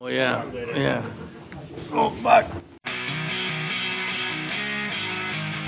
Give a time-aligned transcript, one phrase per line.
[0.00, 0.44] Oh yeah,
[0.76, 1.02] yeah.
[1.90, 2.46] Oh fuck.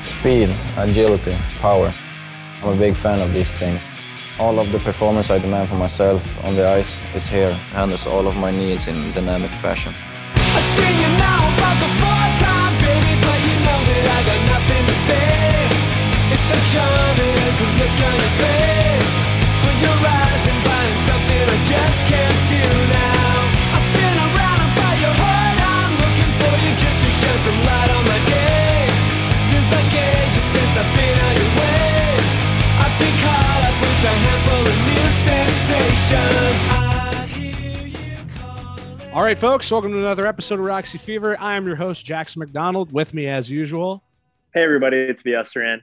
[0.04, 1.92] Speed, agility, power.
[2.62, 3.82] I'm a big fan of these things.
[4.38, 8.29] All of the performance I demand for myself on the ice is here, handles all
[8.29, 9.96] of my needs in dynamic fashion.
[10.37, 12.21] I sing you now about the fourth
[39.12, 41.36] All right, folks, welcome to another episode of Roxy Fever.
[41.41, 44.02] I am your host, Jackson McDonald, with me as usual.
[44.55, 45.83] Hey everybody, it's VS Duran.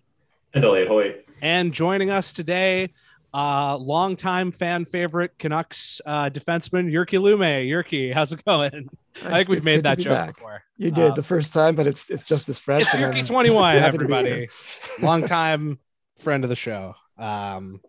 [0.53, 1.25] And Elliot Hoyt.
[1.41, 2.93] And joining us today,
[3.33, 7.65] uh, longtime fan favorite Canucks uh, defenseman, Jyrki Lumme.
[7.67, 8.89] Yurki, how's it going?
[9.25, 10.35] I think we've It's made that be joke back.
[10.35, 10.63] before.
[10.77, 12.83] You did Uh, the first time, but it's it's just as fresh.
[12.83, 14.49] It's and Yurki I'm 21, happy to be everybody.
[15.01, 15.79] Longtime
[16.19, 16.95] friend of the show.
[17.17, 17.81] Um,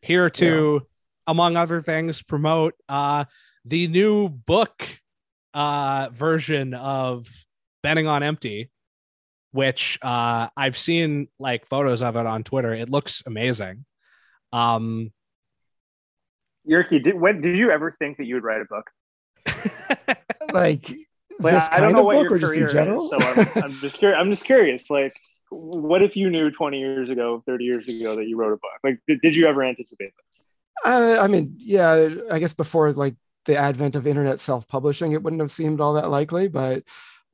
[0.00, 0.86] here to,
[1.26, 3.24] among other things, promote uh,
[3.64, 4.88] the new book
[5.54, 7.28] uh, version of
[7.82, 8.70] Benning on Empty,
[9.52, 12.74] which uh, I've seen like photos of it on Twitter.
[12.74, 13.84] It looks amazing.
[14.52, 15.12] Um,
[16.68, 18.90] Yurki, did, when did you ever think that you would write a book?
[20.52, 20.94] Like
[21.40, 23.04] Like, this I, I don't know of what book, your or just career in general.
[23.04, 24.18] is, so I'm, I'm just curious.
[24.20, 24.90] I'm just curious.
[24.90, 25.14] Like,
[25.50, 28.70] what if you knew 20 years ago, 30 years ago that you wrote a book?
[28.82, 30.43] Like, did, did you ever anticipate this?
[30.84, 33.14] Uh, I mean, yeah, I guess before like
[33.46, 36.48] the advent of internet self-publishing, it wouldn't have seemed all that likely.
[36.48, 36.84] But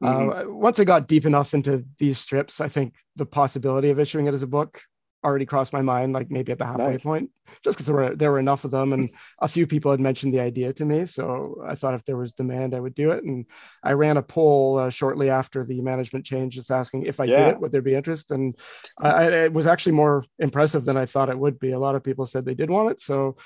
[0.02, 0.55] uh, Mm-hmm.
[0.55, 4.34] once I got deep enough into these strips, I think the possibility of issuing it
[4.34, 4.82] as a book
[5.24, 7.02] already crossed my mind, like maybe at the halfway Nice.
[7.02, 7.30] point,
[7.62, 10.32] just because there were there were enough of them, and a few people had mentioned
[10.32, 11.06] the idea to me.
[11.06, 13.24] So I thought if there was demand, I would do it.
[13.24, 13.46] And
[13.82, 17.36] I ran a poll uh, shortly after the management change, just asking if I Yeah.
[17.36, 18.30] did it, would there be interest?
[18.30, 18.56] And
[18.98, 21.72] I, I, it was actually more impressive than I thought it would be.
[21.72, 23.00] A lot of people said they did want it.
[23.00, 23.37] So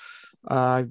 [0.49, 0.85] uh,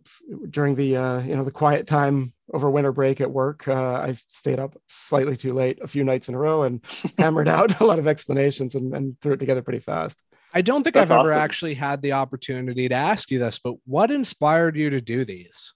[0.49, 4.13] during the uh, you know the quiet time over winter break at work, uh, I
[4.13, 6.83] stayed up slightly too late a few nights in a row and
[7.17, 10.21] hammered out a lot of explanations and, and threw it together pretty fast.
[10.53, 13.75] I don't think That's I've ever actually had the opportunity to ask you this, but
[13.85, 15.73] what inspired you to do these?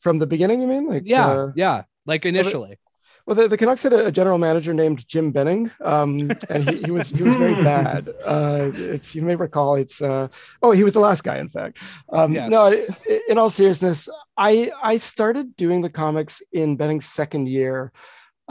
[0.00, 0.88] From the beginning, you mean?
[0.88, 2.78] Like Yeah, uh, yeah, like initially.
[3.24, 6.82] Well, the, the Canucks had a, a general manager named Jim Benning, um, and he,
[6.82, 8.08] he was he was very bad.
[8.24, 10.28] Uh, it's you may recall it's uh,
[10.62, 11.78] oh he was the last guy in fact.
[12.12, 12.50] Um, Yes.
[12.50, 12.86] No,
[13.28, 17.92] in all seriousness, I I started doing the comics in Benning's second year.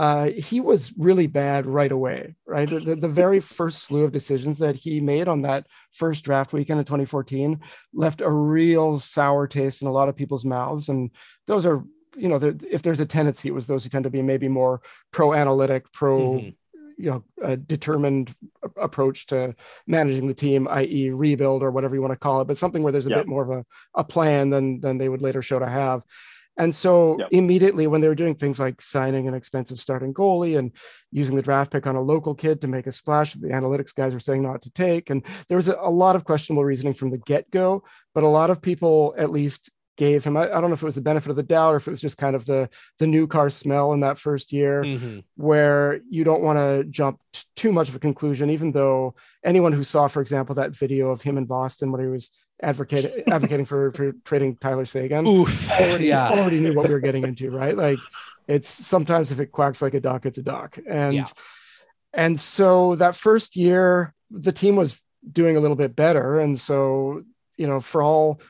[0.02, 2.36] Uh, he was really bad right away.
[2.48, 6.54] Right, the, the very first slew of decisions that he made on that first draft
[6.54, 7.60] weekend of 2014
[7.94, 11.12] left a real sour taste in a lot of people's mouths, and
[11.46, 11.84] those are
[12.18, 12.40] you know,
[12.70, 14.82] if there's a tendency, it was those who tend to be maybe more
[15.14, 16.56] pro analytic, pro, Mhm.
[16.98, 18.36] you know, uh, determined
[18.76, 19.56] approach to
[19.88, 22.92] managing the team, i.e., rebuild or whatever you want to call it, but something where
[22.92, 23.20] there's a Yeah.
[23.20, 26.04] bit more of a, a plan than than they would later show to have.
[26.58, 27.30] And so Yep.
[27.32, 30.72] immediately when they were doing things like signing an expensive starting goalie and
[31.12, 34.14] using the draft pick on a local kid to make a splash, the analytics guys
[34.14, 35.10] were saying not to take.
[35.10, 38.50] And there was a, a lot of questionable reasoning from the get-go, but a lot
[38.50, 41.30] of people at least gave him, I, I don't know if it was the benefit
[41.30, 43.94] of the doubt or if it was just kind of the the new car smell
[43.94, 45.24] in that first year Mhm.
[45.36, 49.74] where you don't want to jump t- too much of a conclusion, even though anyone
[49.74, 53.66] who saw, for example, that video of him in Boston when he was advocating advocating
[53.66, 55.72] for, for trading Tyler Seguin Oof.
[55.72, 56.30] already, Yeah.
[56.30, 57.76] already knew what we were getting into, right?
[57.76, 58.00] Like
[58.48, 60.78] it's sometimes if it quacks like a duck, it's a duck.
[60.88, 61.28] And Yeah.
[62.14, 66.40] and so that first year, the team was doing a little bit better.
[66.40, 67.24] And so,
[67.58, 68.42] you know, for all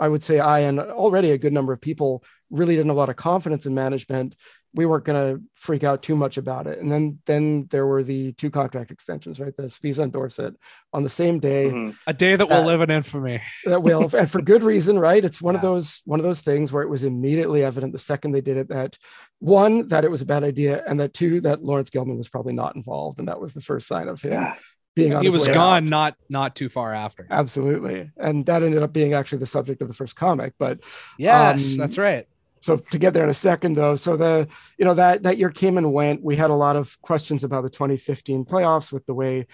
[0.00, 2.98] I would say I and already a good number of people really didn't have a
[3.00, 4.36] lot of confidence in management.
[4.74, 6.78] We weren't going to freak out too much about it.
[6.78, 9.56] And then then there were the two contract extensions, right?
[9.56, 10.54] The Sbisa and Dorsett
[10.92, 11.96] on the same day Mhm.
[12.06, 13.40] A day that will Uh, live in infamy.
[13.64, 16.72] that will and for good reason right it's one of those one of those things
[16.72, 18.96] where it was immediately evident the second they did it that
[19.40, 22.52] one that it was a bad idea and that two that laurence gilman was probably
[22.52, 24.54] not involved and that was the first sign of him Yeah.
[24.96, 25.90] being on He was gone out.
[25.90, 27.26] not not too far after.
[27.30, 30.80] absolutely and that ended up being actually the subject of the first comic but
[31.18, 32.26] Yes, Um, that's right.
[32.60, 35.50] So to get there in a second though so the you know that that year
[35.50, 36.22] came and went.
[36.22, 39.46] We had a lot of questions about the 2015 playoffs with the way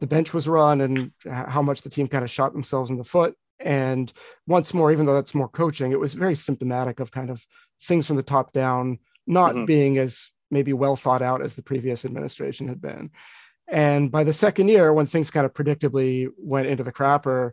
[0.00, 3.04] the bench was run and how much the team kind of shot themselves in the
[3.04, 3.34] foot.
[3.60, 4.12] And
[4.46, 7.44] once more even though that's more coaching it was very symptomatic of kind of
[7.82, 9.66] things from the top down not Mhm.
[9.66, 13.10] being as maybe well thought out as the previous administration had been.
[13.70, 17.50] And by the second year when things kind of predictably went into the crapper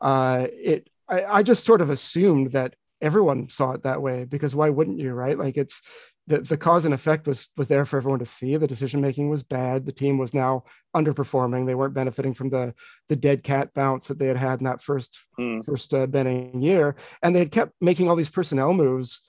[0.00, 4.54] uh it I, I just sort of assumed that everyone saw it that way because
[4.56, 5.80] why wouldn't you right like it's
[6.26, 8.54] the, the cause and effect was was there for everyone to see.
[8.58, 9.86] The decision making was bad.
[9.86, 10.64] The team was now
[10.94, 11.64] underperforming.
[11.66, 12.74] They weren't benefiting from the
[13.08, 15.60] the dead cat bounce that they had had in that first Hmm.
[15.62, 19.20] first uh, Benning year, and they had kept making all these personnel moves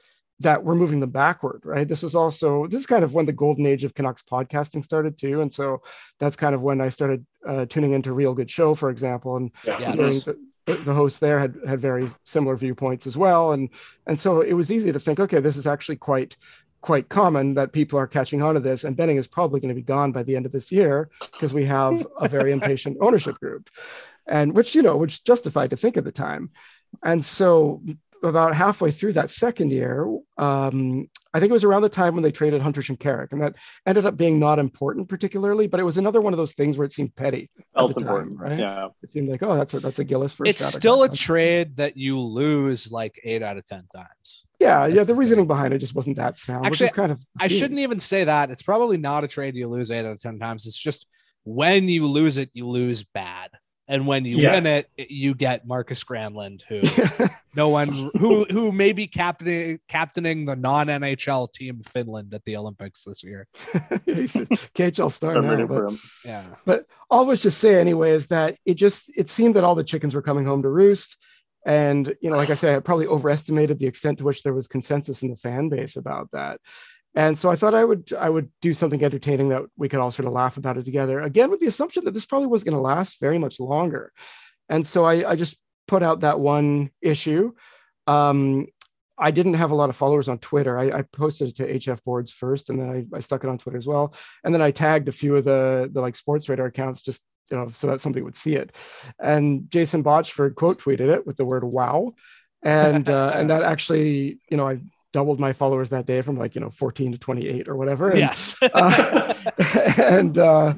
[0.42, 1.62] that were moving them backward.
[1.66, 1.88] Right.
[1.88, 5.18] This is also this is kind of when the golden age of Canucks podcasting started
[5.18, 5.82] too, and so
[6.20, 9.52] that's kind of when I started uh, tuning into Real Good Show, for example, and
[9.66, 9.80] Yeah.
[9.80, 10.00] Yes.
[10.26, 13.70] hearing the, host there had had very similar viewpoints as well, and
[14.06, 16.38] and so it was easy to think, okay, this is actually quite
[16.82, 19.76] quite common that people are catching on to this, and Benning is probably going to
[19.76, 23.40] be gone by the end of this year because we have a very impatient ownership
[23.40, 23.70] group,
[24.28, 26.52] and which you know which justified to think at the time,
[27.04, 27.82] and so
[28.24, 30.06] about halfway through that second year,
[30.38, 33.56] um, I think it was around the time when they traded Hunter Shinkaruk, and that
[33.86, 36.86] ended up being not important particularly, but it was another one of those things where
[36.86, 38.60] it seemed petty at the time, right?
[38.60, 38.88] Yeah.
[39.04, 41.98] It seemed like, oh, that's a that's a Gillis for It's still a trade that
[41.98, 44.46] you lose like eight out of ten times.
[44.60, 45.02] yeah, yeah.
[45.02, 46.66] The the reasoning behind it just wasn't that sound.
[46.66, 48.50] Actually, which is kind of I shouldn't even say that.
[48.50, 50.66] It's probably not a trade you lose eight out of ten times.
[50.66, 51.06] It's just
[51.44, 53.52] when you lose it, you lose bad,
[53.90, 54.52] and when you Yeah.
[54.52, 56.80] win it, you get Markus Granlund, who
[57.56, 62.56] no one who who may be captaining captaining the non NHL team Finland at the
[62.56, 63.48] Olympics this year.
[64.06, 66.00] He's a KHL star I'm now, but- for him.
[66.24, 69.64] Yeah, But all I was just say anyway is that it just it seemed that
[69.66, 71.18] all the chickens were coming home to roost.
[71.66, 74.68] And you know, like I said, I probably overestimated the extent to which there was
[74.68, 76.62] consensus in the fan base about that.
[77.16, 80.12] And so I thought I would I would do something entertaining that we could all
[80.12, 81.20] sort of laugh about it together.
[81.22, 84.12] Again, with the assumption that this probably was going to last very much longer.
[84.70, 85.58] And so I, I just
[85.88, 87.54] put out that one issue.
[88.06, 88.68] Um,
[89.18, 90.78] I didn't have a lot of followers on Twitter.
[90.78, 93.58] I, I posted it to HF boards first, and then I, I stuck it on
[93.58, 94.14] Twitter as well.
[94.44, 97.22] And then I tagged a few of the the like sports radar accounts just
[97.52, 98.76] you know so that somebody would see it.
[99.20, 102.14] And Jason Botchford quote tweeted it with the word "wow,"
[102.64, 104.80] and uh, and that actually you know I
[105.12, 108.10] doubled my followers that day from like you know 14 to 28 or whatever.
[108.10, 109.34] And, yes, uh,
[109.98, 110.74] and uh,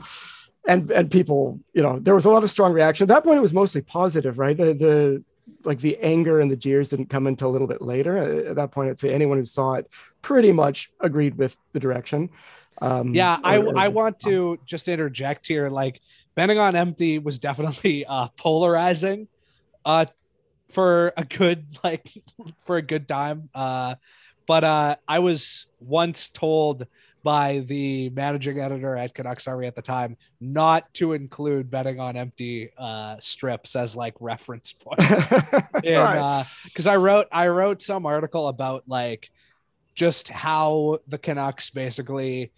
[0.68, 3.06] and and people, you know, there was a lot of strong reaction.
[3.06, 4.56] At that point, it was mostly positive, right?
[4.56, 5.24] The, the
[5.64, 8.18] like the anger and the jeers didn't come until a little bit later.
[8.18, 9.88] At- At that point, I'd say anyone who saw it
[10.22, 12.30] pretty much agreed with the direction.
[12.82, 13.38] Um, yeah.
[13.44, 15.70] I or- or- I want to just interject here.
[15.70, 16.00] Like
[16.34, 19.28] Benning on empty was definitely uh, polarizing,
[19.84, 20.06] uh,
[20.70, 22.08] for a good like
[22.66, 23.50] for a good time.
[23.54, 23.96] Uh,
[24.52, 26.86] but uh, I was once told
[27.24, 32.18] by the managing editor at Canucks Army at the time not to include Benning on
[32.18, 34.74] empty uh, strips as like reference
[35.86, 39.32] and because I wrote I wrote some article about like
[39.96, 42.52] just how the Canucks basically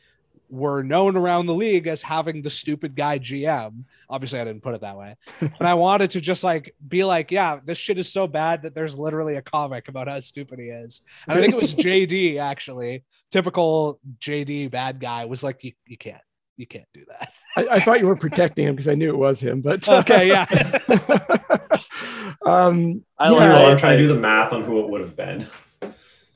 [0.54, 3.84] were known around the league as having the stupid guy GM.
[4.08, 7.32] Obviously, I didn't put it that way, and I wanted to just like be like,
[7.32, 10.66] yeah, this shit is so bad that there's literally a comic about how stupid he
[10.66, 11.02] is.
[11.28, 15.98] And I think it was JD actually, typical JD bad guy, was like, you, you
[15.98, 16.22] can't.
[16.56, 17.34] You can't do that.
[17.58, 20.28] I, I thought you were protecting him because I knew it was him, but Okay,
[20.28, 20.46] yeah.
[22.46, 25.02] um, I yeah, like Meanwhile, I'm trying to do the math on who it would
[25.02, 25.48] have been.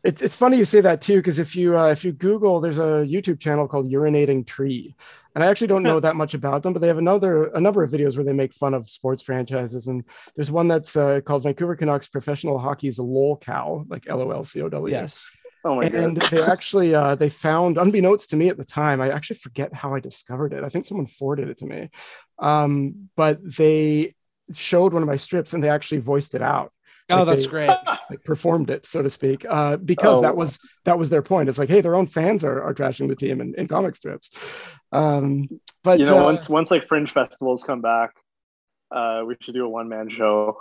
[0.08, 2.78] It's it's funny you say that too because if you uh, if you Google, there's
[2.78, 4.96] a YouTube channel called Urinating Tree,
[5.36, 7.84] and I actually don't know that much about them, but they have another a number
[7.84, 10.06] of videos where they make fun of sports franchises, and
[10.38, 14.46] there's one that's uh, called Vancouver Canucks Professional Hockey's Lol Cow, like L O L
[14.46, 14.96] C O W.
[14.96, 15.30] yes.
[15.66, 16.30] Oh my and god.
[16.32, 19.94] they actually uh, they found unbeknownst to me at the time i actually forget how
[19.96, 21.90] i discovered it i think someone forwarded it to me
[22.40, 24.16] um, but they
[24.54, 26.72] showed one of my strips and they actually voiced it out
[27.10, 27.70] Oh, Like that's they- great.
[28.10, 30.22] like performed it so to speak uh, because Oh.
[30.22, 33.08] that was that was their point it's like hey their own fans are, are trashing
[33.10, 34.30] the team in, in comic strips
[34.94, 35.46] um,
[35.84, 38.12] but you know, uh, once once like fringe festivals come back,
[38.92, 40.58] uh, we should do a one man show.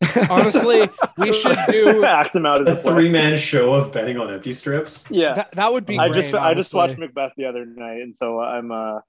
[0.30, 0.88] Honestly,
[1.18, 4.32] we should do act them out A as a three man show of Benning on
[4.32, 5.04] empty strips.
[5.10, 6.98] Yeah, that, that would be I great, just I just watched.
[6.98, 9.00] Macbeth the other night, and so I'm uh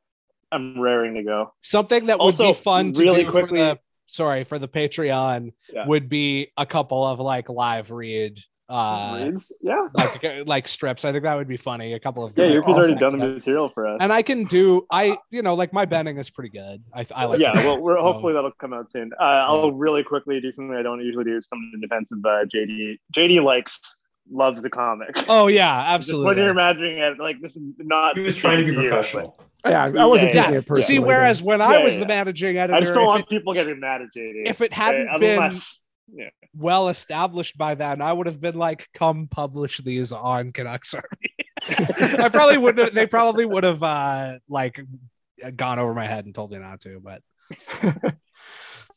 [0.51, 1.53] I'm raring to go.
[1.62, 3.79] something that would be fun to really do quickly- for the
[4.10, 5.86] sorry for the Patreon Yeah.
[5.88, 8.39] would be a couple of like live read
[8.70, 9.51] uh Reads?
[9.62, 11.04] Yeah, like like strips.
[11.04, 11.94] I think that would be funny.
[11.94, 13.98] A couple of yeah, like, Yuki's already done the material for us.
[14.00, 16.84] And I can do I you know like my Benning is pretty good.
[16.94, 19.12] I I like yeah, well, we're hopefully that'll come out soon.
[19.20, 21.42] Uh, I'll really quickly do something I don't usually do.
[21.42, 23.00] Something in defense of uh, JD.
[23.18, 23.80] JD likes
[24.32, 25.18] loves the comic.
[25.28, 28.18] Oh yeah, absolutely when you're imagining it, like this is not.
[28.18, 29.36] He was trying to be you, professional.
[29.66, 30.60] Yeah i wasn't Yeah, taking yeah.
[30.60, 32.01] it personally See, but- whereas when I was yeah.
[32.04, 34.44] the managing editor, I just don't if want it, people getting mad at JD.
[34.46, 35.80] if it hadn't Okay, been unless-
[36.56, 41.36] well established by then, I would have been like, "Come publish these on Canucks Army."
[42.24, 42.88] I probably wouldn't.
[42.88, 44.80] Have, they probably would have uh, like
[45.56, 47.00] gone over my head and told me not to.
[47.00, 47.22] But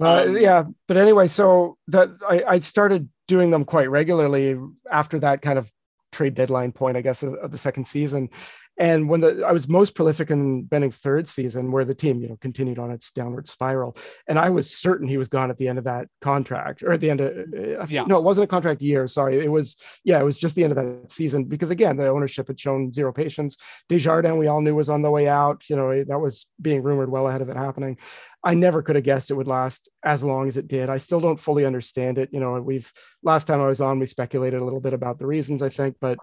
[0.01, 4.59] Uh, Um, yeah, but anyway, so that I, I started doing them quite regularly
[4.91, 5.71] after that kind of
[6.13, 8.31] trade deadline point, I guess, of, of the second season.
[8.79, 12.29] And when the I was most prolific in Benning's third season, where the team, you
[12.29, 15.69] know, continued on its downward spiral, and I was certain he was gone at the
[15.69, 18.05] end of that contract, or at the end of uh, Yeah.
[18.05, 19.07] no, it wasn't a contract year.
[19.09, 22.09] Sorry, it was yeah, it was just the end of that season because again, the
[22.09, 23.57] ownership had shown zero patience.
[23.89, 25.69] Desjardins, we all knew was on the way out.
[25.69, 27.99] You know, that was being rumored well ahead of it happening.
[28.45, 30.91] I never could have guessed it would last as long as it did.
[30.91, 32.31] I still don't fully understand it.
[32.33, 35.27] You know, we've last time I was on, we speculated a little bit about the
[35.27, 36.19] reasons, I think, but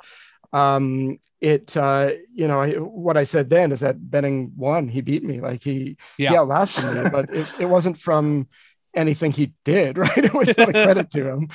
[0.53, 4.88] um it uh you know I, what i said then is that benning won.
[4.88, 5.39] He beat me.
[5.41, 6.32] Like he Yeah.
[6.32, 8.48] he outlasted me but it, it wasn't from
[8.96, 10.18] anything he did right?
[10.18, 11.48] It was not a credit to him.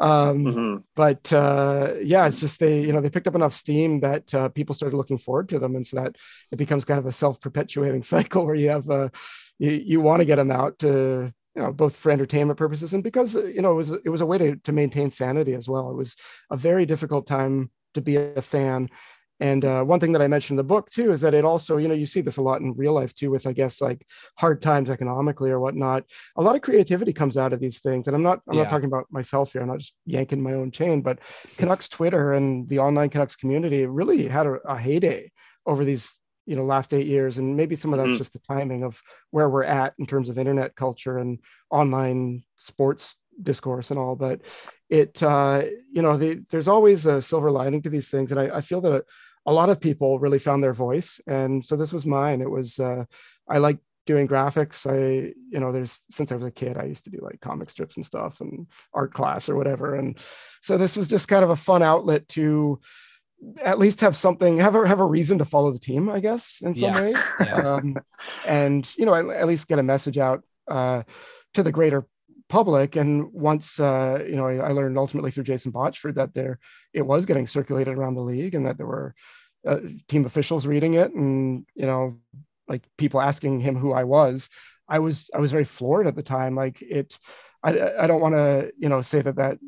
[0.00, 0.82] Um Mhm.
[0.96, 4.48] but uh yeah it's just they you know they picked up enough steam that uh,
[4.48, 5.76] people started looking forward to them.
[5.76, 6.16] And so that
[6.50, 9.08] it becomes kind of a self-perpetuating cycle where you have uh
[9.58, 13.02] you, you want to get them out to you know both for entertainment purposes and
[13.04, 15.68] because uh, you know it was it was a way to, to maintain sanity as
[15.68, 15.90] well.
[15.90, 16.16] It was
[16.50, 18.88] a very difficult time to be a fan
[19.40, 21.76] and uh, one thing that I mentioned in the book too is that it also,
[21.76, 24.04] you know, you see this a lot in real life too, with I guess like
[24.36, 26.04] hard times economically or whatnot.
[26.36, 28.64] A lot of creativity comes out of these things, and I'm not, I'm Yeah.
[28.64, 29.62] not talking about myself here.
[29.62, 31.20] I'm not just yanking my own chain, but
[31.56, 35.30] Canucks Twitter and the online Canucks community really had a, a heyday
[35.66, 38.18] over these, you know, last eight years, and maybe some of that's Mhm.
[38.18, 41.38] just the timing of where we're at in terms of internet culture and
[41.70, 44.16] online sports discourse and all.
[44.16, 44.40] But
[44.88, 48.56] it, uh, you know, the, there's always a silver lining to these things, and I,
[48.56, 49.04] I feel that
[49.46, 52.78] a lot of people really found their voice and so this was mine it was
[52.78, 53.04] uh
[53.48, 57.04] i like doing graphics i you know there's since i was a kid i used
[57.04, 60.18] to do like comic strips and stuff and art class or whatever and
[60.60, 62.78] so this was just kind of a fun outlet to
[63.64, 66.58] at least have something have a have a reason to follow the team i guess
[66.60, 67.00] in some Yes.
[67.00, 67.74] ways Yeah.
[67.76, 67.96] um,
[68.44, 71.04] and you know at, at least get a message out uh,
[71.54, 72.06] to the greater
[72.48, 76.58] public and once uh, you know I, learned ultimately through jason botchford that there
[76.92, 79.14] it was getting circulated around the league and that there were
[79.66, 82.18] uh, team officials reading it and you know
[82.68, 84.48] like people asking him who i was.
[84.88, 86.54] I was i was very floored at the time.
[86.54, 87.18] Like it
[87.62, 89.58] i, I don't want to you know say that that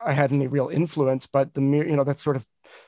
[0.00, 2.46] i had any real influence but the mere you know that sort of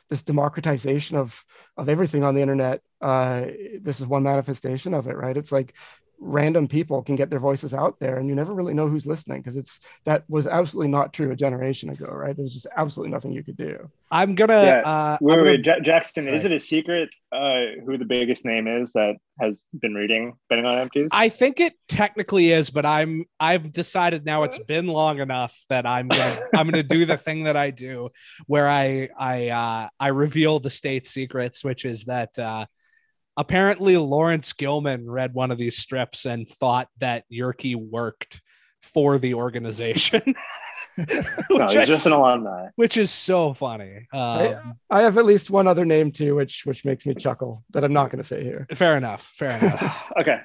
[0.09, 1.45] this democratization of
[1.77, 3.47] of everything on the internet uh
[3.81, 5.37] this is one manifestation of it right?
[5.37, 5.75] It's like
[6.23, 9.41] random people can get their voices out there and you never really know who's listening
[9.41, 13.33] because it's that was absolutely not true a generation ago right there's just absolutely nothing
[13.33, 14.65] you could do I'm gonna.
[14.65, 14.79] Yeah.
[14.85, 18.45] Uh, Wait, I'm gonna- wait, Ja- Jackson, is it a secret uh, who the biggest
[18.45, 21.11] name is that has been reading Benning on Empties?
[21.13, 25.87] I think it technically is, but I'm I've decided now it's been long enough that
[25.87, 28.09] I'm gonna I'm gonna do the thing that I do
[28.49, 32.67] where I I uh I reveal the state secrets, which is that uh
[33.41, 38.43] apparently Laurence Gilman read one of these strips and thought that Yerke worked
[38.83, 40.23] for the organization.
[40.97, 41.05] no,
[41.51, 42.69] which, he's I- just an alumni.
[42.77, 44.07] which is so funny.
[44.13, 47.63] I, Um, I have at least one other name too which which makes me chuckle
[47.71, 49.23] that i'm not going to say here fair enough.
[49.23, 50.11] Fair enough.
[50.21, 50.41] okay.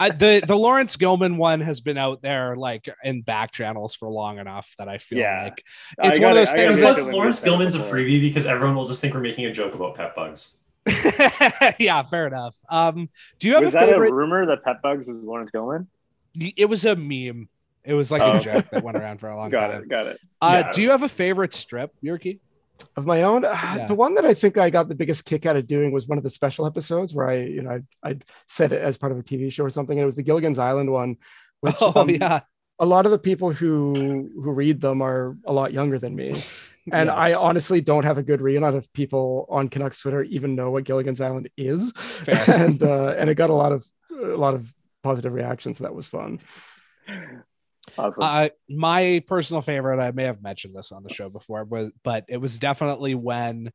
[0.00, 4.08] I, the the Laurence Gilman one has been out there like in back channels for
[4.10, 5.44] long enough that I feel Yeah.
[5.44, 5.64] like
[6.02, 8.46] I it's one of gotta- those I things make Plus, Laurence Gilman's a freebie because
[8.46, 10.58] everyone will just think we're making a joke about pet bugs.
[11.78, 12.54] yeah, fair enough.
[12.68, 13.08] Um,
[13.38, 14.10] do you have Was a that favorite?
[14.10, 15.88] a rumor that Pet Bugs was Laurence Gilman?
[16.34, 17.48] It was a meme.
[17.84, 18.36] It was like Oh.
[18.36, 19.82] a joke that went around for a long Got time.
[19.82, 19.88] it.
[19.88, 20.20] Got it.
[20.40, 20.72] Uh, Yeah.
[20.72, 22.40] Do you have a favorite strip, Yerky?
[22.96, 23.86] of my own uh, Yeah.
[23.88, 26.16] the one that i think i got the biggest kick out of doing was one
[26.16, 28.16] of the special episodes where i you know i i
[28.48, 30.58] said it as part of a tv show or something and it was the gilligan's
[30.58, 31.16] island one
[31.60, 32.40] which Oh um, yeah,
[32.78, 36.42] a lot of the people who who read them are a lot younger than me
[36.92, 40.54] and i honestly don't have a good read on if people on canucks twitter even
[40.54, 42.44] know what gilligan's island is Fair.
[42.66, 46.06] and uh and it got a lot of a lot of positive reactions that was
[46.06, 46.40] fun
[47.98, 48.22] Awesome.
[48.22, 52.24] Uh, my personal favorite, I may have mentioned this on the show before, but but
[52.28, 53.72] it was definitely when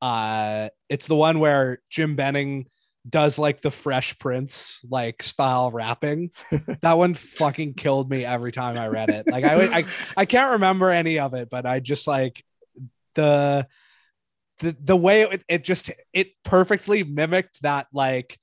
[0.00, 2.66] uh it's the one where Jim Benning
[3.08, 6.30] does like the Fresh Prince like style rapping.
[6.82, 9.26] that one fucking killed me every time I read it.
[9.26, 9.84] Like I I
[10.16, 12.44] I can't remember any of it, but I just like
[13.14, 13.66] the
[14.58, 18.38] the the way it, it just it perfectly mimicked that like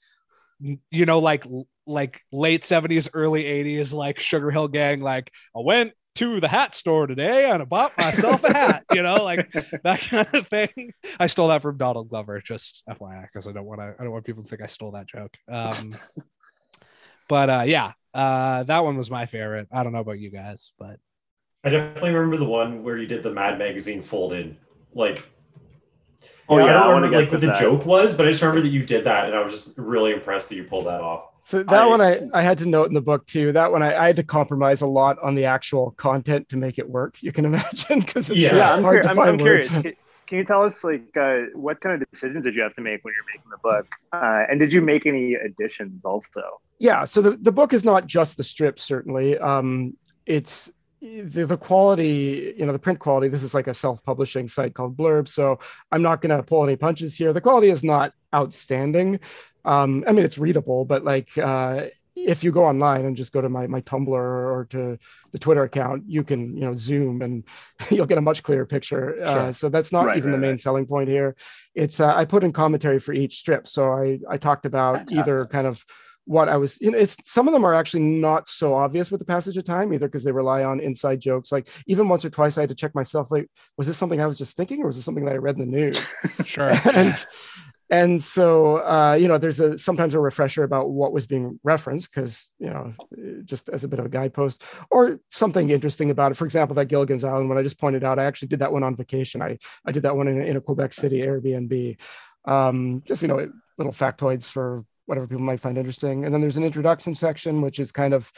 [0.59, 1.45] you know like
[1.87, 6.75] like late 70s early 80s like sugar hill gang like i went to the hat
[6.75, 9.49] store today and i bought myself a hat you know like
[9.83, 10.91] that kind of thing.
[11.19, 14.11] I stole that from donald glover just fyi because i don't want to i don't
[14.11, 15.35] want people to think i stole that joke.
[15.47, 15.95] Um
[17.29, 19.67] but uh yeah uh that one was my favorite.
[19.71, 20.99] I don't know about you guys but
[21.63, 24.55] I definitely remember the one where you did the Mad Magazine folded.
[24.93, 25.27] Like,
[26.51, 27.59] Oh, I yeah, I don't wanna remember get like what the that.
[27.59, 30.13] joke was, but I just remember that you did that, and I was just really
[30.13, 31.25] impressed that you pulled that off.
[31.43, 33.51] So that I- one I, I had to note in the book too.
[33.51, 36.79] That one I, I had to compromise a lot on the actual content to make
[36.79, 37.21] it work.
[37.21, 38.55] You can imagine because it's Yeah.
[38.55, 39.71] yeah, I'm, hard cur- to I'm, find I'm curious.
[39.71, 39.83] words.
[39.83, 39.93] Can,
[40.27, 43.03] can you tell us like uh, what kind of decisions did you have to make
[43.05, 46.59] when you're making the book, uh, and did you make any additions also?
[46.81, 51.57] yeah so the, the book is not just the strip certainly um it's the, the
[51.57, 55.57] quality you know the print quality this is like a self-publishing site called blurb so
[55.91, 57.31] i'm not going to pull any punches here.
[57.33, 59.19] The quality is not outstanding.
[59.65, 63.39] Um i mean it's readable but like uh if you go online and just go
[63.39, 64.97] to my my tumblr or to
[65.31, 67.43] the twitter account you can you know zoom and
[67.89, 69.21] you'll get a much clearer picture.
[69.23, 70.61] Uh, so that's not Right, even the main right.
[70.61, 71.35] selling point here.
[71.75, 75.45] It's uh, i put in commentary for each strip so i i talked about either
[75.45, 75.85] kind of
[76.25, 79.19] what I was, you know, it's some of them are actually not so obvious with
[79.19, 81.51] the passage of time either because they rely on inside jokes.
[81.51, 83.31] Like even once or twice, I had to check myself.
[83.31, 85.55] Like, was this something I was just thinking, or was this something that I read
[85.57, 85.99] in the news?
[86.45, 86.71] Sure.
[86.93, 87.15] and
[87.91, 92.13] and so uh, you know, there's a sometimes a refresher about what was being referenced
[92.13, 92.93] because you know,
[93.45, 96.35] just as a bit of a guidepost, or something interesting about it.
[96.35, 98.83] For example, that Gilligan's Island one I just pointed out, I actually did that one
[98.83, 99.41] on vacation.
[99.41, 101.97] I I did that one in, a- in a Quebec City Airbnb.
[102.45, 106.23] Um, just you know, little factoids for whatever people might find interesting.
[106.23, 108.31] And then there's an introduction section, which is kind of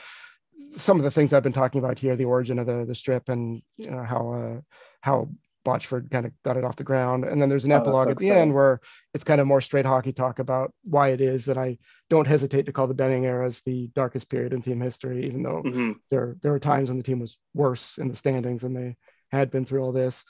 [0.78, 3.28] some of the things I've been talking about here, the origin of the the strip
[3.30, 4.62] and you know, how uh,
[5.02, 5.30] how
[5.66, 7.24] Botchford kind of got it off the ground.
[7.26, 8.80] And then there's an Oh, epilogue at the end where
[9.14, 11.78] it's kind of more straight hockey talk about why it is that I
[12.10, 15.44] don't hesitate to call the Benning era as the darkest period in team history, even
[15.44, 15.96] though Mhm.
[16.10, 18.96] there there were times when the team was worse in the standings and they
[19.32, 20.24] had been through all this.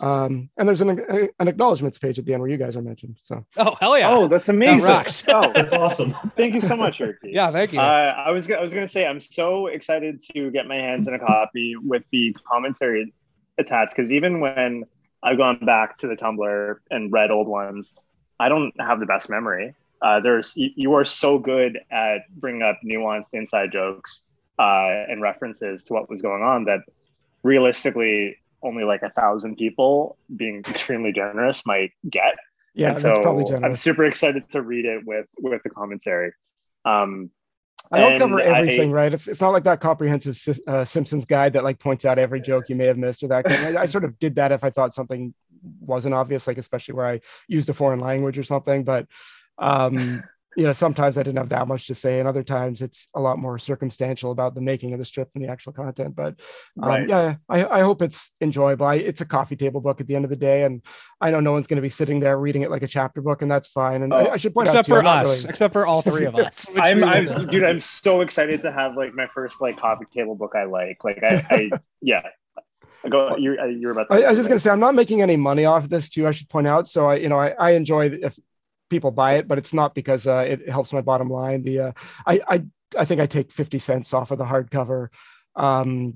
[0.00, 3.16] Um, and there's an, an acknowledgments page at the end where you guys are mentioned.
[3.22, 4.10] So Oh hell yeah!
[4.10, 4.80] Oh, that's amazing!
[4.80, 5.22] That rocks.
[5.28, 6.12] oh, That's awesome.
[6.36, 7.16] thank you so much, Erky.
[7.24, 7.78] yeah, thank you.
[7.78, 11.14] Uh, I was I was gonna say I'm so excited to get my hands on
[11.14, 13.12] a copy with the commentary
[13.58, 14.84] attached because even when
[15.22, 17.92] I've gone back to the Tumblr and read old ones,
[18.40, 19.74] I don't have the best memory.
[20.02, 24.22] Uh, there's you, you are so good at bringing up nuanced inside jokes
[24.58, 26.80] uh, and references to what was going on that
[27.42, 32.34] realistically only like a thousand people being extremely generous might get.
[32.74, 36.32] yeah, And that's probably so I'm super excited to read it with with the commentary.
[36.84, 37.30] Um,
[37.92, 39.14] I don't cover everything, I- right?
[39.14, 42.68] It's it's not like that comprehensive uh, Simpsons guide that like points out every joke
[42.68, 43.44] you may have missed or that.
[43.44, 45.34] Kind I, I sort of did that if I thought something
[45.80, 48.84] wasn't obvious, like especially where I used a foreign language or something.
[48.84, 49.06] But
[49.58, 50.22] um,
[50.56, 53.20] you know, sometimes I didn't have that much to say, and other times it's a
[53.20, 56.14] lot more circumstantial about the making of the strip than the actual content.
[56.14, 56.40] But
[56.82, 57.08] um, Right.
[57.08, 58.86] yeah, I, I hope it's enjoyable.
[58.86, 60.82] I, it's a coffee table book at the end of the day, and
[61.20, 63.42] I know no one's going to be sitting there reading it like a chapter book,
[63.42, 64.02] and that's fine.
[64.02, 65.86] And I, Oh, I should point except out too, for I'm us, really- except for
[65.86, 66.66] all three of us.
[66.76, 67.64] I'm, I'm dude.
[67.64, 71.02] I'm so excited to have like my first like coffee table book I like.
[71.04, 72.22] Like I, I yeah.
[73.04, 73.36] I go.
[73.36, 74.08] You're uh, you're about.
[74.08, 75.90] To I, I was just going to say I'm not making any money off of
[75.90, 76.26] this too.
[76.26, 76.88] I should point out.
[76.88, 78.38] So I, you know, I, I enjoy if
[78.90, 81.62] people buy it, but it's not because uh, it helps my bottom line.
[81.62, 81.92] The uh,
[82.26, 82.62] I, I
[82.98, 85.08] I think I take 50 cents off of the hardcover
[85.56, 86.14] um,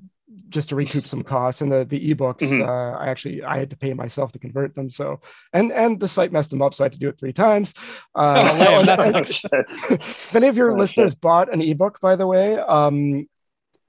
[0.49, 1.61] just to recoup some costs.
[1.61, 2.61] And the the ebooks, Mhm.
[2.67, 4.89] uh, I actually I had to pay myself to convert them.
[4.89, 5.19] So
[5.51, 7.73] and and the site messed them up, so I had to do it three times.
[8.15, 9.51] Uh, shit.
[9.89, 13.27] if any of your Oh, listeners bought an ebook, by the way, um,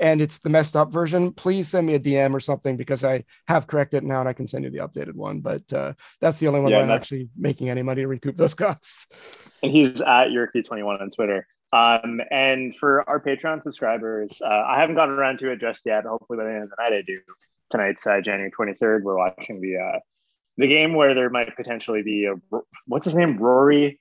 [0.01, 3.25] and it's the messed up version, please send me a DM or something because I
[3.47, 5.41] have corrected it now and I can send you the updated one.
[5.41, 8.37] But uh, that's the only one Yeah, where I'm actually making any money to recoup
[8.37, 9.07] those costs.
[9.63, 11.47] and he's at Yerky21 on Twitter.
[11.73, 16.05] Um, and for our Patreon subscribers, uh, I haven't gotten around to it just yet.
[16.05, 17.21] Hopefully by the end of the night I do.
[17.71, 19.03] Tonight's uh, January 23rd.
[19.03, 19.99] We're watching the uh,
[20.57, 22.35] the game where there might potentially be a
[22.87, 24.01] what's his name, Rory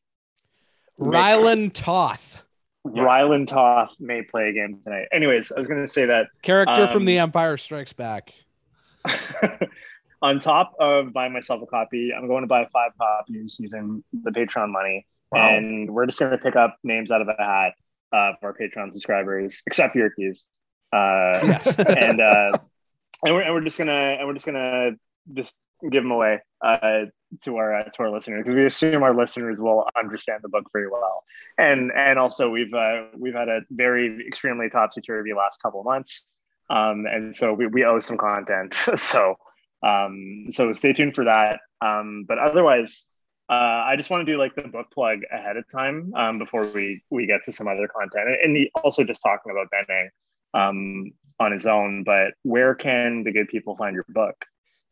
[0.99, 2.43] Rylan Toth,
[2.85, 3.03] Yeah.
[3.03, 5.07] Rylan Toth may play a game tonight.
[5.11, 8.33] Anyways, I was going to say that character from Um, The Empire Strikes Back.
[10.21, 14.31] on top of buying myself a copy, I'm going to buy five copies using the
[14.31, 15.05] Patreon money.
[15.31, 15.49] Wow.
[15.49, 17.73] And we're just going to pick up names out of a hat
[18.11, 20.43] uh, for our Patreon subscribers, except Yerkees.
[20.91, 21.77] Uh, Yes.
[21.79, 22.57] and uh,
[23.23, 24.91] and we're, and we're just gonna and we're just gonna
[25.33, 27.05] just give them away uh,
[27.43, 30.65] to our uh, to our listeners because we assume our listeners will understand the book
[30.73, 31.23] very well.
[31.57, 36.23] And and also we've uh, we've had a very extremely topsy turvy last couple months,
[36.69, 38.73] um, and so we, we owe some content.
[38.95, 39.35] so
[39.83, 41.59] um, so stay tuned for that.
[41.81, 43.05] Um, but otherwise.
[43.51, 46.67] Uh, I just want to do like the book plug ahead of time um, before
[46.67, 50.09] we we get to some other content, and he also just talking about Benning
[50.53, 52.03] um, on his own.
[52.03, 54.35] But where can the good people find your book?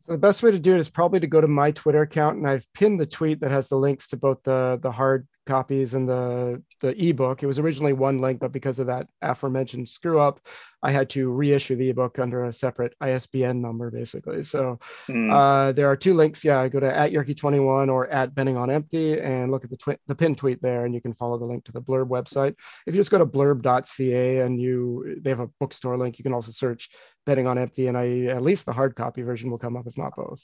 [0.08, 2.38] So the best way to do it is probably to go to my Twitter account,
[2.38, 5.94] and I've pinned the tweet that has the links to both the the hard copies
[5.94, 7.42] and the the ebook.
[7.42, 10.38] It was originally one link, but because of that aforementioned screw up,
[10.82, 14.44] I had to reissue the ebook under a separate ISBN number, basically.
[14.44, 15.30] So Hmm.
[15.32, 16.44] uh, there are two links.
[16.44, 19.98] Yeah, go to at Yerky21 or at Benning on Empty and look at the twi-
[20.06, 22.54] the pin tweet there, and you can follow the link to the Blurb website.
[22.86, 26.34] If you just go to blurb.ca and you they have a bookstore link, you can
[26.34, 26.90] also search
[27.26, 29.98] Benning on Empty, and I at least the hard copy version will come up, if
[29.98, 30.42] not both.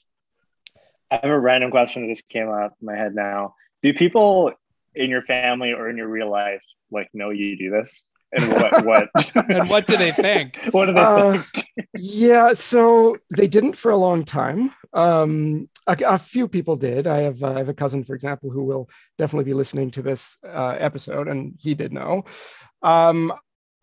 [1.10, 3.54] I have a random question that just came up in my head now.
[3.82, 4.52] Do people
[4.94, 8.02] in your family or in your real life like know you do this?
[8.32, 9.08] And what what
[9.48, 10.56] And what do they think?
[10.72, 11.66] what do they Uh, think?
[11.94, 14.72] yeah, so they didn't for a long time.
[14.92, 17.06] Um, a, a few people did.
[17.06, 20.02] I have uh, I have a cousin, for example, who will definitely be listening to
[20.02, 22.24] this uh, episode, and he did know.
[22.82, 23.32] Um,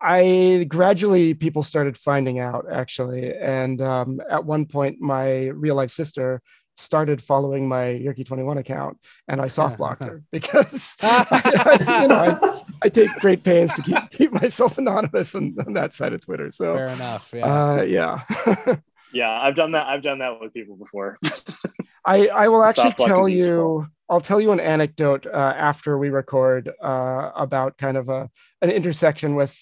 [0.03, 5.91] I gradually people started finding out actually, and um, at one point, my real life
[5.91, 6.41] sister
[6.81, 12.07] started following my Yerky Twenty One account, and I soft blocked her because I, you
[12.07, 16.13] know I, I take great pains to keep keep myself anonymous on, on that side
[16.13, 16.51] of Twitter.
[16.51, 17.31] So Fair enough.
[17.33, 17.45] Yeah.
[17.45, 18.75] uh, yeah.
[19.13, 19.87] Yeah, I've done that.
[19.87, 21.19] I've done that with people before.
[22.05, 26.09] I, I will actually tell is you I'll tell you an anecdote uh, after we
[26.09, 28.29] record uh, about kind of a
[28.61, 29.57] an intersection with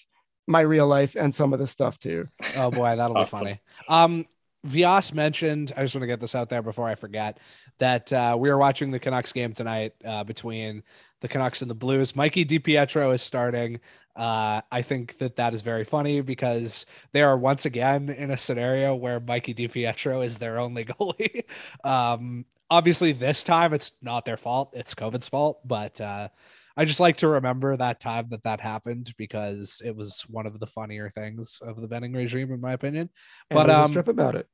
[0.46, 2.28] my real life and some of the stuff too.
[2.56, 3.60] Oh boy, that'll be funny.
[3.88, 4.26] Um,
[4.64, 7.38] Vias mentioned, I just want to get this out there before I forget
[7.78, 10.82] that uh, we are watching the Canucks game tonight uh, between
[11.20, 12.14] the Canucks and the Blues.
[12.14, 13.80] Mikey DiPietro is starting.
[14.16, 18.36] Uh, I think that that is very funny because they are once again in a
[18.36, 21.44] scenario where Mikey DiPietro is their only goalie.
[21.84, 25.66] um, obviously, this time it's not their fault; it's COVID's fault.
[25.66, 26.28] But uh,
[26.76, 30.58] I just like to remember that time that that happened because it was one of
[30.58, 33.10] the funnier things of the Benning regime, in my opinion.
[33.50, 34.46] And But, there's a um, strip about it.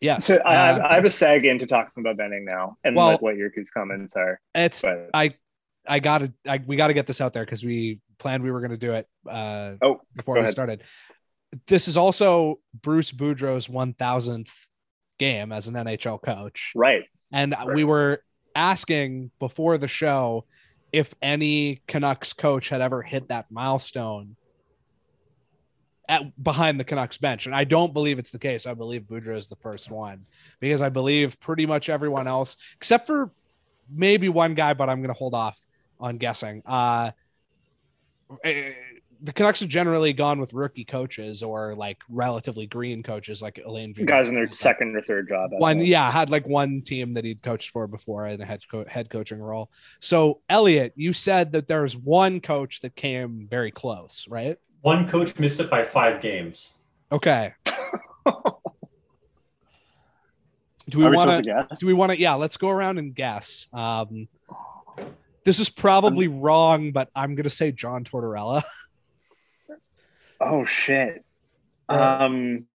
[0.00, 3.08] Yes, So I, uh, I have a seg into talking about Benning now and Well-
[3.08, 4.40] like what Yurku's comments are.
[4.54, 5.34] it's But I
[5.86, 8.76] I gotta I, we gotta get this out there because we planned we were gonna
[8.76, 10.52] do it uh oh, before we ahead.
[10.52, 10.82] started.
[11.66, 14.52] This is also Bruce Boudreau's one thousandth
[15.18, 16.72] game as an NHL coach.
[16.74, 17.04] right.
[17.32, 18.22] And we were
[18.54, 20.44] asking before the show
[20.92, 24.36] if any Canucks coach had ever hit that milestone
[26.08, 27.46] at behind the Canucks bench.
[27.46, 28.66] And I don't believe it's the case.
[28.66, 30.26] I believe Boudreau is the first one
[30.60, 33.30] because I believe pretty much everyone else, except for
[33.90, 35.64] maybe one guy, but I'm going to hold off
[35.98, 36.62] on guessing.
[36.66, 37.12] Uh,
[38.44, 38.72] eh,
[39.24, 43.94] the Canucks have generally gone with rookie coaches or like relatively green coaches like Alain
[43.94, 44.06] Vigneault.
[44.06, 45.50] Guys in their second or third job.
[45.52, 45.86] one most.
[45.86, 49.08] yeah had like one team that he'd coached for before in a head, co- head
[49.10, 54.58] coaching role so elliot you said that there's one coach that came very close right
[54.80, 56.80] One coach missed it by five games.
[57.12, 57.54] okay
[60.88, 63.68] do we want to to do we want to yeah let's go around and guess
[63.72, 64.26] um
[65.44, 68.62] this is probably wrong but i'm gonna say john tortorella
[70.44, 71.24] Oh shit.
[71.88, 72.66] Um,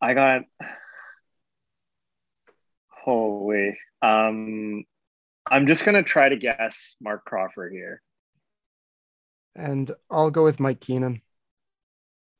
[0.00, 0.42] I got.
[2.88, 3.76] Holy.
[4.02, 4.84] Um,
[5.50, 8.02] I'm just gonna try to guess Marc Crawford here.
[9.56, 11.22] And I'll go with Mike Keenan.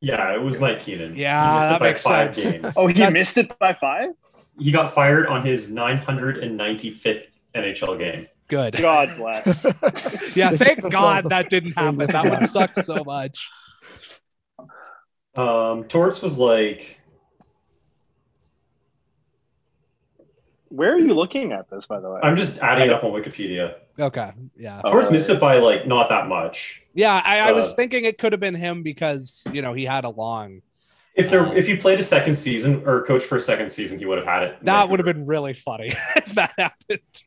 [0.00, 1.14] Yeah, it was Mike Keenan.
[1.16, 2.52] Yeah, he missed that it by makes five sense.
[2.62, 2.74] games.
[2.78, 4.10] Oh, he That's- missed it by five.
[4.58, 8.26] He got fired on his 995th NHL game.
[8.48, 9.64] good God bless.
[10.36, 13.48] yeah thank god that didn't happen that would suck so much
[15.40, 16.98] Um, Torts was like,
[20.68, 22.20] Where are you looking at this, by the way?
[22.22, 23.74] I'm just adding it up on Wikipedia.
[23.98, 25.12] okay yeah Oh, Torts right.
[25.14, 26.84] missed it by like not that much.
[26.94, 29.84] Yeah, I, I was Uh, thinking it could have been him because you know he
[29.84, 30.62] had a long.
[31.16, 33.98] If there, Uh, if he played a second season or coached for a second season,
[33.98, 34.56] he would have had it.
[34.60, 37.22] in That would have been really funny if that happened.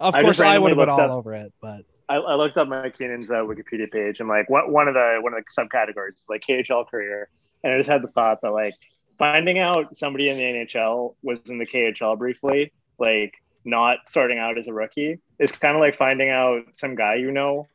[0.00, 2.16] Of I course, just I would have been looked all up- over it, but I,
[2.16, 5.34] I looked up Mike Keenan's uh, Wikipedia page and like what one of the one
[5.34, 7.28] of the subcategories like KHL career,
[7.62, 8.74] and I just had the thought that like
[9.18, 14.58] finding out somebody in the NHL was in the KHL briefly, like not starting out
[14.58, 17.66] as a rookie, is kind of like finding out some guy you know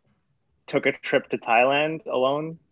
[0.68, 2.58] took a trip to Thailand alone.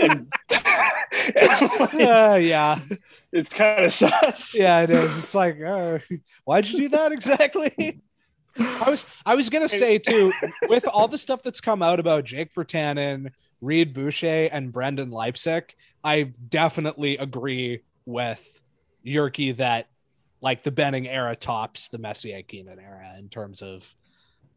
[0.00, 2.80] and, like, uh, yeah,
[3.32, 4.54] it's kind of sus.
[4.56, 5.18] yeah, it is.
[5.18, 5.98] It's like, uh,
[6.44, 8.00] why'd you do that exactly?
[8.58, 10.32] I was I was gonna say too,
[10.68, 15.70] with all the stuff that's come out about Jake Virtanen, Reid Boucher, and Brendan Leipsic,
[16.04, 18.60] I definitely agree with
[19.04, 19.88] Yerky that
[20.40, 23.94] like the Benning era tops the Messier Keenan era in terms of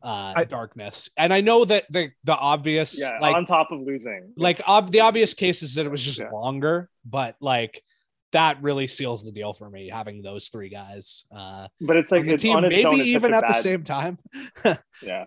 [0.01, 1.09] uh I- darkness.
[1.17, 4.33] And I know that the the obvious Yeah, like on top of losing.
[4.37, 6.29] like ob- the obvious case is that it was just Yeah.
[6.31, 7.83] longer, but like
[8.31, 12.25] that really seals the deal for me having those three guys uh but it's like
[12.25, 14.17] the it's team, maybe own, even a at the same time.
[15.01, 15.25] Yeah.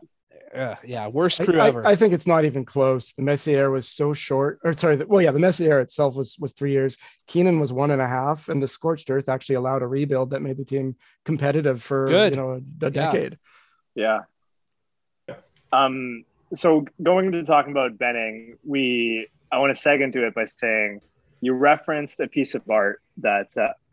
[0.54, 1.86] Uh, yeah, worst crew I- ever.
[1.86, 3.14] I think it's not even close.
[3.14, 6.52] The Messier was so short, or sorry, the, well, yeah, the Messier itself was was
[6.52, 6.98] three years.
[7.26, 10.42] Keenan was one and a half, and the scorched earth actually allowed a rebuild that
[10.42, 12.34] made the team competitive for Good.
[12.34, 13.38] you know a, a decade.
[13.94, 14.20] Yeah.
[15.26, 15.36] Yeah.
[15.72, 16.24] Um.
[16.54, 21.00] So going to talking about Benning, we I want to seg into it by saying
[21.42, 23.74] you referenced a piece of art that uh,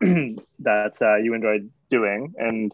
[0.60, 2.72] that uh, you enjoyed doing, and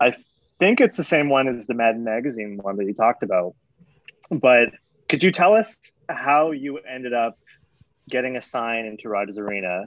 [0.00, 0.14] I
[0.58, 3.54] think it's the same one as the Mad Magazine one that you talked about.
[4.30, 4.70] But
[5.08, 5.76] could you tell us
[6.08, 7.36] how you ended up
[8.08, 9.86] getting a sign into Rogers Arena?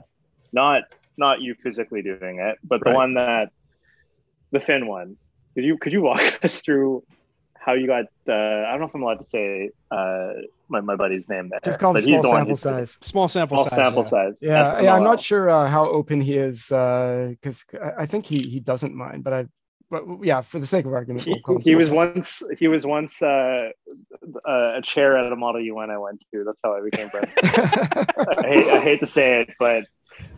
[0.52, 0.82] Not
[1.16, 2.96] not you physically doing it, but the Right.
[2.96, 3.50] one that
[4.52, 5.16] the Finn one.
[5.54, 7.04] Could you could you walk us through
[7.58, 8.04] how you got?
[8.28, 8.32] Uh,
[8.66, 10.32] I don't know if I'm allowed to say uh,
[10.70, 11.60] my, my buddy's name there.
[11.64, 12.98] Just call him small sample size.
[13.00, 13.76] Small sample Small size.
[13.76, 14.08] sample yeah.
[14.08, 14.38] size.
[14.40, 14.94] Yeah, yeah.
[14.94, 18.94] I'm not sure uh, how open he is because I I think he he doesn't
[18.94, 19.46] mind, but I.
[19.92, 21.96] But yeah, for the sake of argument, He, we'll call he was sample.
[21.96, 23.70] once he was once uh,
[24.48, 26.44] uh, a chair at a Model UN I went to.
[26.44, 27.32] That's how I became friends.
[27.42, 29.86] I hate, I hate to say it, but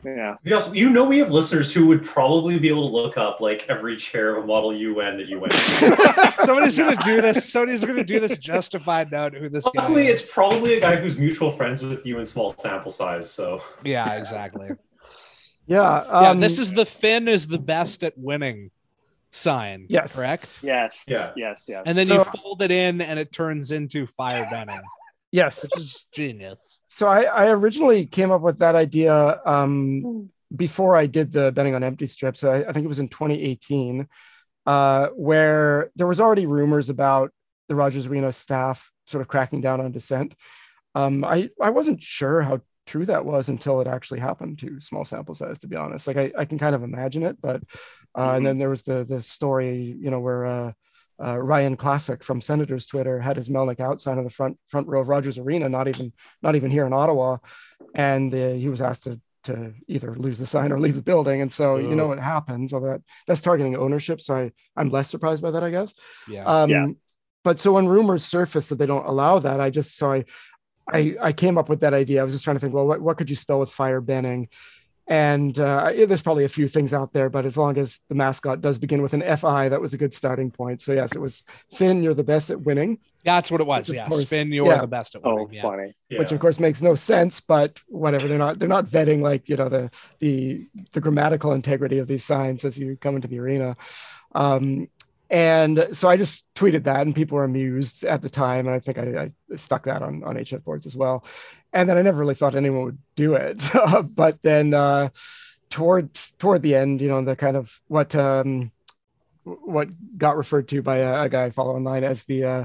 [0.04, 3.40] yeah, Because you know we have listeners who would probably be able to look up
[3.40, 6.34] like every chair of a Model UN that you went to.
[6.44, 7.52] Somebody's gonna do this.
[7.52, 10.20] Somebody's gonna do this just to find out who this guy Luckily, is.
[10.22, 13.30] it's probably a guy who's mutual friends with you in small sample size.
[13.30, 14.70] So Yeah, exactly.
[15.66, 18.70] yeah, yeah, um, this is the Finn is the best at winning
[19.30, 19.86] sign.
[19.88, 20.14] Yes.
[20.16, 20.60] correct.
[20.62, 21.30] yes, Yeah.
[21.36, 21.82] yes, yes.
[21.86, 24.80] And then you fold it in, and it turns into fire Benning,
[25.32, 25.62] yes.
[25.62, 26.80] which is genius.
[26.88, 31.74] So I, I originally came up with that idea um, before I did the Benning
[31.74, 32.44] on empty strips.
[32.44, 34.06] I, I think it was in 2018,
[34.66, 37.32] uh, where there was already rumors about
[37.68, 40.34] the Rogers Arena staff sort of cracking down on dissent.
[40.94, 45.04] Um, I I wasn't sure how true that was until it actually happened to small
[45.04, 45.60] sample size.
[45.60, 47.62] To be honest, like I, I can kind of imagine it, but
[48.14, 50.44] uh, and then there was the the story, you know, where.
[50.44, 50.72] Uh,
[51.24, 54.88] uh, Ryan Classic from Senators Twitter had his Melnyk out sign on the front front
[54.88, 57.38] row of Rogers Arena, not even not even here in Ottawa,
[57.94, 61.40] and uh, he was asked to to either lose the sign or leave the building.
[61.40, 62.72] And so you know what happens.
[62.72, 65.92] Although that that's targeting ownership, so I I'm less surprised by that, I guess.
[66.28, 66.44] Yeah.
[66.44, 66.86] Um, Yeah.
[67.44, 70.24] But so when rumors surface that they don't allow that, I just so I
[70.92, 72.20] I I came up with that idea.
[72.20, 74.48] I was just trying to think, well, what what could you spell with fire Benning?
[75.08, 78.14] And uh, I- there's probably a few things out there, but as long as the
[78.14, 80.80] mascot does begin with an FI, that was a good starting point.
[80.80, 81.42] So yes, it was
[81.74, 82.02] Finn.
[82.02, 82.98] You're the best at winning.
[83.24, 83.88] That's what it was.
[83.88, 84.24] Of Yeah, course.
[84.24, 84.80] Finn, you're Yeah.
[84.80, 85.54] the best at oh, winning.
[85.54, 85.62] yeah.
[85.62, 85.94] funny.
[86.08, 86.18] yeah.
[86.18, 89.56] which of course makes no sense but whatever they're not they're not vetting like you
[89.56, 93.76] know the the the grammatical integrity of these signs as you come into the arena
[94.34, 94.88] um
[95.32, 98.78] and so i just tweeted that and people were amused at the time and i
[98.78, 101.24] think i, I stuck that on on hf boards as well
[101.72, 103.60] and then i never really thought anyone would do it
[104.14, 105.08] but then uh
[105.70, 108.70] toward toward the end you know the kind of what um
[109.44, 112.64] what got referred to by a, a guy I follow online as the uh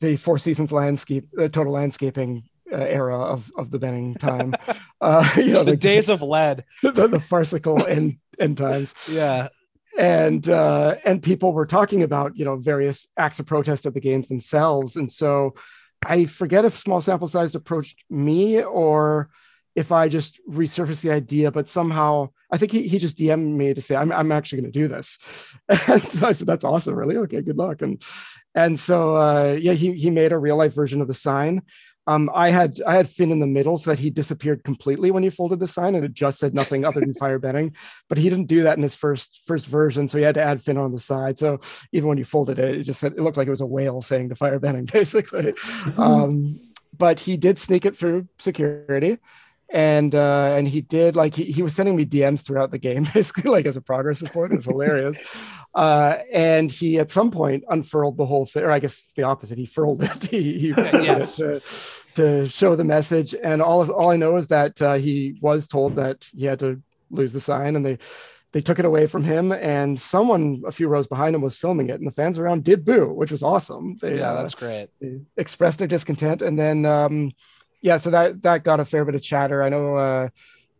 [0.00, 4.54] the four seasons landscape uh, total landscaping uh, era of of the Benning time.
[5.00, 6.64] uh, you know, The days of lead.
[6.82, 9.48] the, the farcical end end times, Yeah.
[9.98, 14.00] And uh, and people were talking about you know various acts of protest at the
[14.00, 15.54] games themselves, and so
[16.04, 19.30] I forget if small sample size approached me or
[19.74, 23.72] if I just resurfaced the idea, but somehow I think he, he just DM'd me
[23.72, 25.18] to say, I'm, I'm actually going to do this.
[25.88, 26.94] And so I said, that's awesome.
[26.94, 27.16] Really?
[27.16, 27.80] Okay, good luck.
[27.80, 28.02] And,
[28.54, 31.62] and so, uh, yeah, he, he made a real life version of the sign.
[32.06, 35.22] Um, I had, I had Finn in the middle so that he disappeared completely when
[35.22, 37.74] he folded the sign and it just said nothing other than fire Benning,
[38.08, 40.08] but he didn't do that in his first, first version.
[40.08, 41.38] So he had to add Finn on the side.
[41.38, 41.60] So
[41.92, 44.00] even when you folded it, it just said, it looked like it was a whale
[44.02, 45.54] saying to fire Benning basically.
[45.96, 46.60] um,
[46.96, 49.18] but he did sneak it through security
[49.72, 53.06] and uh and he did like he, he was sending me dms throughout the game
[53.14, 54.52] basically like as a progress report.
[54.52, 55.18] It was hilarious.
[55.74, 59.22] Uh and he at some point unfurled the whole thing or i guess it's the
[59.22, 59.56] opposite.
[59.56, 60.24] He furled it.
[60.30, 61.40] He, he Yes.
[61.40, 61.62] it
[62.14, 63.34] to, to show the message.
[63.42, 66.82] And all all i know is that uh, he was told that he had to
[67.10, 67.96] lose the sign and they
[68.52, 69.50] they took it away from him.
[69.50, 72.84] And someone a few rows behind him was filming it and the fans around did
[72.84, 73.96] boo which was awesome.
[74.02, 74.88] They, Yeah, uh, that's great.
[75.00, 76.42] they expressed their discontent.
[76.42, 77.32] And then um
[77.82, 80.28] yeah so that that got a fair bit of chatter i know uh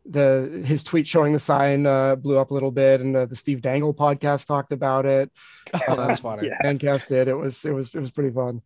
[0.06, 3.36] the his tweet showing the sign uh blew up a little bit and uh, the
[3.36, 5.30] steve dangle podcast talked about it
[5.88, 6.48] Oh, that's funny.
[6.48, 6.58] Yeah.
[6.64, 8.60] Fancast did it was it was it was pretty fun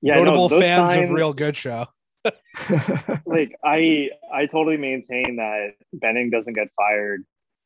[0.00, 1.86] Yeah, Notable those fans signs- of Real Good Show.
[3.26, 7.24] like I I totally maintain that Benning doesn't get fired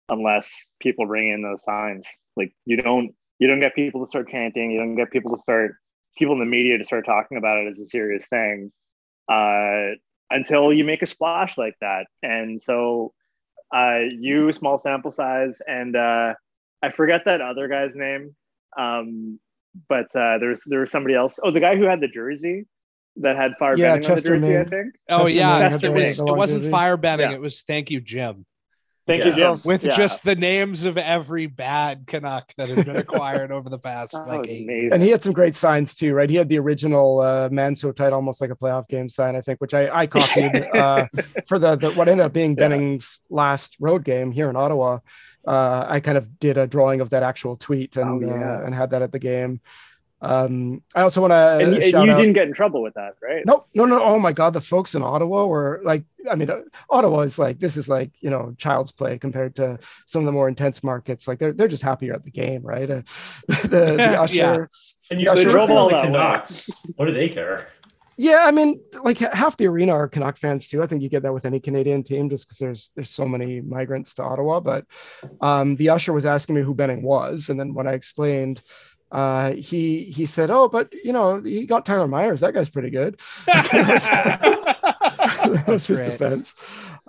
[0.09, 2.07] unless people bring in those signs.
[2.37, 5.41] Like you don't you don't get people to start chanting, you don't get people to
[5.41, 5.77] start
[6.17, 8.73] people in the media to start talking about it as a serious thing
[9.31, 9.91] uh,
[10.31, 12.07] until you make a splash like that.
[12.23, 13.13] And so
[13.75, 16.35] uh, you small sample size and uh,
[16.83, 18.35] I forget that other guy's name.
[18.77, 19.41] Um,
[19.89, 21.39] but uh, there's there was somebody else.
[21.43, 22.67] Oh, the guy who had the jersey
[23.17, 24.95] that had fire Yeah, Benning on the Chester jersey, I think.
[25.11, 26.71] Oh Chester yeah, Ming it was, it wasn't jersey.
[26.71, 27.31] fire Benning.
[27.31, 27.37] Yeah.
[27.37, 28.47] It was thank you, Jim.
[29.07, 29.27] Thank Yeah.
[29.31, 29.57] you, Jim.
[29.65, 29.97] with Yeah.
[29.97, 34.27] just the names of every bad Canuck that has been acquired over the past That
[34.27, 34.65] like eight.
[34.65, 34.93] amazing.
[34.93, 36.29] And he had some great signs too, right?
[36.29, 39.61] He had the original uh, Manso tight, almost like a playoff game sign, I think,
[39.61, 41.07] which I, I copied uh,
[41.47, 42.69] for the, the what ended up being Yeah.
[42.69, 44.99] Benning's last road game here in Ottawa.
[45.47, 48.57] Uh, I kind of did a drawing of that actual tweet and Oh, yeah.
[48.57, 49.61] uh, and had that at the game.
[50.27, 52.17] Um, I also want to and shout you out.
[52.19, 53.45] didn't get in trouble with that, right?
[53.47, 54.03] No, no, no.
[54.03, 57.61] Oh my God, the folks in Ottawa were like, I mean, uh, Ottawa is like,
[57.61, 61.29] this is like, you know, child's play compared to some of the more intense markets.
[61.29, 62.91] Like they're, they're just happier at the game, right?
[62.91, 63.03] Uh,
[63.49, 64.21] the, the Yeah.
[64.23, 64.71] usher.
[65.11, 66.07] And you Yeah, yeah, drove all the that way.
[66.09, 66.71] Canucks.
[66.97, 67.69] What do they care?
[68.19, 70.83] Yeah, I mean, like half the arena are Canuck fans too.
[70.83, 73.61] I think you get that with any Canadian team just because there's there's so many
[73.61, 74.59] migrants to Ottawa.
[74.61, 74.87] But
[75.43, 78.63] um, the usher was asking me who Benning was, and then when I explained,
[79.13, 82.41] uh, he he said, "Oh, but you know, he got Tyler Myers.
[82.41, 83.21] That guy's pretty good."
[85.27, 86.55] that was his defense.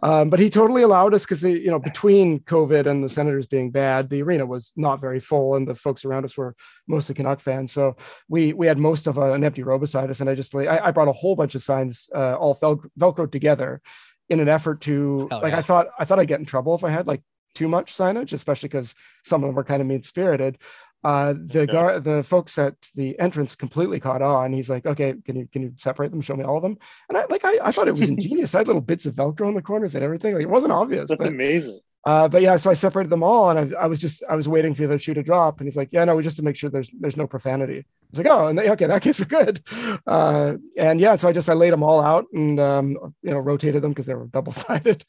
[0.03, 3.71] Um, but he totally allowed us because you know between COVID and the Senators being
[3.71, 6.55] bad, the arena was not very full, and the folks around us were
[6.87, 7.71] mostly Canuck fans.
[7.71, 7.95] So
[8.29, 10.79] we we had most of a, an empty row beside us, and I just I,
[10.85, 13.81] I brought a whole bunch of signs uh, all vel- velcroed together
[14.29, 15.59] in an effort to Hell like yeah.
[15.59, 17.23] I thought I thought I'd get in trouble if I had like
[17.55, 20.59] too much signage, especially because some of them were kind of mean spirited.
[21.03, 24.51] Uh, the gar- the folks at the entrance completely caught on.
[24.51, 26.21] He's like, "Okay, can you can you separate them?
[26.21, 28.55] Show me all of them." And I like I, I thought it was ingenious.
[28.55, 30.33] I had little bits of Velcro in the corners and everything.
[30.33, 31.79] Like it wasn't obvious, That's but amazing.
[32.05, 34.47] Uh, but yeah, so I separated them all, and I, I was just I was
[34.47, 36.43] waiting for the other shoe to drop, and he's like, "Yeah, no, we just to
[36.43, 39.01] make sure there's there's no profanity." I was like, "Oh, and they, okay, in that
[39.01, 39.61] case we're good."
[40.07, 42.91] Uh, and yeah, so I just I laid them all out and um,
[43.23, 45.03] you know rotated them because they were double sided.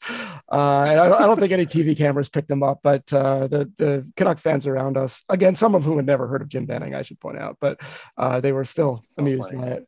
[0.51, 3.47] Uh, and I, don't- I don't think any TV cameras picked them up, but uh,
[3.47, 6.65] the the Canuck fans around us, again, some of whom had never heard of Jim
[6.65, 7.79] Benning, I should point out, but
[8.17, 9.57] uh, they were still So amused funny.
[9.61, 9.87] by it.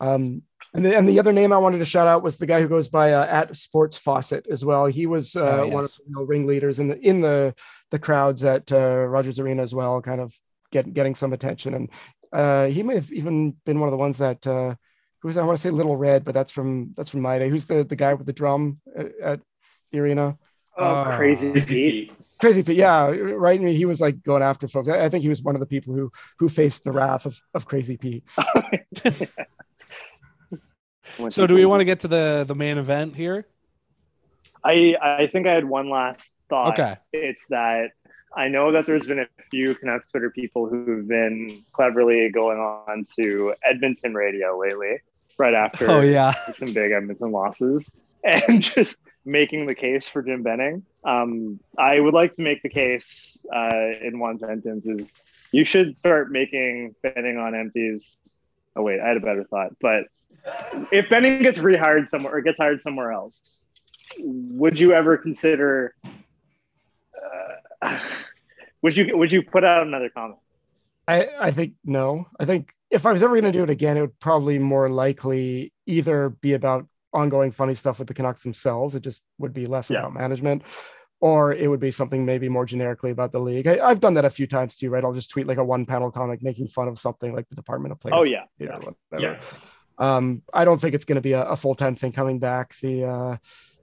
[0.00, 0.42] Um,
[0.74, 2.68] and the, and the other name I wanted to shout out was the guy who
[2.68, 4.86] goes by uh, at Sports Faucet as well.
[4.86, 5.96] He was uh, Oh, one of yes.
[5.96, 7.54] the real ringleaders in the in the
[7.90, 10.34] the crowds at uh, Rogers Arena as well, kind of
[10.72, 11.74] get, getting some attention.
[11.74, 11.90] And
[12.32, 14.74] uh, he may have even been one of the ones that uh,
[15.20, 17.48] who's I want to say Little Red, but that's from that's from my day.
[17.48, 19.40] Who's the the guy with the drum at, at
[19.92, 20.36] the arena?
[20.76, 21.52] Oh, crazy.
[21.52, 22.08] Crazy Pete.
[22.08, 22.18] Pete.
[22.40, 23.60] Crazy Pete, yeah, right.
[23.60, 24.88] I mean, he was like going after folks.
[24.88, 26.10] I, I think he was one of the people who
[26.40, 28.24] who faced the wrath of, of Crazy Pete.
[31.30, 33.46] So do we want to get to the the main event here?
[34.64, 36.78] I I think I had one last thought.
[36.78, 36.96] Okay.
[37.12, 37.90] It's that
[38.36, 43.04] I know that there's been a few Canucks Twitter people who've been cleverly going on
[43.18, 44.98] to Edmonton radio lately,
[45.38, 46.32] right after Oh yeah.
[46.54, 47.90] some big Edmonton losses,
[48.24, 50.84] and just making the case for Jim Benning.
[51.04, 55.12] Um, I would like to make the case uh, in one sentence: is
[55.52, 58.20] you should start making Benning on empties.
[58.74, 60.04] Oh wait, I had a better thought, but
[60.92, 63.62] if Benning gets rehired somewhere or gets hired somewhere else,
[64.18, 65.94] would you ever consider?
[67.82, 67.98] Uh,
[68.82, 70.38] would you would you put out another comment?
[71.06, 72.26] I, I think no.
[72.40, 74.88] I think if I was ever going to do it again, it would probably more
[74.88, 78.94] likely either be about ongoing funny stuff with the Canucks themselves.
[78.94, 80.00] It just would be less Yeah.
[80.00, 80.62] about management,
[81.20, 83.66] or it would be something maybe more generically about the league.
[83.66, 85.04] I, I've done that a few times too, right?
[85.04, 87.92] I'll just tweet like a one panel comic making fun of something like the Department
[87.92, 88.16] of Players.
[88.18, 88.76] Oh yeah, yeah.
[88.76, 88.94] whatever.
[89.18, 89.40] Yeah.
[89.98, 92.74] Um, I don't think it's going to be a, a full time thing coming back.
[92.80, 93.36] The uh,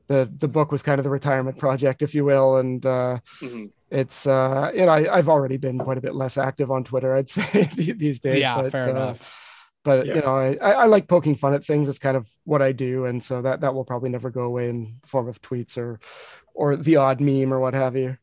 [0.07, 3.71] the the book was kind of the retirement project, if you will, and uh, Mhm.
[3.89, 7.15] it's uh, you know I, I've already been quite a bit less active on Twitter,
[7.15, 8.41] I'd say these days.
[8.41, 9.37] Yeah, but, fair uh, enough.
[9.83, 10.15] But Yeah.
[10.15, 11.87] you know, I, I I like poking fun at things.
[11.89, 14.69] It's kind of what I do, and so that that will probably never go away
[14.69, 15.99] in form of tweets or
[16.53, 18.17] or the odd meme or what have you.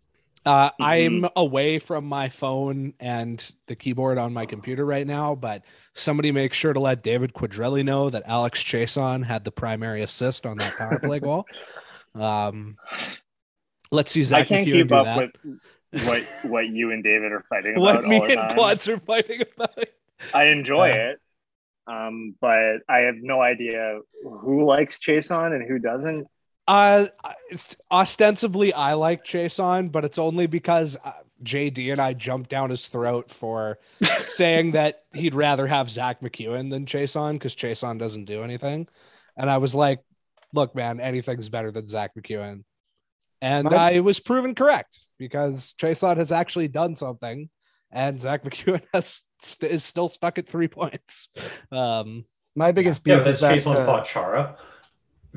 [0.46, 0.82] Uh, Mm-hmm.
[0.82, 5.62] I'm away from my phone and the keyboard on my computer right now, but
[5.94, 10.46] somebody make sure to let David Quadrelli know that Alex Chiasson had the primary assist
[10.46, 11.44] on that power play goal.
[12.14, 12.76] Um,
[13.92, 15.32] let's see I Zack can't MacEwen keep up that.
[15.92, 18.54] with what what you and David are fighting about what me and.
[18.54, 19.84] Quads are fighting about.
[20.34, 21.20] I enjoy Uh, it,
[21.86, 26.26] um, but I have no idea who likes Chiasson and who doesn't.
[26.68, 27.06] Uh,
[27.90, 32.88] ostensibly I like Chiasson, but it's only because uh, JD and I jumped down his
[32.88, 33.78] throat for
[34.26, 38.86] saying that he'd rather have Zack MacEwen than Chiasson because Chiasson doesn't do anything.
[39.34, 40.00] And I was like,
[40.52, 42.64] look, man, anything's better than Zack MacEwen.
[43.40, 47.48] And My- I was proven correct because Chiasson has actually done something
[47.90, 51.30] and Zack MacEwen has st- is still stuck at three points.
[51.72, 54.58] Um, My biggest Yeah, beef but is that Chiasson uh, fought Chara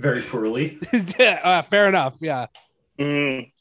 [0.01, 0.79] very poorly.
[1.19, 2.17] yeah, uh, fair enough.
[2.21, 2.47] Yeah.
[2.99, 3.51] Mm,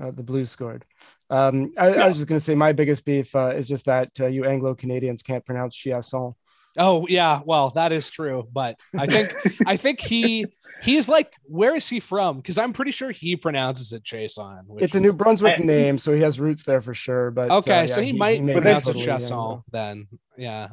[0.00, 0.84] uh, the Blues scored.
[1.30, 4.10] Um, I, I was just going to say my biggest beef uh, is just that
[4.20, 6.34] uh, you Anglo Canadians can't pronounce Chiasson.
[6.76, 9.34] Oh yeah, well that is true, but I think
[9.66, 10.46] I think he
[10.82, 12.36] he's like where is he from?
[12.36, 14.60] Because I'm pretty sure he pronounces it Jason.
[14.66, 17.30] which It's a New Brunswick I- name, so he has roots there for sure.
[17.30, 20.06] But Okay, uh, so yeah, he, might may pronounce it totally, Chasson then.
[20.36, 20.68] Yeah.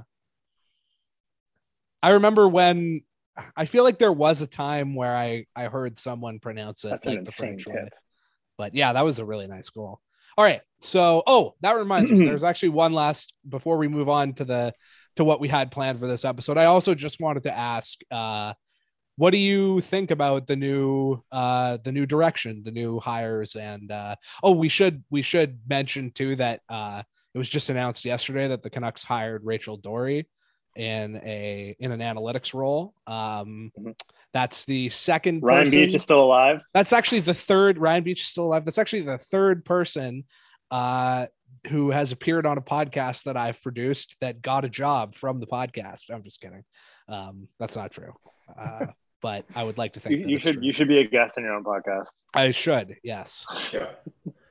[2.03, 3.01] I remember when
[3.55, 7.05] I feel like there was a time where I I heard someone pronounce it That's
[7.05, 7.89] like the French way.
[8.57, 9.99] But yeah, that was a really nice goal.
[10.37, 10.61] All right.
[10.79, 12.25] So, oh, that reminds me.
[12.25, 14.73] There's actually one last before we move on to the
[15.15, 16.57] to what we had planned for this episode.
[16.57, 18.53] I also just wanted to ask uh
[19.17, 23.91] what do you think about the new uh the new direction, the new hires and
[23.91, 27.01] uh oh, we should we should mention too that uh
[27.33, 30.25] it was just announced yesterday that the Canucks hired Rachel Doerrie
[30.75, 32.93] in a in an analytics role.
[33.07, 33.95] Um Mhm.
[34.33, 35.79] that's the second Ryan person.
[35.79, 36.61] Beach is still alive.
[36.73, 37.77] That's actually the third.
[37.77, 38.65] Ryan Beach is still alive.
[38.65, 40.25] That's actually the third person
[40.71, 41.27] uh,
[41.67, 45.47] who has appeared on a podcast that I've produced that got a job from the
[45.47, 46.09] podcast.
[46.11, 46.63] I'm just kidding.
[47.07, 48.13] Um, that's not true.
[48.59, 48.87] Uh,
[49.21, 50.63] but I would like to think You, you should true.
[50.63, 52.09] you should be a guest on your own podcast.
[52.33, 52.97] I should.
[53.03, 53.45] Yes.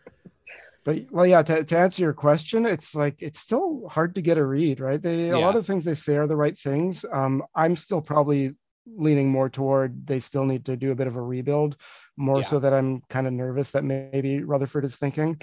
[0.84, 1.42] But well, yeah.
[1.42, 5.00] To, to answer your question, it's like it's still hard to get a read, right?
[5.00, 7.04] They a lot of things they say are the right things.
[7.10, 8.54] Um, I'm still probably
[8.86, 11.76] leaning more toward they still need to do a bit of a rebuild,
[12.18, 12.44] more Yeah.
[12.44, 15.40] so that I'm kind of nervous that maybe Rutherford is thinking.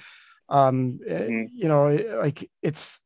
[0.47, 1.47] Um, eh, Mhm.
[1.53, 2.99] you know, eh, like it's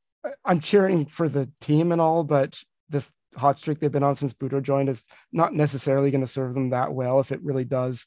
[0.43, 2.59] I'm cheering for the team and all, but
[2.89, 6.53] this hot streak they've been on since Boudreau joined is not necessarily going to serve
[6.53, 8.05] them that well if it really does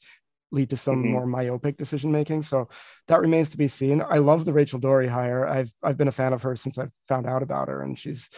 [0.51, 1.11] lead to some Mhm.
[1.11, 2.41] more myopic decision making.
[2.43, 2.69] So
[3.07, 4.01] that remains to be seen.
[4.01, 5.45] I love the Rachel Doerrie hire.
[5.47, 8.29] I've I've been a fan of her since I found out about her, and she's,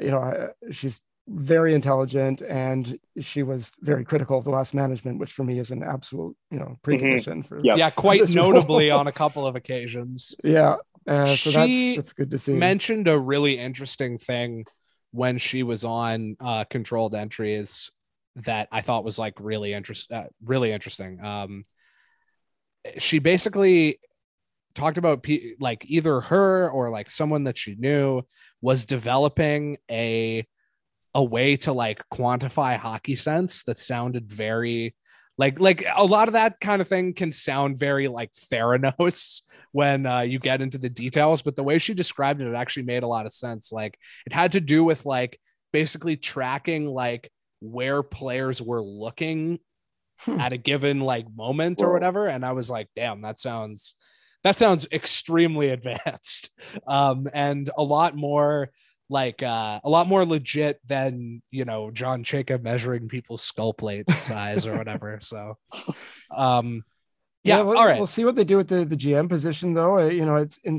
[0.00, 5.32] you know, she's very intelligent, and she was very critical of the last management, which
[5.32, 7.76] for me is an absolute, you know, precondition for Yeah.
[7.82, 7.90] Yeah.
[7.90, 10.34] Quite This notably on a couple of occasions.
[10.42, 10.76] yeah.
[11.06, 12.52] Uh, so She that's that's good to see.
[12.52, 14.64] mentioned a really interesting thing
[15.12, 17.90] when she was on uh, controlled entries
[18.44, 21.24] that I thought was like really interest uh, really interesting.
[21.24, 21.64] Um,
[22.98, 24.00] she basically
[24.74, 28.22] talked about pe- like either her or like someone that she knew
[28.60, 30.46] was developing a
[31.14, 34.94] a way to like quantify hockey sense that sounded very
[35.38, 40.06] like like a lot of that kind of thing can sound very like Theranos when
[40.06, 43.02] uh, you get into the details but the way she described it it actually made
[43.02, 45.40] a lot of sense like it had to do with like
[45.72, 47.30] basically tracking like
[47.60, 49.58] where players were looking
[50.26, 50.38] Hmm.
[50.38, 53.94] at a given like moment or whatever and i was like damn that sounds
[54.44, 56.50] that sounds extremely advanced
[56.86, 58.68] um and a lot more
[59.08, 64.10] like uh a lot more legit than you know john Chayka measuring people's skull plate
[64.10, 65.56] size or whatever so
[66.36, 66.84] um
[67.42, 70.00] yeah, we'll, all right We'll see what they do with the, the GM position, though.
[70.00, 70.78] Uh, You know, it's in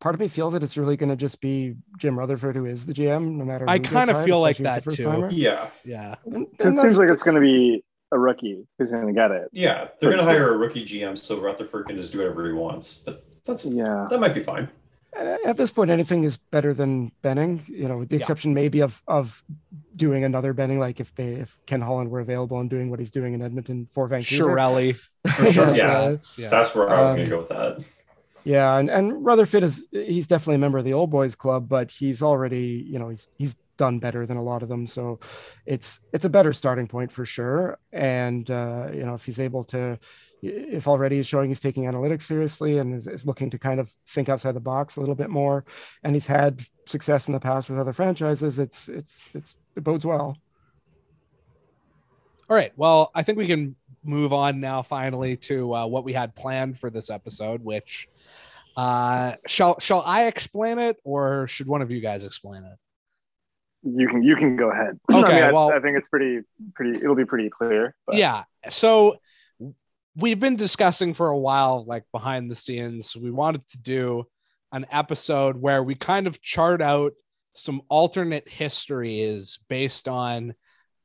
[0.00, 2.86] part of me feels that it's really going to just be Jim Rutherford who is
[2.86, 3.64] the GM, no matter.
[3.68, 4.90] I kinda hired, feel like that too.
[4.90, 5.30] first-timer.
[5.30, 5.68] Yeah.
[5.84, 9.30] yeah And, It seems like it's going to be a rookie who's going to get
[9.30, 9.48] it.
[9.52, 9.88] Yeah.
[10.00, 12.98] They're gonna hire a rookie GM so Rutherford can just do whatever he wants.
[13.04, 14.06] But that's Yeah.
[14.10, 14.68] that might be fine.
[15.16, 17.62] at at this point, anything is better than Benning.
[17.68, 18.20] You know, with the Yeah.
[18.20, 19.42] exception maybe of of
[19.96, 23.10] doing another Benning, like if they if Ken Holland were available and doing what he's
[23.12, 24.50] doing in Edmonton for Vancouver.
[24.56, 25.00] Shirelli.
[25.54, 26.16] Yeah, Yeah.
[26.36, 27.84] yeah That's where I was Um, gonna go with that.
[28.44, 31.90] Yeah, and, and Rutherford is he's definitely a member of the old boys club, but
[31.90, 34.86] he's already, you know, he's he's done better than a lot of them.
[34.86, 35.20] So
[35.64, 37.78] it's it's a better starting point for sure.
[37.92, 39.98] And uh, you know, if he's able to
[40.42, 43.90] if already he's showing he's taking analytics seriously and is, is looking to kind of
[44.06, 45.64] think outside the box a little bit more,
[46.02, 50.06] and he's had success in the past with other franchises, it's it's it's it bodes
[50.06, 50.36] well.
[52.48, 52.72] All right.
[52.76, 56.78] Well, I think we can move on now finally to uh, what we had planned
[56.78, 58.08] for this episode, which
[58.76, 62.78] uh shall shall I explain it or should one of you guys explain it?
[63.82, 64.98] You can you can go ahead.
[65.10, 66.40] Okay, I, mean, I- well- I think it's pretty
[66.74, 67.00] pretty.
[67.02, 67.94] It'll be pretty clear.
[68.06, 68.44] But Yeah.
[68.68, 69.16] So
[70.16, 73.16] we've been discussing for a while like behind the scenes.
[73.16, 74.24] We wanted to do
[74.72, 77.12] an episode where we kind of chart out
[77.54, 80.54] some alternate histories based on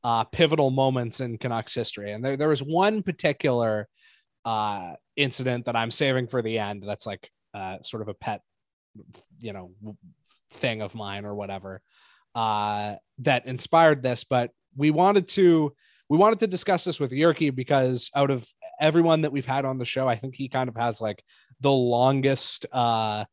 [0.04, 2.12] uh, pivotal moments in Canucks history.
[2.12, 3.88] And there, there was one particular
[4.44, 6.84] uh, incident that I'm saving for the end.
[6.86, 8.42] That's like uh, sort of a pet,
[9.40, 9.72] you know,
[10.52, 11.82] thing of mine or whatever
[12.36, 14.26] uh, that inspired this.
[14.26, 15.74] But we wanted to
[16.10, 18.48] we wanted to discuss this with Jyrki because out of
[18.80, 21.24] everyone that we've had on the show, I think he kind of has like
[21.62, 23.26] the longest uh,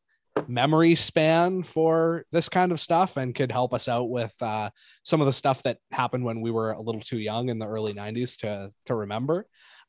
[0.47, 4.69] memory span for this kind of stuff and could help us out with uh,
[5.03, 7.67] some of the stuff that happened when we were a little too young in the
[7.67, 9.45] early 90s to to remember.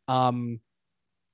[0.08, 0.60] Um,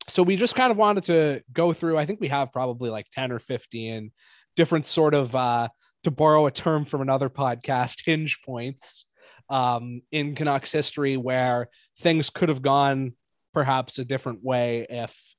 [0.08, 1.98] so we just kind of wanted to go through.
[1.98, 4.10] I think we have probably like 10 or 15
[4.56, 5.68] different sort of uh,
[6.04, 9.06] to borrow a term from another podcast, hinge points
[9.48, 13.14] um, in Canucks history where things could have gone
[13.52, 15.34] perhaps a different way if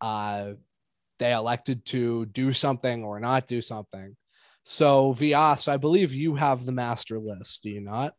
[0.00, 0.52] uh,
[1.18, 4.16] they elected to do something or not do something.
[4.62, 8.14] So, Vias, I believe you have the master list, do you not?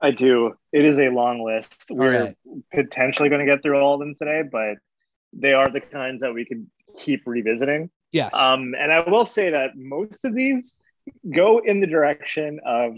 [0.00, 0.54] I do.
[0.72, 1.74] It is a long list.
[1.90, 2.36] We're right.
[2.72, 4.76] potentially going to get through all of them today, but
[5.38, 6.66] they are the kinds that we could
[6.98, 7.90] keep revisiting.
[8.12, 8.34] Yes.
[8.34, 10.76] Um, and I will say that most of these
[11.34, 12.96] go in the direction of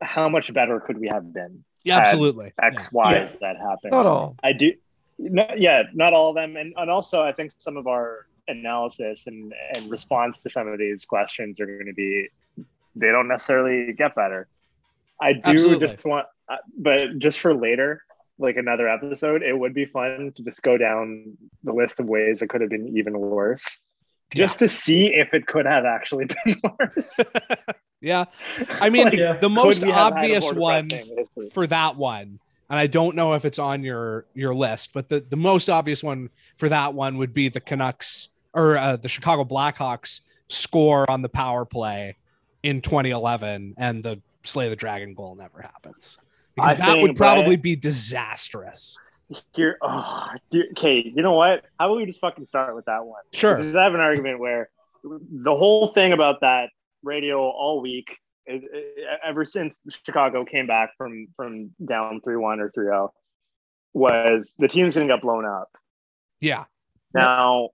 [0.00, 1.64] how much better could we have been?
[1.84, 2.52] yeah, absolutely.
[2.60, 3.92] X, Y, that happened.
[3.92, 4.36] Not all.
[4.42, 4.72] I do.
[5.18, 9.24] No, yeah, not all of them, and and also I think some of our analysis
[9.26, 12.28] and and response to some of these questions are going to be
[12.96, 14.48] they don't necessarily get better.
[15.20, 15.86] I do Absolutely.
[15.86, 18.02] just want, uh, but just for later,
[18.40, 22.42] like another episode, it would be fun to just go down the list of ways
[22.42, 23.78] it could have been even worse,
[24.34, 27.18] just to see if it could have actually been worse.
[28.02, 28.24] Yeah.
[28.80, 29.34] I mean, Like, Yeah.
[29.34, 30.88] the most we have had a obvious one
[31.52, 35.20] for that one, and I don't know if it's on your your list, but the,
[35.20, 39.44] the most obvious one for that one would be the Canucks or uh, the Chicago
[39.44, 42.16] Blackhawks score on the power play
[42.62, 46.16] in 2011, and the Slay the Dragon goal never happens
[46.60, 48.98] because I that think would probably be disastrous.
[49.54, 50.28] Here, oh,
[50.72, 51.64] okay, you know what?
[51.78, 53.22] How about we just fucking start with that one?
[53.32, 53.56] Sure.
[53.56, 54.70] Because I have an argument where
[55.04, 56.70] the whole thing about that
[57.02, 62.58] radio all week, it- it- ever since Chicago came back from from down three one
[62.60, 63.10] or 3-0,
[63.92, 65.68] was the team's to get blown up.
[66.40, 66.64] Yeah.
[67.14, 67.70] Now,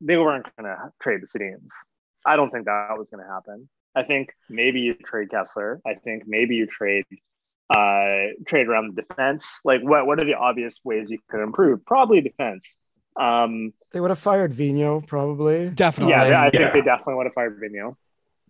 [0.00, 1.68] they weren't going to trade the Sedins.
[2.26, 3.68] I don't think that was going to happen.
[3.94, 5.80] I think maybe you trade Kesler.
[5.86, 7.04] I think maybe you trade
[7.70, 9.60] uh trade around the defense.
[9.64, 11.84] Like what what are the obvious ways you could improve?
[11.84, 12.74] Probably defense.
[13.18, 15.70] Um They would have fired Vino probably.
[15.70, 16.12] Definitely.
[16.14, 16.72] yeah, I think Yeah.
[16.72, 17.96] they definitely would have fired Vino.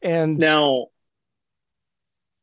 [0.03, 0.87] And Now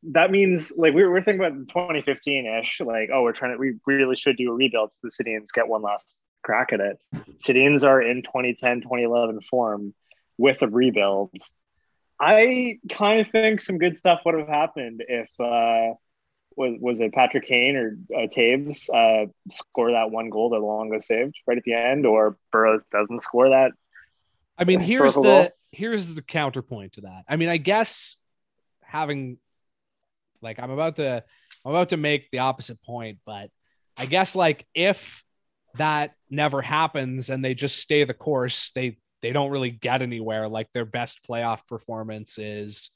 [0.04, 4.16] that means like we we're thinking about 2015-ish, like, oh, we're trying to we really
[4.16, 6.98] should do a rebuild so the Sedins get one last crack at it.
[7.40, 9.94] Sedins are in 2010, 2011 form
[10.38, 11.30] with a rebuild.
[12.18, 15.94] I kind of think some good stuff would have happened if uh
[16.56, 21.02] was was it Patrick Kane or uh, Toews uh score that one goal that Luongo
[21.02, 23.72] saved right at the end, or Burrows doesn't score that
[24.58, 25.48] I mean, here's the goal.
[25.72, 27.24] here's the counterpoint to that.
[27.28, 28.16] I mean, I guess
[28.82, 29.38] having
[30.40, 31.24] like I'm about to
[31.64, 33.50] I'm about to make the opposite point, but
[33.98, 35.24] I guess like if
[35.76, 40.48] that never happens and they just stay the course, they they don't really get anywhere.
[40.48, 42.90] Like their best playoff performance is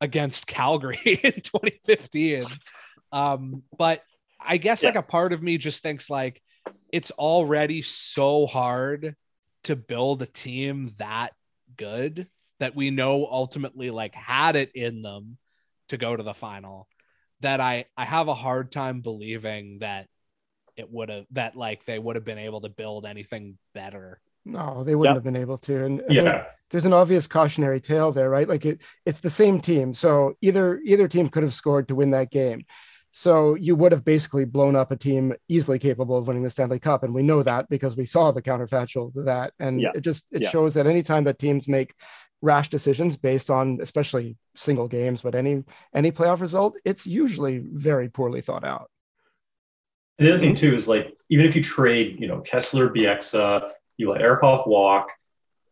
[0.00, 2.46] against Calgary in 2015.
[3.16, 4.02] Um, but
[4.40, 6.42] I guess like a part of me just thinks like
[6.92, 9.16] it's already so hard
[9.64, 11.32] to build a team that
[11.76, 12.28] good
[12.60, 15.38] that we know ultimately like had it in them
[15.88, 16.88] to go to the final
[17.40, 20.06] that I I have a hard time believing that
[20.76, 24.20] it would have that like they would have been able to build anything better.
[24.44, 25.24] no, they wouldn't Yep.
[25.24, 25.84] have been able to.
[25.84, 26.44] And and there- Yeah.
[26.70, 28.48] there's an obvious cautionary tale there, right?
[28.48, 29.92] Like it, it's the same team.
[29.94, 32.64] So either either team could have scored to win that game.
[33.18, 36.78] So you would have basically blown up a team easily capable of winning the Stanley
[36.78, 39.54] Cup, and we know that because we saw the counterfactual to that.
[39.58, 39.92] And Yeah.
[39.94, 40.50] it just it Yeah.
[40.50, 41.94] shows that anytime that teams make
[42.42, 45.64] rash decisions based on especially single games, but any
[45.94, 48.90] any playoff result, it's usually very poorly thought out.
[50.18, 53.70] And the other thing too is like even if you trade, you know, Kesler, Bieksa,
[53.96, 55.10] you let Ehrhoff walk,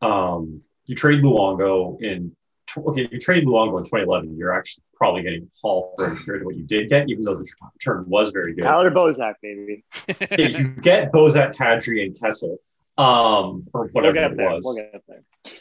[0.01, 2.35] um, you trade Luongo in
[2.67, 6.47] tw- okay, you trade Luongo in 2011, you're actually probably getting Hall for compared to
[6.47, 8.63] what you did get, even though the return was very good.
[8.63, 9.85] Tyler Bozak, baby.
[10.39, 12.59] Yeah, you get Bozak, Kadri, and Kessel,
[12.99, 14.51] um, or We'll whatever get it there.
[14.51, 14.63] was.
[14.65, 15.23] We'll get there.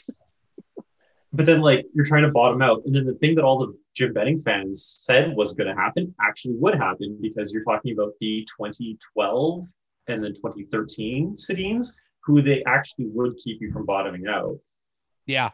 [1.36, 2.84] But then, like, you're trying to bottom out.
[2.86, 6.14] And then the thing that all the Jim Benning fans said was going to happen
[6.22, 9.66] actually would happen because you're talking about the 2012
[10.10, 11.88] and then 2013 Sedins,
[12.24, 14.60] who they actually would keep you from bottoming out.
[15.26, 15.49] Yeah.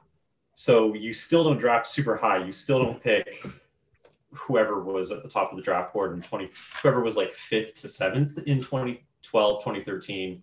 [0.60, 2.44] So you still don't draft super high.
[2.44, 3.46] You still don't pick
[4.34, 6.50] whoever was at the top of the draft board in 20,
[6.82, 10.42] whoever was like fifth to seventh in 2012, 2013,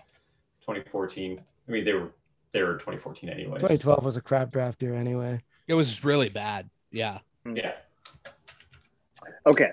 [0.63, 1.39] 2014.
[1.39, 2.13] I mean, they were,
[2.53, 3.61] they were 2014 anyways.
[3.61, 5.43] 2012 was a crap draft year anyway.
[5.69, 6.71] It was really bad.
[6.91, 7.19] Yeah.
[7.45, 7.73] Yeah.
[9.45, 9.73] Okay.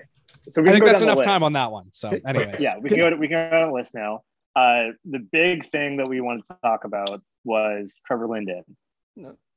[0.52, 1.86] So we I think that's enough time on that one.
[1.92, 2.20] So Okay.
[2.26, 2.60] anyways.
[2.60, 4.20] Yeah, we can go to, we can go down the list now.
[4.54, 8.64] Uh, the big thing that we wanted to talk about was Trevor Linden.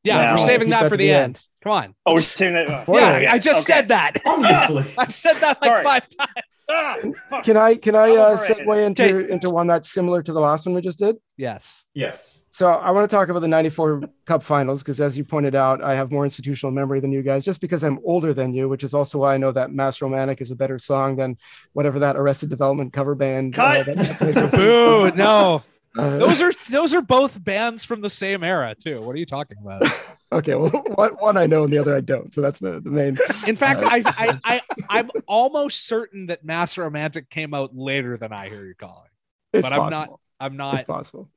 [0.08, 1.24] Yeah, Now- we're saving that that for the the end.
[1.24, 1.44] end.
[1.64, 1.96] Come on.
[2.06, 2.84] Oh, we're saying that.
[2.84, 3.22] Spoiler.
[3.22, 3.80] Yeah, I just Okay.
[3.80, 4.22] said that.
[4.26, 4.86] Obviously.
[4.98, 5.84] I've said that like Sorry.
[5.84, 6.32] five times.
[6.70, 7.42] Ah.
[7.44, 10.76] Can I can I uh, segue into into one that's similar to the last one
[10.76, 11.16] we just did?
[11.38, 11.86] Yes.
[11.94, 12.46] Yes.
[12.52, 15.82] So I want to talk about the 94 Cup finals because as you pointed out,
[15.82, 18.84] I have more institutional memory than you guys just because I'm older than you, which
[18.84, 21.38] is also why I know that Mass Romantic is a better song than
[21.72, 23.54] whatever that Arrested Development cover band.
[23.54, 23.86] Cut.
[23.86, 25.12] that plays Boo!
[25.12, 25.60] No, uh,
[25.98, 29.02] those are those are both bands from the same era too.
[29.02, 29.84] What are you talking about?
[30.32, 32.34] okay, well, one, one I know and the other I don't.
[32.34, 33.18] So that's the, the main.
[33.48, 38.32] In fact, I, I I I'm almost certain that Mass Romantic came out later than
[38.32, 39.10] I hear you calling.
[39.54, 40.00] It's But I'm possible.
[40.12, 40.86] not- I'm It's not.
[40.86, 41.30] possible.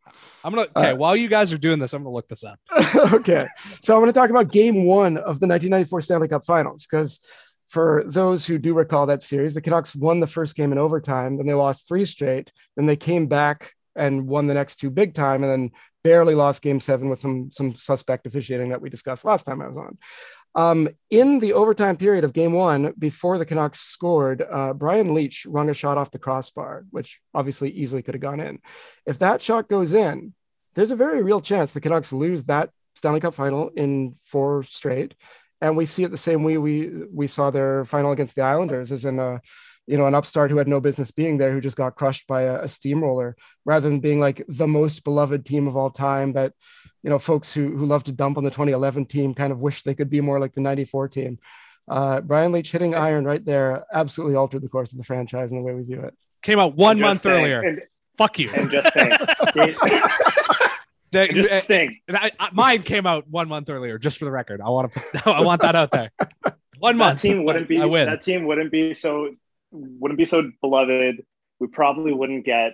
[0.45, 0.67] I'm gonna.
[0.77, 2.61] Okay, Uh, while you guys are doing this, I'm gonna look this up.
[3.15, 3.49] okay.
[3.81, 7.19] So I'm gonna talk about game one of the 1994 Stanley Cup finals because
[7.67, 11.39] for those who do recall that series, the Canucks won the first game in overtime,
[11.39, 15.15] then they lost three straight, then they came back and won the next two big
[15.15, 15.71] time, and then
[16.03, 19.69] barely lost game seven with some, some suspect officiating that we discussed last time I
[19.69, 19.99] was on.
[20.55, 25.47] Um, in the overtime period of game one, before the Canucks scored, uh, Brian Leetch
[25.49, 28.59] rung a shot off the crossbar, which obviously easily could have gone in.
[29.07, 30.35] If that shot goes in,
[30.75, 35.15] there's a very real chance the Canucks lose that Stanley Cup final in four straight.
[35.61, 38.93] And we see it the same way we we saw their final against the Islanders,
[38.93, 39.41] as in a
[39.87, 42.43] you know an upstart who had no business being there, who just got crushed by
[42.43, 46.53] a, a steamroller, rather than being like the most beloved team of all time that
[47.03, 49.83] you know folks who who love to dump on the 2011 team kind of wish
[49.83, 51.39] they could be more like the 94 team.
[51.89, 55.59] Uh, Brian Leetch hitting iron right there absolutely altered the course of the franchise and
[55.59, 56.15] the way we view it.
[56.43, 57.61] Came out one month saying, earlier.
[57.63, 57.83] And,
[58.17, 58.49] Fuck you.
[58.55, 59.11] and just saying,
[61.13, 64.61] They- just saying, I- I- mine came out one month earlier, just for the record.
[64.61, 65.03] I want to.
[65.27, 66.13] I want that out there.
[66.79, 67.23] One that month.
[67.23, 68.07] team wouldn't be I win.
[68.09, 69.35] that team wouldn't be so
[69.71, 71.25] wouldn't be so beloved.
[71.59, 72.73] We probably wouldn't get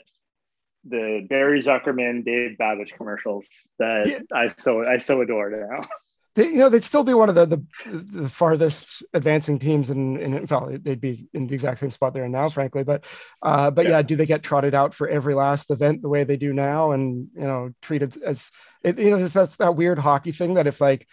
[0.84, 4.20] the Barry Zuckerman, Dave Babych commercials that Yeah.
[4.32, 5.86] I so I so adore now.
[6.36, 7.64] they, you know, they'd still be one of the the,
[8.20, 12.24] the farthest advancing teams in in well, they'd be in the exact same spot they're
[12.26, 12.84] in now, frankly.
[12.84, 13.04] But
[13.42, 13.92] uh, but yeah.
[13.92, 14.02] Yeah.
[14.02, 17.28] do they get trotted out for every last event the way they do now, and
[17.34, 18.50] you know, treated as
[18.84, 21.08] it, you know, there's that that weird hockey thing that if like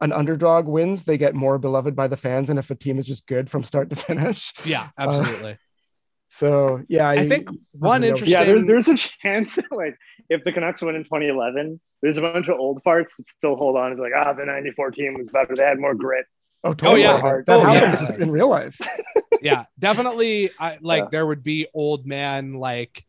[0.00, 3.06] an underdog wins, they get more beloved by the fans, and if a team is
[3.06, 4.52] just good from start to finish.
[4.64, 5.58] Yeah, absolutely.
[6.28, 8.38] So yeah, I think one interesting.
[8.38, 9.96] Yeah, there, there's a chance like
[10.28, 13.76] if the Canucks win in 2011, there's a bunch of old farts that still hold
[13.76, 13.92] on.
[13.92, 15.56] It's like ah, the '94 team was better.
[15.56, 16.26] They had more grit.
[16.64, 17.06] oh, totally.
[17.06, 17.22] Oh, yeah.
[17.22, 17.78] that, that Oh, yeah.
[17.86, 18.78] happens in real life.
[19.40, 20.50] yeah, definitely.
[20.60, 21.08] I like Yeah.
[21.12, 23.04] there would be old man like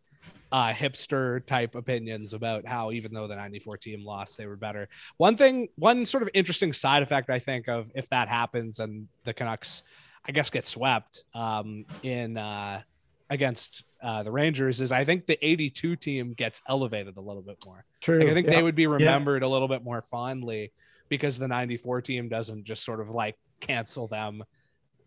[0.51, 4.87] uh hipster type opinions about how even though the 94 team lost they were better
[5.17, 9.07] one thing one sort of interesting side effect i think of if that happens and
[9.25, 9.83] the canucks
[10.27, 12.81] i guess get swept um in uh
[13.29, 17.57] against uh the rangers is i think the 82 team gets elevated a little bit
[17.65, 18.19] more True.
[18.19, 18.55] like, i think yeah.
[18.55, 20.71] they would be remembered a little bit more fondly
[21.09, 24.43] because the 94 team doesn't just sort of like cancel them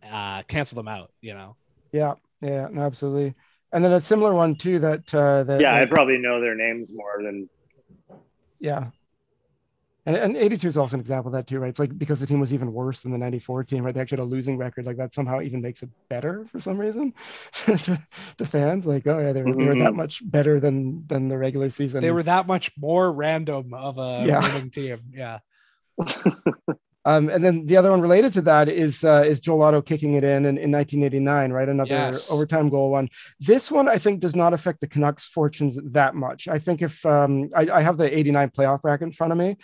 [0.09, 1.57] uh cancel them out you know
[1.93, 3.35] Yeah, yeah, no, absolutely.
[3.73, 6.91] And then a similar one too that uh that Yeah, I probably know their names
[6.95, 7.49] more than
[8.61, 8.91] yeah.
[10.05, 11.69] And, and 82 is also an example of that too, right?
[11.69, 13.95] It's like because the team was even worse than the 94 team, right?
[13.95, 16.77] They actually had a losing record, like that somehow even makes it better for some
[16.77, 17.15] reason
[17.53, 18.03] to,
[18.39, 18.85] to fans.
[18.85, 19.97] Like, oh yeah, they were, they were that Mhm.
[19.97, 22.01] much better than than the regular season.
[22.01, 24.43] they were that much more random of a Yeah.
[24.43, 24.99] winning team.
[25.15, 25.39] Yeah.
[27.05, 30.15] Um, and then the other one related to that is uh, is Joel Otto kicking
[30.15, 31.69] it in, in in 1989, right?
[31.69, 32.31] Another Yes.
[32.31, 33.09] overtime goal one.
[33.41, 36.47] This one I think does not affect the Canucks' fortunes that much.
[36.49, 39.57] I think if um, I, I have the 89 playoff bracket in front of me,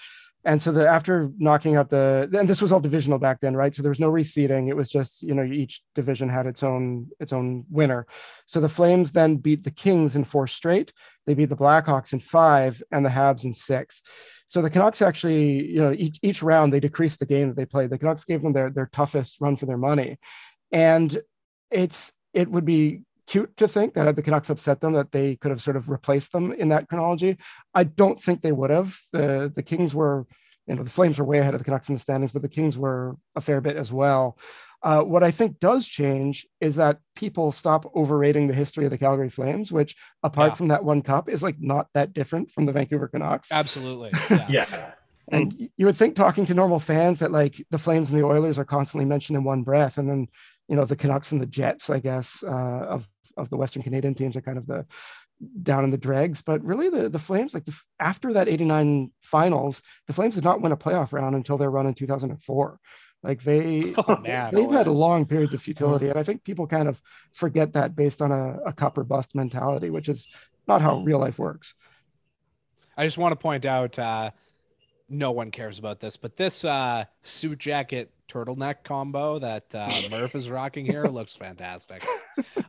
[0.48, 3.74] and so the after knocking out the and this was all divisional back then, right?
[3.74, 4.70] So there was no reseeding.
[4.70, 8.06] It was just you know each division had its own its own winner.
[8.46, 10.90] So the Flames then beat the Kings in four straight.
[11.26, 14.00] They beat the Blackhawks in five and the Habs in six.
[14.46, 17.66] So the Canucks actually, you know, each, each round they decreased the game that they
[17.66, 17.90] played.
[17.90, 20.18] The Canucks gave them their their toughest run for their money,
[20.72, 21.14] and
[21.70, 25.36] it's it would be cute to think that had the Canucks upset them that they
[25.36, 27.36] could have sort of replaced them in that chronology.
[27.74, 28.96] I don't think they would have.
[29.12, 30.26] The the Kings were,
[30.66, 32.48] you know, the Flames were way ahead of the Canucks in the standings, but the
[32.48, 34.38] Kings were a fair bit as well.
[34.82, 38.98] Uh, what I think does change is that people stop overrating the history of the
[38.98, 40.54] Calgary Flames, which apart Yeah.
[40.54, 43.50] from that one cup is like not that different from the Vancouver Canucks.
[43.52, 44.12] Absolutely.
[44.30, 44.46] Yeah.
[44.48, 44.92] Yeah.
[45.30, 48.58] And you would think talking to normal fans that like the Flames and the Oilers
[48.58, 50.28] are constantly mentioned in one breath, and then
[50.68, 52.48] you know the Canucks and the Jets, I guess, uh,
[52.88, 54.86] of of the Western Canadian teams are kind of the
[55.62, 56.42] down in the dregs.
[56.42, 60.60] But really, the the Flames, like the, after that '89 finals, the Flames did not
[60.60, 62.80] win a playoff round until their run in 2004.
[63.22, 64.54] Like they Oh man.
[64.54, 67.00] they've had long periods of futility, and I think people kind of
[67.32, 70.28] forget that based on a, a cup or bust mentality, which is
[70.66, 71.74] not how real life works.
[72.96, 74.30] I just want to point out uh
[75.08, 80.34] no one cares about this, but this uh suit jacket turtleneck combo that uh Murph
[80.34, 82.04] is rocking here looks fantastic.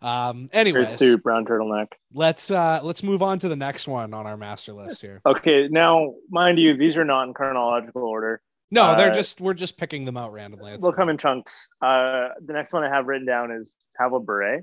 [0.02, 1.88] Um, anyways, suit, brown turtleneck.
[2.14, 5.20] let's uh let's move on to the next one on our master list here.
[5.26, 8.42] Okay, now mind you, these are not in chronological order.
[8.72, 10.72] No, they're Uh, just we're just picking them out randomly.
[10.72, 10.98] It's They'll fine.
[11.00, 11.68] come in chunks.
[11.82, 14.62] Uh, the next one I have written down is Pavel Bure.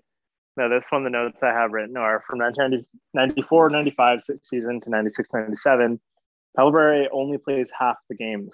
[0.57, 5.29] Now, this one, the notes I have written are from 1994 95 season to 96
[5.35, 6.01] 97.
[6.57, 8.51] Bure only plays half the games.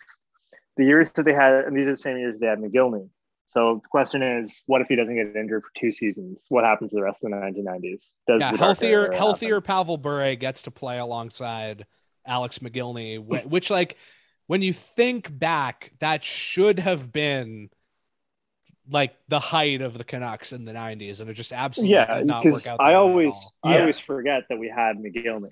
[0.76, 3.08] The years that they had, and these are the same years they had Mogilny.
[3.48, 6.42] So the question is, what if he doesn't get injured for two seasons?
[6.48, 8.02] What happens to the rest of the 1990s?
[8.26, 9.60] Does yeah, healthier healthier?
[9.60, 11.86] Pavel Bure gets to play alongside
[12.26, 13.96] Alex Mogilny, which like
[14.46, 17.68] when you think back, that should have been
[18.88, 22.26] like the height of the Canucks in the 90s, and it just absolutely Yeah, did
[22.26, 22.80] not because work out.
[22.80, 23.34] I that way at always.
[23.62, 23.80] I Yeah.
[23.80, 25.50] always forget that we had Mogilny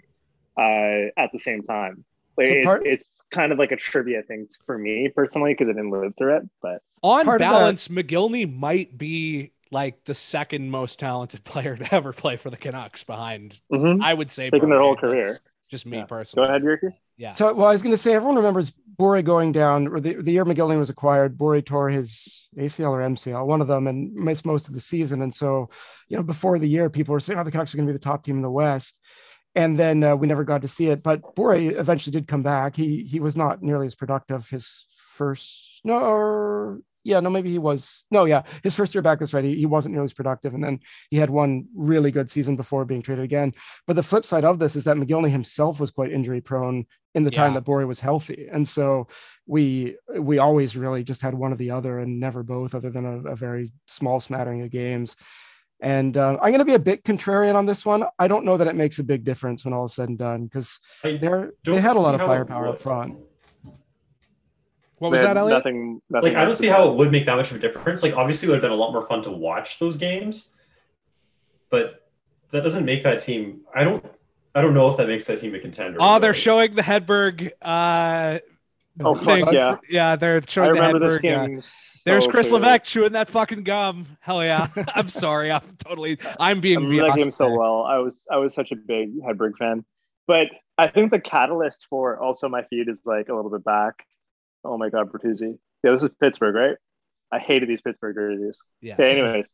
[0.59, 2.05] uh, at the same time.
[2.37, 5.68] Like, So it- part- it's kind of like a trivia thing for me personally because
[5.68, 6.43] I didn't live through it.
[6.62, 11.76] But on part of that- balance, Mogilny might be like the second most talented player
[11.76, 14.01] to ever play for the Canucks behind, Mhm.
[14.03, 14.83] I would say, Taking their Bure.
[14.83, 15.39] whole That's career.
[15.70, 16.03] Just me Yeah.
[16.03, 16.49] go personally.
[16.49, 16.91] ahead, Jyrki.
[17.16, 17.33] Yeah.
[17.33, 20.33] So, well, I was going to say everyone remembers Bure going down, or the, the
[20.33, 21.39] year Mogilny was acquired.
[21.39, 25.22] Bure tore his ACL or MCL, one of them, and missed most of the season.
[25.22, 25.70] And so,
[26.09, 27.97] you know, before the year, people were saying, "Oh, the Canucks are going to be
[27.97, 28.99] the top team in the West,"
[29.55, 31.03] and then uh, we never got to see it.
[31.03, 32.76] But Bure eventually did come back.
[32.76, 37.59] He he was not nearly as productive his first no, or, yeah, no, maybe he
[37.59, 39.18] was no, yeah, his first year back.
[39.18, 39.44] That's right.
[39.44, 40.80] He, he wasn't nearly as productive, and then
[41.11, 43.55] he had one really good season before being traded again.
[43.86, 47.24] But the flip side of this is that Mogilny himself was quite injury prone in
[47.24, 48.48] the time that Bure was healthy.
[48.53, 49.09] And so
[49.46, 53.05] we we always really just had one or the other and never both, other than
[53.05, 55.16] a, a very small smattering of games.
[55.83, 58.05] And uh, I'm going to be a bit contrarian on this one.
[58.18, 60.45] I don't know that it makes a big difference when all is said and done
[60.45, 63.18] because they're they had a lot of firepower up front.
[64.99, 65.59] What was that, had Elliot?
[65.61, 66.35] Nothing, nothing.
[66.35, 68.03] like I don't see how it would make that much of a difference.
[68.03, 70.53] Like obviously it would have been a lot more fun to watch those games,
[71.70, 72.07] but
[72.51, 73.62] that doesn't make that team.
[73.74, 74.05] I don't.
[74.55, 75.97] I don't know if that makes that team a contender.
[76.01, 78.41] Oh, they're showing the Hedberg uh
[79.01, 79.76] Oh, fuck yeah.
[79.88, 81.22] Yeah, they're I the Hedberg.
[81.22, 81.62] game.
[82.05, 82.64] There's Chris clearly.
[82.64, 84.07] Levesque chewing that fucking gum.
[84.20, 84.68] Hell yeah.
[84.94, 85.51] I'm sorry.
[85.51, 87.82] I'm totally I'm I being remember that game so well.
[87.82, 89.84] I was I was such a big Hedberg fan,
[90.26, 90.48] but
[90.78, 93.94] I think the catalyst for also my feed is like a little bit back.
[94.64, 95.59] Oh my god, Bertuzzi.
[95.84, 96.76] Yeah, this is Pittsburgh, right?
[97.32, 98.57] I hated these Pittsburgh jerseys.
[98.80, 98.98] Yes.
[98.98, 99.46] Okay, anyways,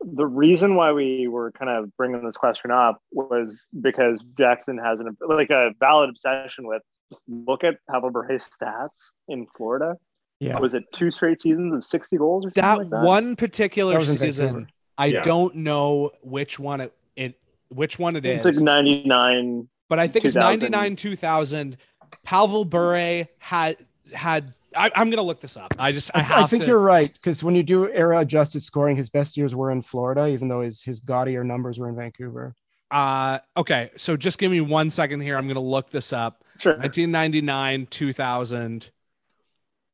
[0.00, 5.00] the reason why we were kind of bringing this question up was because Jackson has
[5.00, 6.82] an like a valid obsession with.
[7.10, 9.96] Just look at Pavel Bure's stats in Florida.
[10.40, 10.58] Yeah.
[10.58, 13.02] Was it two straight seasons of sixty goals or something that like that?
[13.06, 15.22] one particular That season, I Yeah.
[15.22, 17.38] don't know which one it, it
[17.68, 19.68] which one it It's is, like ninety nine.
[19.88, 21.76] but I think it's 99 2000.
[22.24, 23.76] Pavel Bure had
[24.12, 25.72] had I, I'm gonna look this up.
[25.78, 28.18] I just I I, have I think to, you're right because when you do era
[28.18, 31.88] adjusted scoring, his best years were in Florida, even though his his gaudier numbers were
[31.88, 32.54] in Vancouver.
[32.90, 33.90] uh okay.
[33.96, 35.36] So just give me one second here.
[35.36, 36.43] I'm gonna look this up.
[36.58, 36.72] Sure.
[36.78, 38.90] 1999 2000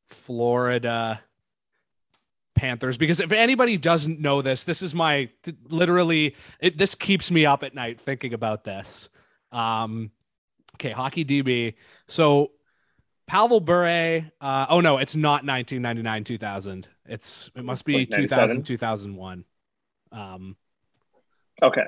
[0.07, 1.21] Florida
[2.55, 2.97] Panthers.
[2.97, 7.45] Because if anybody doesn't know this this is my th- literally it, this keeps me
[7.45, 9.09] up at night thinking about this.
[9.51, 10.11] Um
[10.75, 11.73] okay hockey DB
[12.07, 12.51] so
[13.27, 19.45] Pavel Bure uh oh no it's not 1999 2000 it's it must be 2000 2001
[20.11, 20.55] um
[21.61, 21.83] Okay.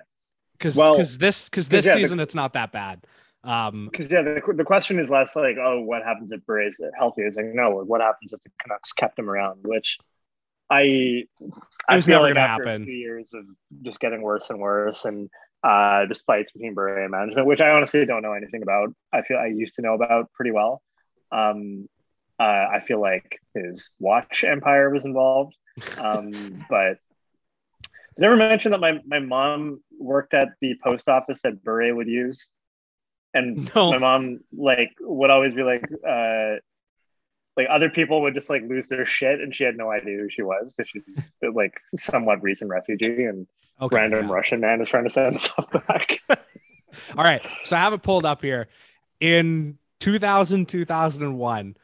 [0.59, 3.05] cuz Well, this 'cause, this yeah, the- season it's not that bad
[3.43, 7.23] um Because yeah, the, the question is less like, oh, what happens if Bure's healthy?
[7.23, 9.59] It's like, no, what happens if the Canucks kept him around?
[9.63, 9.97] Which
[10.69, 11.25] I,
[11.87, 12.85] I feel never like after happen.
[12.85, 13.45] two years of
[13.83, 15.29] just getting worse and worse, and
[15.63, 18.89] uh, despite between Bure and management, which I honestly don't know anything about.
[19.11, 20.81] I feel I used to know about pretty well.
[21.31, 21.87] Um,
[22.39, 25.55] uh, I feel like his watch empire was involved,
[25.97, 26.31] um,
[26.69, 26.97] but.
[28.15, 32.07] I never mentioned that my, my mom worked at the post office that Bure would
[32.07, 32.51] use.
[33.33, 33.91] And No.
[33.91, 36.55] my mom like would always be like, uh,
[37.55, 40.29] like other people would just like lose their shit, and she had no idea who
[40.29, 43.47] she was because she's like somewhat recent refugee, and
[43.81, 44.33] okay random yeah.
[44.33, 46.19] Russian man is trying to send stuff back.
[46.29, 47.45] All right.
[47.65, 48.67] So I have it pulled up here.
[49.19, 51.77] In 2000, 2001,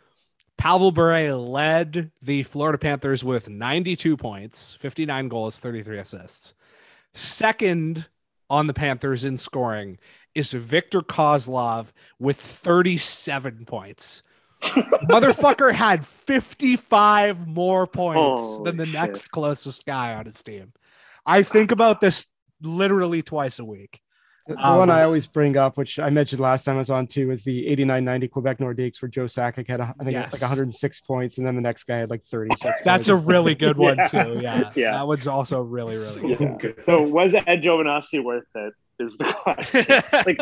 [0.58, 6.54] Pavel Bure led the Florida Panthers with 92 points, 59 goals, 33 assists.
[7.14, 8.08] Second
[8.50, 9.98] on the Panthers in scoring
[10.36, 14.24] is Victor Kozlov with 37 points.
[14.62, 18.94] Motherfucker had 55 more points Holy than the shit.
[18.94, 20.74] next closest guy on his team.
[21.26, 22.26] I think about this
[22.62, 24.02] literally twice a week.
[24.50, 26.90] The the Um, one I always bring up, which I mentioned last time I was
[26.90, 30.34] on too, is the 89-90 Quebec Nordiques, where Joe Sakic had, a- I think, Yes.
[30.34, 32.80] like 106 points, and then the next guy had like 36.
[32.84, 34.08] That's a really good one Yeah.
[34.08, 34.40] too.
[34.42, 34.72] Yeah.
[34.76, 34.92] Yeah.
[34.94, 36.40] That one's also really, really good.
[36.42, 36.58] Yeah.
[36.60, 36.76] Good.
[36.86, 38.74] So was Ed Jovanovski worth it?
[39.00, 39.86] Is the question.
[40.26, 40.40] like,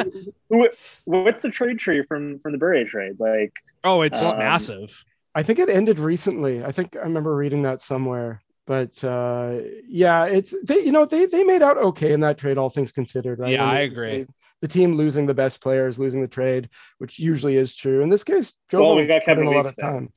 [0.50, 0.68] who,
[1.06, 3.20] what's the trade tree from from the Bure trade?
[3.20, 3.52] Like,
[3.84, 5.04] oh, it's Um, massive.
[5.36, 6.64] I think it ended recently.
[6.64, 8.42] I think I remember reading that somewhere.
[8.68, 12.58] But uh, yeah, it's they you know they they made out okay in that trade,
[12.58, 13.52] all things considered, right?
[13.52, 14.26] Yeah, And I it- agree.
[14.62, 18.02] The team losing the best players, losing the trade, which usually is true.
[18.02, 19.86] In this case, Joe Well, we got put in Kevin a lot of there.
[19.92, 20.12] time.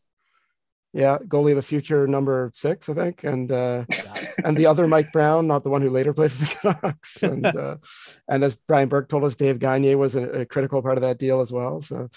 [0.94, 3.84] Yeah, goalie of the future, number six, I think, and uh,
[4.44, 7.44] and the other Mike Brown, not the one who later played for the Canucks, and
[7.46, 7.76] uh,
[8.28, 11.18] and as Brian Burke told us, Dave Gagne was a, a critical part of that
[11.18, 11.80] deal as well.
[11.82, 12.08] So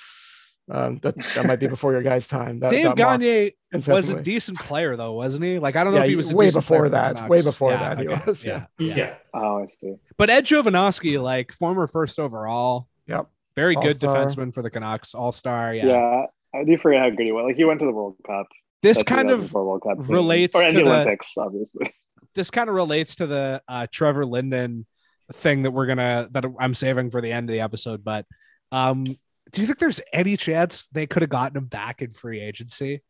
[0.71, 2.59] um, that that might be before your guys' time.
[2.61, 3.51] That, Dave that Gagne
[3.87, 5.59] was a decent player though, wasn't he?
[5.59, 7.71] Like I don't know Yeah, if he was a way decent before that, way before
[7.71, 8.65] Yeah, that he was, Yeah.
[8.79, 9.15] Yeah.
[9.33, 9.95] oh, I see.
[10.17, 13.27] But Ed Jovanovski, like former first overall, Yep.
[13.55, 14.15] very good All-star.
[14.25, 15.73] defenseman for the Canucks, all star.
[15.75, 15.85] Yeah.
[15.85, 16.25] Yeah.
[16.55, 17.45] I do forget how good he was.
[17.47, 18.47] Like he went to the World Cup.
[18.83, 20.07] This That kind of World Cup team.
[20.07, 21.91] relates or to the the- Olympics, obviously.
[22.35, 24.85] this kind of relates to the uh, Trevor Linden
[25.33, 28.03] thing that we're gonna that I'm saving for the end of the episode.
[28.03, 28.25] But
[28.71, 29.17] um,
[29.53, 33.01] do you think there's any chance they could have gotten him back in free agency?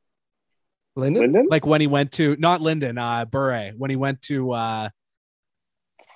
[0.96, 1.24] Linden?
[1.24, 1.48] Linden?
[1.50, 4.90] Like when he went to not Linden, uh, Bure, when he went to uh,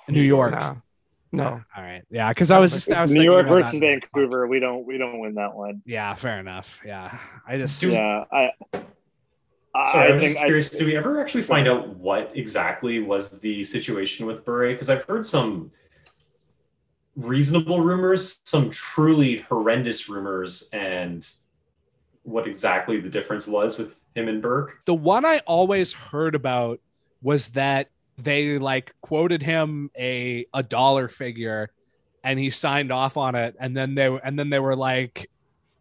[0.08, 0.52] New York.
[0.52, 0.82] No.
[1.30, 1.44] No.
[1.76, 3.82] All right, yeah, because I was just I was New York about that versus and
[3.82, 4.08] like.
[4.14, 4.46] Vancouver.
[4.46, 5.82] We don't we don't win that one.
[5.84, 6.80] Yeah, fair enough.
[6.86, 8.50] Yeah, I just Yeah, I.
[9.74, 10.70] I, Sorry, I I'm think just I, curious.
[10.70, 14.72] Did we ever actually find out what exactly was the situation with Bure?
[14.72, 15.70] Because I've heard some
[17.18, 21.28] reasonable rumors, some truly horrendous rumors, and
[22.22, 24.78] what exactly the difference was with him and Burke.
[24.86, 26.80] the one I always heard about
[27.22, 31.70] was that they like quoted him a a dollar figure
[32.24, 35.30] and he signed off on it and then they and then they were like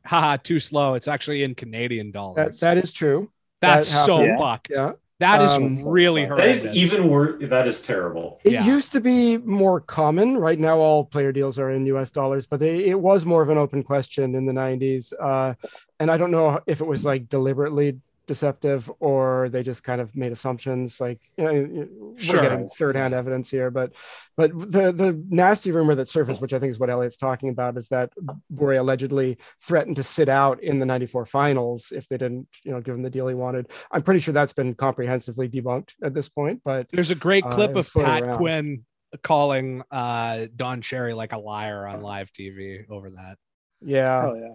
[0.06, 3.30] haha too slow it's actually in Canadian That, dollars that is true.
[3.60, 4.40] that's that so happened.
[4.40, 4.92] fucked Yeah.
[5.20, 7.36] That is Um, really That That horrendous is even worse.
[7.50, 8.40] That is terrible.
[8.44, 8.66] It Yeah.
[8.66, 10.38] used to be more common.
[10.38, 13.50] Right now, all player deals are in US dollars, but they, it was more of
[13.50, 15.14] an open question in the 90s.
[15.20, 15.56] Uh,
[16.00, 17.98] and I don't know if it was like deliberately
[18.28, 21.00] deceptive or they just kind of made assumptions.
[21.02, 21.88] Like, you know,
[22.28, 23.94] we're getting third hand evidence here, but
[24.36, 27.78] but the, the nasty rumor that surfaced, which I think is what Elliot's talking about,
[27.78, 28.12] is that
[28.50, 32.82] Bure allegedly threatened to sit out in the 94 finals if they didn't, you know,
[32.82, 33.72] give him the deal he wanted.
[33.92, 37.52] I'm pretty sure that's been comprehensively debunked at this point, but there's a great Uh,
[37.52, 38.38] clip it was of Pat around.
[38.38, 38.86] Quinn
[39.24, 43.38] calling uh Don Cherry like a liar on live TV over that
[43.82, 44.26] yeah.
[44.26, 44.54] oh yeah.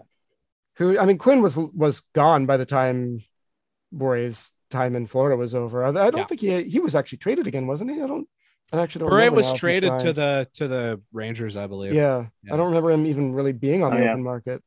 [0.77, 3.25] who I mean Quinn was was gone by the time
[3.93, 5.85] Bure's time in Florida was over.
[5.85, 6.25] I, I don't Yeah.
[6.25, 8.01] think he he was actually traded again, wasn't he?
[8.03, 8.27] I don't.
[8.73, 9.09] I actually don't.
[9.11, 12.27] Bure remember was now if he traded to the to the Rangers I believe Yeah,
[12.43, 12.55] Yeah.
[12.55, 14.11] I don't remember him even really being on Oh, the yeah.
[14.13, 14.63] open market.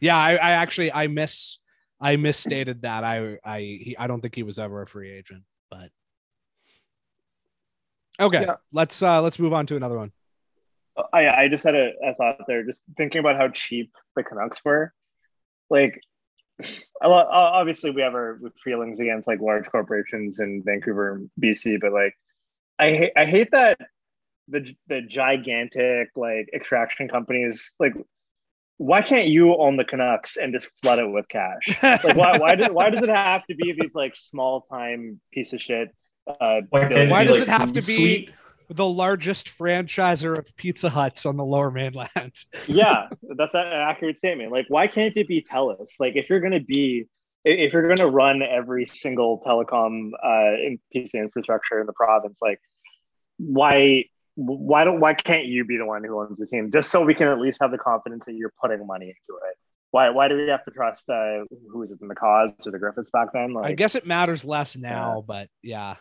[0.00, 1.58] Yeah, I, I actually I miss
[2.00, 3.04] I misstated that.
[3.04, 5.90] I I he, I don't think he was ever a free agent, but
[8.18, 8.42] okay.
[8.42, 8.56] Yeah.
[8.72, 10.12] Let's uh let's move on to another one.
[11.12, 14.58] I I just had a, a thought there, just thinking about how cheap the Canucks
[14.64, 14.92] were.
[15.68, 16.15] Like, a lot,
[17.02, 22.14] obviously we have our feelings against like large corporations in Vancouver and BC, but like,
[22.78, 23.78] I hate I hate that
[24.48, 27.94] the the gigantic like extraction companies like.
[28.78, 31.62] Why can't you own the Canucks and just flood it with cash?
[31.82, 35.54] Like, why why does why does it have to be these like small time piece
[35.54, 35.88] of shit?
[36.26, 37.06] Uh, Why.
[37.08, 38.30] Why does like it have to be- Suite?
[38.68, 42.32] The largest franchisor of Pizza Huts on the Lower Mainland.
[42.66, 44.52] yeah, that's an accurate statement.
[44.52, 45.90] Like, why can't it be TELUS?
[45.98, 47.06] Like, if you're going to be,
[47.44, 51.92] if you're going to run every single telecom uh, in piece of infrastructure in the
[51.92, 52.60] province, like,
[53.38, 54.04] why,
[54.34, 56.72] why don't, why can't you be the one who owns the team?
[56.72, 59.56] Just so we can at least have the confidence that you're putting money into it.
[59.92, 61.08] Why, why do we have to trust?
[61.08, 63.54] Uh, who is it, the McCaws or the Griffiths back then?
[63.54, 65.94] Like, I guess it matters less now, but yeah.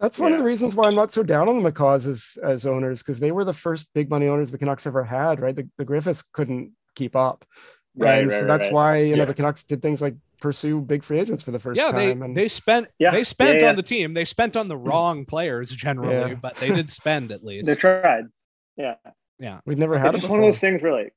[0.00, 2.66] That's one of the reasons why I'm not so down on the McCaws as, as
[2.66, 5.40] owners because they were the first big money owners the Canucks ever had.
[5.40, 7.44] Right, the, the Griffiths couldn't keep up,
[7.98, 8.72] Right, and right, so that's right.
[8.72, 11.78] why you know the Canucks did things like pursue big free agents for the first
[11.78, 13.70] Yeah, they and they spent Yeah, they spent yeah, yeah.
[13.70, 14.14] on the team.
[14.14, 14.86] They spent on the mm.
[14.86, 16.34] wrong players generally, Yeah.
[16.34, 17.66] but they did spend at least.
[17.66, 18.26] they tried.
[18.76, 18.94] Yeah.
[19.40, 19.60] Yeah.
[19.66, 21.14] We've never had it's it just one of those things where like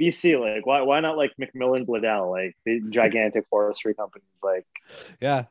[0.00, 4.64] BC, like why why not like MacMillan Bloedel, like the gigantic forestry companies, like
[5.20, 5.44] Yeah.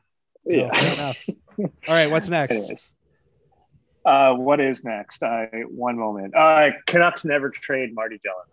[0.44, 0.74] No, yeah.
[0.74, 1.26] fair enough.
[1.58, 2.54] All right, what's next?
[2.56, 2.92] Anyways,
[4.04, 5.22] uh, what is next?
[5.22, 6.34] Uh, one moment.
[6.34, 8.46] Uh, Canucks never trade Marty Gellin.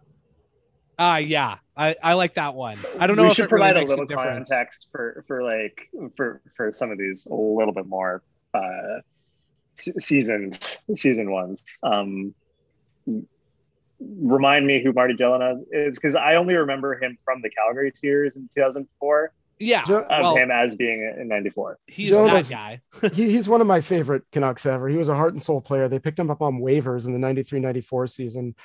[1.01, 2.77] Ah, yeah, I, I like that one.
[2.99, 4.49] I don't know We if should it really provide a makes little difference.
[4.49, 8.21] context for for like for for some of these a little bit more
[8.53, 8.99] uh,
[9.77, 10.53] se- season
[10.95, 11.63] season ones.
[11.83, 12.35] Um,
[13.99, 18.35] remind me who Marty Gelinas is because I only remember him from the Calgary series
[18.35, 19.83] in 2004 Yeah.
[19.83, 21.77] Jo- of Well, him as being in '94.
[21.87, 22.81] he's Joe that guy.
[23.13, 24.87] he, he's one of my favorite Canucks ever.
[24.87, 25.87] He was a heart and soul player.
[25.87, 28.55] They picked him up on waivers in the 93 94 season.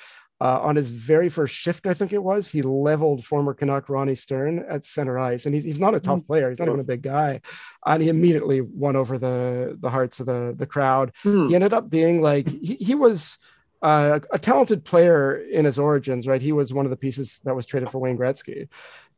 [0.41, 4.15] Uh, on his very first shift, I think it was, he leveled former Canuck Ronnie
[4.15, 5.45] Stern at center ice.
[5.45, 6.49] And he's, he's not a tough player.
[6.49, 7.39] He's not even a big guy.
[7.85, 11.13] And he immediately won over the, the hearts of the, the crowd.
[11.23, 11.47] Hmm.
[11.47, 13.37] He ended up being like, he, he was
[13.81, 16.41] uh, a talented player in his origins, right?
[16.41, 18.67] He was one of the pieces that was traded for Wayne Gretzky.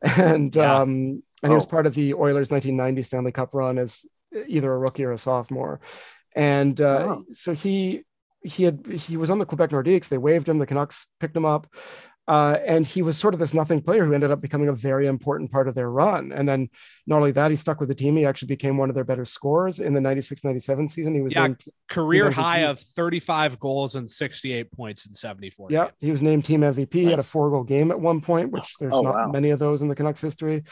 [0.18, 0.82] And, Yeah.
[0.82, 1.70] um, and he was Oh.
[1.70, 4.06] part of the Oilers 1990 Stanley Cup run as
[4.48, 5.80] either a rookie or a sophomore.
[6.36, 7.24] And uh, Wow.
[7.34, 8.04] so he
[8.44, 10.08] he had he was on the Quebec Nordiques.
[10.08, 10.58] They waived him.
[10.60, 11.68] The Canucks picked him up.
[12.30, 15.08] Uh, and he was sort of this nothing player who ended up becoming a very
[15.08, 16.34] important part of their run.
[16.34, 16.68] And then
[17.08, 18.18] not only that, he stuck with the team.
[18.18, 21.16] He actually became one of their better scorers in the 96 97 season.
[21.16, 22.34] He was Yeah, named, Career MVP.
[22.34, 25.70] high of 35 goals and 68 points in 74.
[25.72, 25.94] yeah, games.
[26.02, 26.94] he was named team MVP.
[26.96, 29.32] He had a four goal game at one point, which there's Oh, not wow.
[29.32, 30.66] many of those in the Canucks history.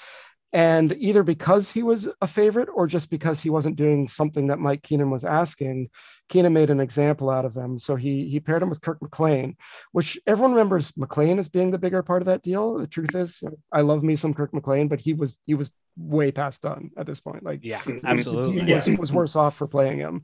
[0.55, 4.57] And either because he was a favorite or just because he wasn't doing something that
[4.57, 5.89] Mike Keenan was asking,
[6.29, 7.77] Keenan made an example out of him.
[7.77, 9.57] So he he paired him with Kirk McLean,
[9.91, 12.77] which everyone remembers McLean as being the bigger part of that deal.
[12.77, 16.31] The truth is, I love me some Kirk McLean, but he was he was way
[16.31, 17.43] past done at this point.
[17.43, 18.61] Like Yeah, absolutely.
[18.61, 20.23] he was, was worse off for playing him.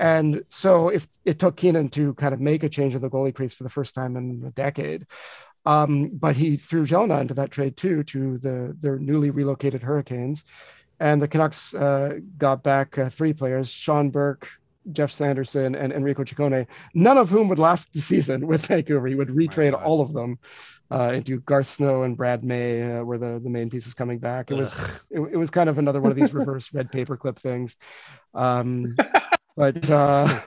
[0.00, 3.34] And so if it took Keenan to kind of make a change in the goalie
[3.34, 5.06] crease for the first time in a decade,
[5.66, 10.44] um, but he threw Gelinas into that trade too to the their newly relocated Hurricanes,
[11.00, 14.48] and the Canucks uh, got back uh, three players: Sean Burke,
[14.92, 16.66] Geoff Sanderson, and Enrico Ciccone.
[16.94, 19.06] None of whom would last the season with Vancouver.
[19.06, 20.38] He would retrade all of them
[20.90, 24.50] uh, into Garth Snow and Brad May, uh, were the the main pieces coming back.
[24.50, 24.72] It was
[25.10, 27.76] it, it was kind of another one of these reverse red paperclip things.
[28.34, 28.96] Um,
[29.56, 30.40] but uh,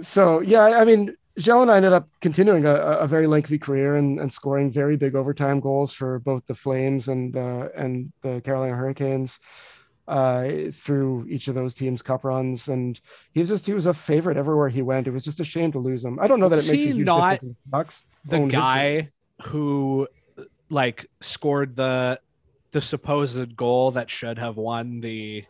[0.00, 4.32] so yeah, I mean, Gelinas ended up continuing a, a very lengthy career and, and
[4.32, 9.40] scoring very big overtime goals for both the Flames and uh, and the Carolina Hurricanes
[10.06, 12.68] uh, through each of those teams' cup runs.
[12.68, 13.00] And
[13.32, 15.08] he was just he was a favorite everywhere he went.
[15.08, 16.18] It was just a shame to lose him.
[16.20, 18.04] I don't know that it Was makes a huge not difference in the Bucks.
[18.24, 18.60] the own history.
[18.60, 19.10] guy
[19.42, 20.06] who
[20.70, 22.20] like scored the
[22.70, 25.44] the supposed goal that should have won the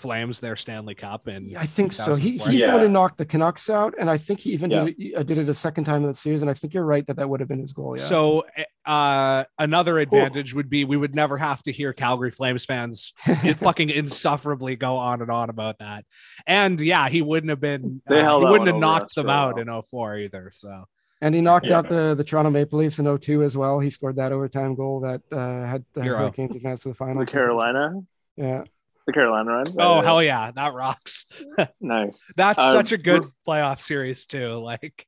[0.00, 2.14] Flames their Stanley Cup and I think so.
[2.14, 2.52] He, 2004.
[2.52, 4.84] he's the one who knocked the Canucks out, and I think he even Yeah.
[4.86, 6.40] did, it, uh, did it a second time in the series.
[6.42, 7.94] And I think you're right that that would have been his goal.
[7.96, 8.02] Yeah.
[8.02, 8.44] So
[8.86, 13.12] uh, another advantage would be we would never have to hear Calgary Flames fans
[13.58, 16.04] fucking insufferably go on and on about that.
[16.46, 19.68] And yeah, he wouldn't have been They uh, he wouldn't have knocked them out in
[19.82, 20.50] 04 either.
[20.54, 20.84] So
[21.20, 21.78] and he knocked Yeah.
[21.78, 23.78] out the the Toronto Maple Leafs in 02 as well.
[23.78, 26.18] He scored that overtime goal that uh, had the Hero.
[26.18, 27.24] Hurricanes advance to the final.
[27.24, 28.00] The Carolina,
[28.36, 28.64] Yeah.
[29.06, 29.66] The Carolina run.
[29.78, 31.26] oh hell yeah, that rocks.
[31.80, 32.16] nice.
[32.36, 34.54] That's Uh, such a good we're- playoff series too.
[34.58, 35.06] Like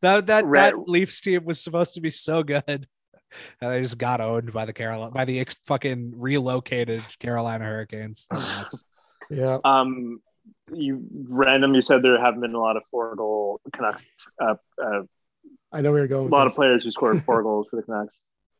[0.00, 2.86] that that Red- that Leafs team was supposed to be so good.
[3.62, 8.28] And they just got owned by the Carolina by the ex- fucking relocated Carolina Hurricanes.
[9.30, 9.58] Yeah.
[9.64, 10.20] Um,
[10.70, 11.74] you random.
[11.74, 14.02] You said there haven't been a lot of four goal Canucks.
[14.38, 15.02] Uh, uh,
[15.72, 16.26] I know where you're going.
[16.26, 16.52] a lot this.
[16.52, 18.14] of players who scored four goals for the Canucks.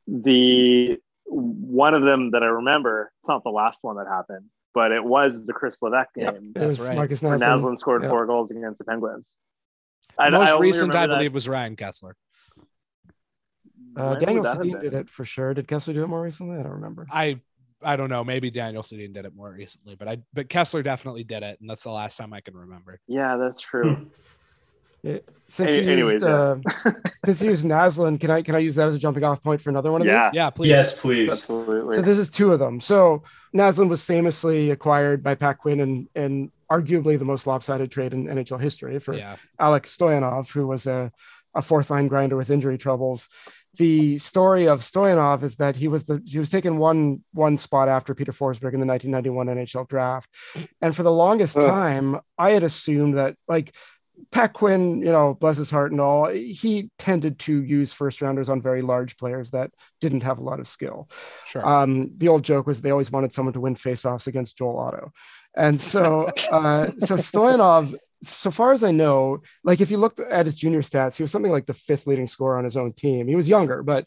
[0.06, 4.92] The one of them that I remember, it's not the last one that happened, but
[4.92, 6.96] it was the Chris Levesque Yep, game it That's right.
[6.96, 7.62] Markus where Naslund.
[7.62, 8.08] Naslund scored Yeah.
[8.10, 9.26] four goals against the Penguins.
[10.18, 12.12] I, Most I recent, I remember that- believe, was Ryan Kesler.
[13.96, 15.52] Uh, Daniel Sedin did it for sure.
[15.54, 16.58] Did Kesler do it more recently?
[16.58, 17.06] I don't remember.
[17.10, 17.40] I
[17.84, 18.22] I don't know.
[18.24, 21.68] Maybe Daniel Sedin did it more recently, but I but Kesler definitely did it, and
[21.68, 23.00] that's the last time I can remember.
[23.06, 24.10] Yeah, that's true.
[25.04, 25.20] Since
[25.58, 26.56] Any- you used, anyways, yeah.
[26.86, 26.92] uh,
[27.24, 29.60] since you used Naslund, can I can I use that as a jumping off point
[29.60, 30.30] for another one of Yeah.
[30.30, 30.36] these?
[30.36, 30.68] Yeah, please.
[30.68, 31.30] Yes, please.
[31.32, 31.96] Absolutely.
[31.96, 32.80] So this is two of them.
[32.80, 33.22] So
[33.54, 38.26] Naslund was famously acquired by Pat Quinn and and arguably the most lopsided trade in
[38.26, 39.36] NHL history for Yeah.
[39.60, 41.12] Alek Stojanov, who was a,
[41.54, 43.28] a fourth line grinder with injury troubles.
[43.76, 47.88] The story of Stojanov is that he was the he was taken one one spot
[47.88, 50.30] after Peter Forsberg in the 1991 NHL draft,
[50.80, 51.66] and for the longest Ugh.
[51.66, 53.74] time, I had assumed that like
[54.30, 58.48] Pat Quinn, you know, bless his heart and all, he tended to use first rounders
[58.48, 61.08] on very large players that didn't have a lot of skill.
[61.46, 61.66] Sure.
[61.66, 65.12] Um, the old joke was they always wanted someone to win faceoffs against Joel Otto.
[65.56, 67.94] And so, uh, so Stojanov,
[68.24, 71.32] so far as I know, like if you look at his junior stats, he was
[71.32, 73.28] something like the fifth leading scorer on his own team.
[73.28, 74.06] He was younger, but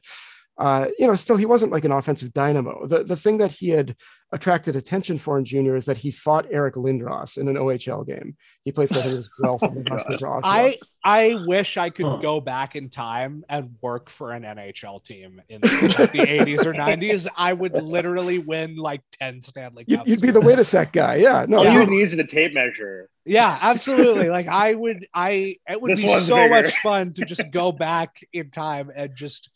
[0.58, 2.88] uh, you know, still he wasn't like an offensive dynamo.
[2.88, 3.96] The the thing that he had
[4.32, 8.36] attracted attention for in junior is that he fought Eric Lindros in an OHL game.
[8.64, 10.42] He played for him as well for the Oshawa.
[10.44, 12.18] I I wish I could Huh.
[12.18, 16.74] go back in time and work for an NHL team in like, the 80s or
[16.74, 17.28] 90s.
[17.38, 20.10] I would literally win like 10 Stanley You- Cups.
[20.10, 21.16] You'd be the Witasek guy.
[21.18, 21.46] Yeah.
[21.48, 21.58] No.
[21.60, 21.74] All Yeah.
[21.74, 23.10] you would need is a tape measure.
[23.26, 24.30] Yeah, absolutely.
[24.30, 26.50] Like I would, I it would This be so bigger.
[26.50, 29.50] much fun to just go back in time and just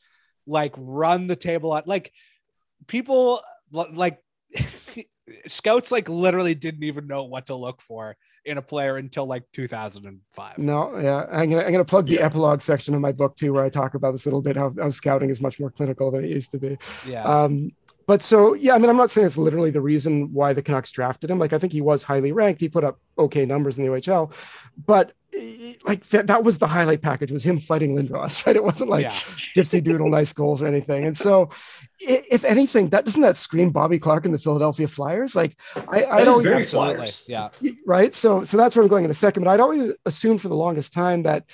[0.49, 1.87] like run the table out.
[1.87, 2.11] Like
[2.87, 3.41] people,
[3.71, 4.19] like
[5.47, 9.43] scouts, like literally didn't even know what to look for in a player until like
[9.53, 10.57] 2005.
[10.57, 13.63] No, yeah, I'm gonna I'm gonna plug the epilogue section of my book too, where
[13.63, 14.57] I talk about this a little bit.
[14.57, 16.77] How, how scouting is much more clinical than it used to be.
[17.07, 17.71] Yeah, Um,
[18.07, 20.91] but so yeah, I mean, I'm not saying it's literally the reason why the Canucks
[20.91, 21.37] drafted him.
[21.37, 22.59] Like, I think he was highly ranked.
[22.59, 24.33] He put up okay numbers in the OHL,
[24.83, 25.13] but
[25.83, 28.55] like that, that was the highlight package was him fighting Lindros, right?
[28.55, 29.19] It wasn't like yeah.
[29.55, 31.05] gypsy doodle nice goals or anything.
[31.05, 31.49] And so,
[31.99, 35.35] if anything, that doesn't that scream Bobby Clarke and the Philadelphia Flyers?
[35.35, 37.25] Like, I, That I'd always very Flyers.
[37.27, 37.49] Yeah.
[37.85, 40.47] right so so that's where i'm going in a second but i'd always assumed for
[40.47, 41.45] the longest time that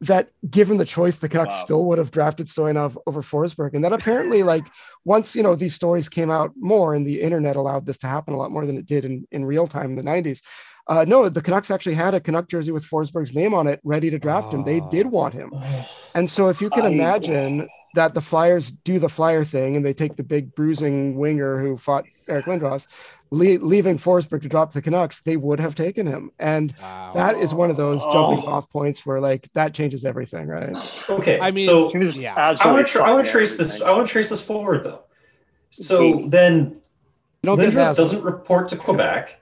[0.00, 1.64] that given the choice the canucks Wow.
[1.64, 4.64] still would have drafted stojanov over forsberg and that apparently like
[5.04, 8.34] once you know these stories came out more and the internet allowed this to happen
[8.34, 10.40] a lot more than it did in in real time in the 90s
[10.88, 14.10] uh, no, the Canucks actually had a Canuck jersey with Forsberg's name on it, ready
[14.10, 14.64] to draft him.
[14.64, 15.10] They did Oh.
[15.10, 15.52] want him,
[16.14, 19.82] and so if you can I- imagine that the Flyers do the Flyer thing and
[19.84, 22.86] they take the big bruising winger who fought Eric Lindros,
[23.30, 26.30] le- leaving Forsberg to drop the Canucks, they would have taken him.
[26.38, 27.12] And Wow.
[27.14, 28.48] that is one of those jumping Oh.
[28.52, 30.76] off points where like that changes everything, right?
[31.08, 32.34] Okay, I mean, so Yeah.
[32.36, 33.80] I want to I want to trace this.
[33.80, 35.00] I want to trace this forward though.
[35.70, 36.30] So Please.
[36.30, 36.76] then
[37.42, 39.40] You don't get Lindros doesn't report to Quebec.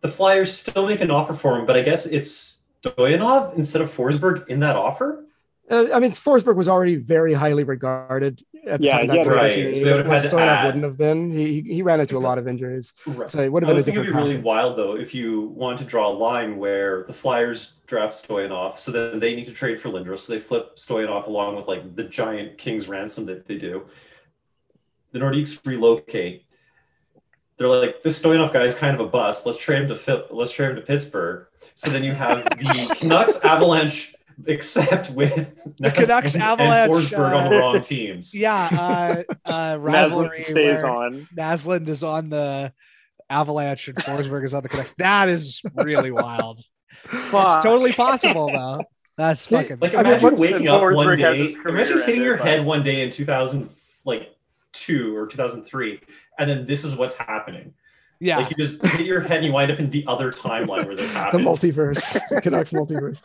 [0.00, 3.90] The Flyers still make an offer for him, but I guess it's Stojanov instead of
[3.94, 5.26] Forsberg in that offer.
[5.70, 9.32] Uh, I mean, Forsberg was already very highly regarded at the Yeah, time that yeah,
[9.32, 9.76] right.
[9.76, 11.30] So would have had to wouldn't have been.
[11.30, 13.30] He he ran into a lot of injuries, Right.
[13.30, 14.96] so it would have I been a was thinking different it'd be really wild though
[14.96, 19.36] if you want to draw a line where the Flyers draft Stojanov, so then they
[19.36, 22.88] need to trade for Lindros, so they flip Stojanov along with like the giant King's
[22.88, 23.86] ransom that they do.
[25.12, 26.46] The Nordiques relocate.
[27.60, 29.44] They're like, this Stojanov guy is kind of a bust.
[29.44, 31.46] Let's trade him to Phil- let's trade him to Pittsburgh.
[31.74, 34.14] So then you have the Canucks Avalanche
[34.46, 38.34] except with The Canucks and, Avalanche, and Forsberg on uh, the wrong teams.
[38.34, 41.28] yeah, uh, uh, Naslund rivalry stays where on.
[41.36, 42.72] Naslund is on the
[43.28, 44.94] Avalanche and Forsberg is on the Canucks.
[44.96, 46.62] That is really wild.
[47.08, 47.56] Fuck.
[47.58, 48.84] It's totally possible though.
[49.18, 52.14] That's fucking Like I mean, imagine waking up one Forsberg has day, his imagine hitting
[52.14, 53.68] ended, your but- head one day in 2000,
[54.06, 54.34] like
[54.72, 56.00] two or 2003,
[56.38, 57.74] and then this is what's happening.
[58.20, 58.38] yeah.
[58.38, 60.96] Like you just hit your head and you wind up in the other timeline where
[60.96, 63.20] this the multiverse, the Canucks multiverse.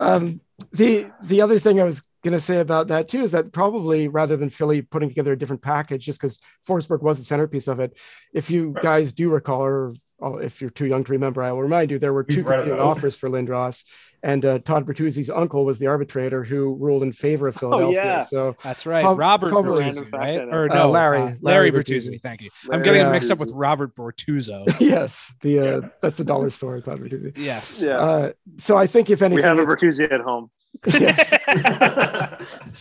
[0.00, 0.40] Um,
[0.72, 4.08] the the other thing I was going to say about that too is that probably
[4.08, 7.80] rather than Philly putting together a different package, just because Forsberg was the centerpiece of
[7.80, 7.96] it,
[8.34, 8.82] if you Right.
[8.82, 11.98] guys do recall, or oh, if you're too young to remember, I will remind you
[11.98, 13.84] there were two competing about offers for Lindros,
[14.22, 18.00] and uh, Todd Bertuzzi's uncle was the arbitrator who ruled in favor of Philadelphia.
[18.00, 18.20] Oh, yeah.
[18.20, 19.02] So That's right.
[19.02, 20.40] Prob- Robert probably- Bertuzzi, right?
[20.40, 22.10] Or Uh, no, Larry- uh, Larry Larry Bertuzzi.
[22.10, 22.22] Bertuzzi.
[22.22, 22.50] Thank you.
[22.70, 23.10] I'm getting Yeah.
[23.12, 24.64] mixed up with Robert Bortuzzo.
[24.80, 25.88] yes, the uh, Yeah.
[26.02, 27.32] that's the dollar store, Todd Bertuzzi.
[27.36, 27.82] yes.
[27.82, 27.96] Yeah.
[27.98, 30.50] Uh, so I think if anything, we have a Bertuzzi at home.
[30.86, 31.30] yes.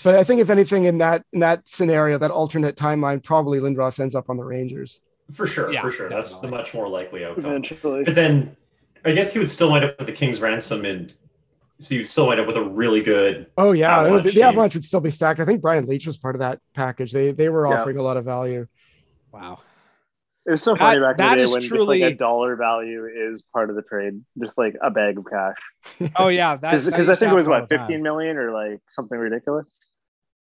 [0.04, 4.00] But I think if anything in that in that scenario, that alternate timeline, probably Lindros
[4.00, 5.00] ends up on the Rangers.
[5.34, 6.10] For sure, Yeah, for sure.
[6.10, 6.58] That's the definitely.
[6.58, 7.46] much more likely outcome.
[7.46, 8.04] Eventually.
[8.04, 8.56] But then
[9.06, 11.14] I guess he would still wind up with the King's ransom and
[11.80, 14.74] so you'd still wind up with a really good Oh yeah, Avalanche the, the Avalanche
[14.76, 15.40] would still be stacked.
[15.40, 17.12] I think Brian Leetch was part of that package.
[17.12, 17.80] They they were Yeah.
[17.80, 18.68] offering a lot of value.
[19.32, 19.60] Wow.
[20.48, 22.14] It was so That- funny back in that the day is when truly- just like
[22.16, 26.10] a dollar value is part of the trade, just like a bag of cash.
[26.18, 29.18] Oh yeah, that Because I think it was happen what 15 million or like something
[29.18, 29.68] ridiculous.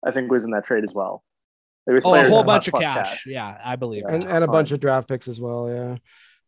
[0.06, 1.24] I think it was in that trade as well.
[1.88, 3.26] It was Oh, a whole bunch of plus cash.
[3.26, 4.04] Yeah, I believe.
[4.08, 5.70] and, and a bunch of draft picks as well.
[5.70, 5.98] Yeah.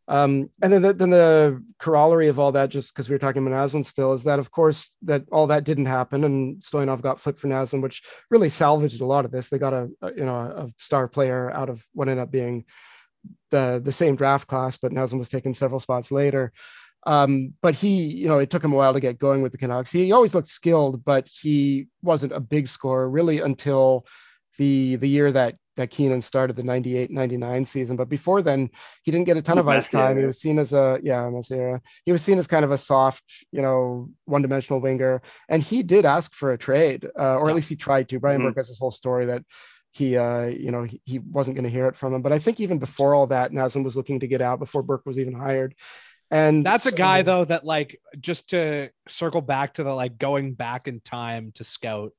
[0.07, 3.45] Um, and then the, then the corollary of all that, just because we were talking
[3.47, 7.19] about Naslund still, is that of course that all that didn't happen, and Stojanov got
[7.19, 9.49] flipped for Naslund, which really salvaged a lot of this.
[9.49, 12.65] They got a, a you know a star player out of what ended up being
[13.51, 16.51] the the same draft class, but Naslund was taken several spots later.
[17.07, 19.57] Um, but he, you know, it took him a while to get going with the
[19.57, 19.91] Canucks.
[19.91, 24.05] He always looked skilled, but he wasn't a big scorer really until
[24.57, 27.95] the the year that that Keenan started the 98 99 season.
[27.95, 28.69] But before then,
[29.03, 30.17] he didn't get a ton of ice time.
[30.17, 31.81] He was seen as a, yeah, Messier era.
[32.05, 33.23] He was seen as kind of a soft,
[33.53, 35.21] you know, one dimensional winger.
[35.47, 37.51] And he did ask for a trade, uh, or Yeah.
[37.51, 38.19] at least he tried to.
[38.19, 38.47] Brian Mhm.
[38.47, 39.43] Burke has this whole story that
[39.93, 42.21] he, uh, you know, he, he wasn't going to hear it from him.
[42.21, 45.05] But I think even before all that, Naslund was looking to get out before Burke
[45.05, 45.73] was even hired.
[46.29, 50.53] And That's a guy though that like just to circle back to the like going
[50.53, 52.11] back in time to scout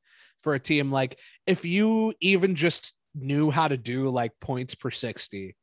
[0.43, 0.91] for a team.
[0.91, 5.57] Like if you even just knew how to do like points per 60,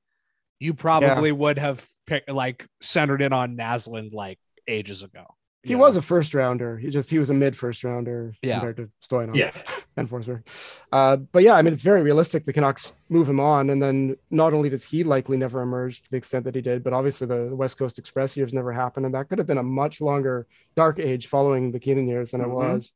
[0.59, 5.25] you probably would have picked like centered in on Naslund like ages ago.
[5.63, 5.99] He you was know?
[5.99, 6.77] a first rounder.
[6.77, 8.59] He just he was a mid first rounder Yeah.
[8.59, 9.51] compared to Stojanov Yeah.
[9.97, 10.43] and Forsberg.
[10.91, 12.45] Uh, but yeah, I mean it's very realistic.
[12.45, 16.11] The Canucks move him on, and then not only does he likely never emerge to
[16.11, 19.13] the extent that he did, but obviously the West Coast Express years never happened, and
[19.15, 20.47] that could have been a much longer
[20.77, 22.45] dark age following the Keenan years than Mhm.
[22.45, 22.93] it was.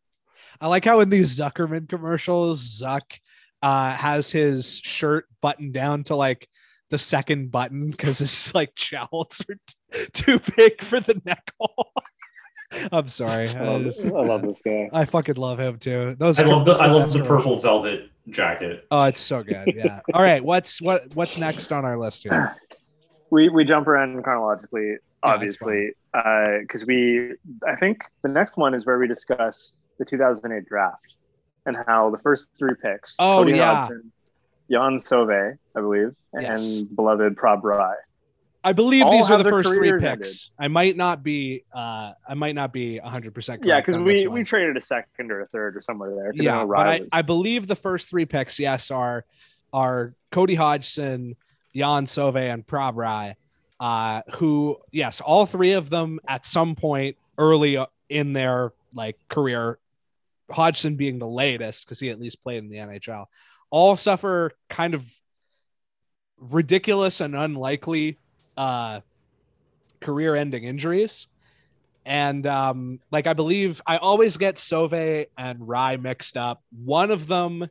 [0.62, 3.20] I like how in these Zuckerman commercials, Zuck
[3.62, 6.48] uh, has his shirt buttoned down to like
[6.90, 11.92] the second button because his like jowls are t- too big for the neck hole.
[12.92, 13.48] I'm sorry.
[13.50, 14.90] I I, love, just- I love this guy.
[14.94, 16.16] I fucking love him too.
[16.18, 18.88] Those I love the are I love the purple velvet jacket.
[18.90, 19.74] Oh, it's so good.
[19.76, 20.00] Yeah.
[20.14, 20.44] All right.
[20.44, 22.56] What's what what's next on our list here?
[23.30, 27.34] We we jump around chronologically, Yeah, it's obviously, because we
[27.68, 31.16] I think the next one is where we discuss the 2008 draft
[31.66, 33.16] and how the first three picks.
[33.20, 33.76] Oh, Cody yeah.
[33.76, 34.12] Hodgson,
[34.68, 36.80] Yann Sauve, I believe, Yes.
[36.80, 37.96] and beloved Prab Rai.
[38.66, 40.52] I believe All these are the first three picks.
[40.58, 43.66] I might not be uh I might not be 100% correct.
[43.66, 46.32] Yeah, because we we traded a second or a third or somewhere there.
[46.34, 49.26] Yeah, but I, I believe the first three picks, yes, are
[49.74, 51.36] are Cody Hodgson,
[51.74, 53.36] Yann Sauve, and Prab Rai,
[53.80, 59.80] uh, who, yes, all three of them at some point early in their like career,
[60.52, 63.26] Hodgson being the latest because he at least played in the NHL,
[63.70, 65.06] all suffer kind of
[66.38, 68.18] ridiculous and unlikely
[68.58, 69.00] uh,
[70.02, 71.28] career-ending injuries.
[72.06, 74.94] And um, like I believe I always get Sauve
[75.38, 76.62] and Rai mixed up.
[76.84, 77.70] One of them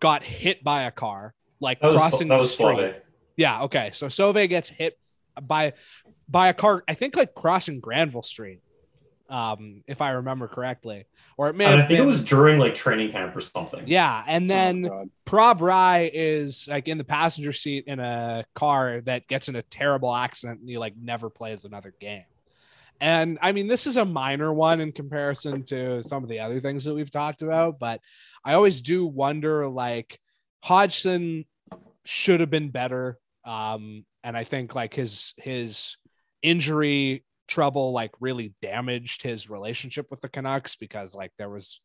[0.00, 2.76] got hit by a car, like That crossing the street.
[2.76, 2.94] Sauve.
[3.36, 3.90] Yeah, okay.
[3.92, 4.98] So Sauve gets hit
[5.40, 5.74] by
[6.28, 8.60] by a car, I think like crossing Granville Street.
[9.32, 11.06] Um, if I remember correctly.
[11.38, 13.84] Or it may have I think been it was during like training camp or something.
[13.86, 19.00] yeah, and then Oh, Prab Rai is like in the passenger seat in a car
[19.06, 22.24] that gets in a terrible accident and he like never plays another game.
[23.00, 26.60] And I mean, this is a minor one in comparison to some of the other
[26.60, 28.00] things that we've talked about, but
[28.44, 30.20] I always do wonder like
[30.60, 31.46] Hodgson
[32.04, 33.18] should have been better.
[33.44, 35.96] Um, and I think like his his
[36.42, 41.82] injury trouble like really damaged his relationship with the Canucks because like there was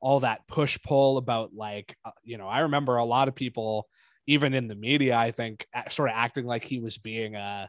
[0.00, 3.88] all that push pull about like uh, you know I remember a lot of people
[4.28, 7.68] even in the media I think sort of acting like he was being a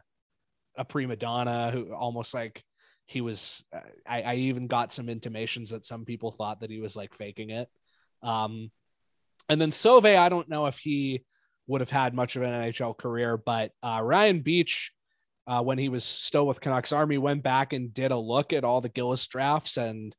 [0.78, 2.62] a prima donna who almost like
[3.06, 6.78] he was uh, I, I even got some intimations that some people thought that he
[6.78, 7.68] was like faking it.
[8.22, 8.70] Um
[9.48, 11.24] and then Sauve I don't know if he
[11.66, 14.90] would have had much of an NHL career but uh, Ryan Biech
[15.50, 18.62] uh, when he was still with Canucks Army went back and did a look at
[18.62, 20.14] all the Gillis drafts and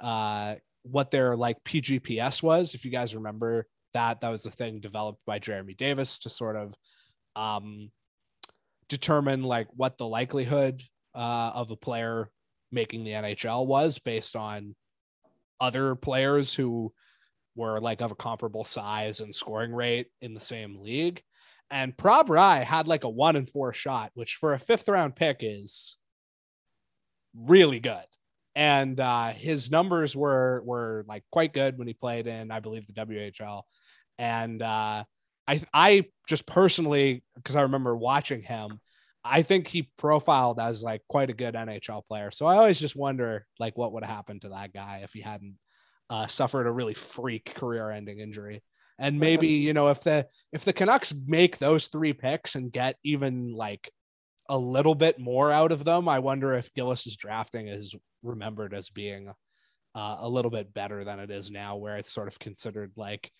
[0.00, 2.74] uh, what their like PGPS was.
[2.74, 6.54] If you guys remember that, that was the thing developed by Jeremy Davis to sort
[6.54, 6.76] of
[7.34, 7.90] um,
[8.88, 10.80] determine like what the likelihood
[11.12, 12.30] uh, of a player
[12.70, 14.76] making the NHL was based on
[15.60, 16.92] other players who
[17.56, 21.20] were like of a comparable size and scoring rate in the same league.
[21.70, 25.16] And Prab Rai had like a one in four shot, which for a fifth round
[25.16, 25.98] pick is
[27.34, 28.04] really good.
[28.54, 32.86] And uh, his numbers were were like quite good when he played in, I believe,
[32.86, 33.62] the WHL.
[34.18, 35.04] And uh,
[35.46, 38.80] I I just personally, because I remember watching him,
[39.24, 42.30] I think he profiled as like quite a good NHL player.
[42.30, 45.20] So I always just wonder like what would have happened to that guy if he
[45.20, 45.56] hadn't
[46.10, 48.62] uh, suffered a really freak career-ending injury.
[48.98, 52.96] And maybe you know if the if the Canucks make those three picks and get
[53.04, 53.92] even like
[54.48, 58.88] a little bit more out of them, I wonder if Gillis's drafting is remembered as
[58.88, 59.30] being
[59.94, 63.30] uh, a little bit better than it is now, where it's sort of considered like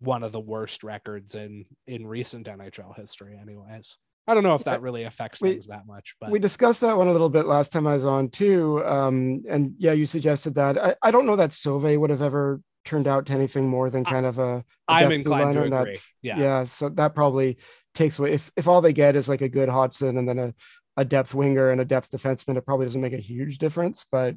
[0.00, 3.38] one of the worst records in in recent NHL history.
[3.40, 3.96] Anyways,
[4.26, 6.96] I don't know if that really affects We- things that much, but we discussed that
[6.96, 8.84] one a little bit last time I was on too.
[8.84, 10.76] Um, and yeah, you suggested that.
[10.76, 14.04] I, I don't know that Sauve would have ever turned out to anything more than
[14.06, 14.56] I- kind of a.
[14.56, 16.38] a I'm depth inclined to liner, and that- yeah.
[16.38, 16.64] yeah.
[16.64, 17.58] so that probably
[17.94, 20.54] takes away if, if all they get is like a good Hodgson and then a,
[20.96, 24.06] a depth winger and a depth defenseman, it probably doesn't make a huge difference.
[24.10, 24.36] But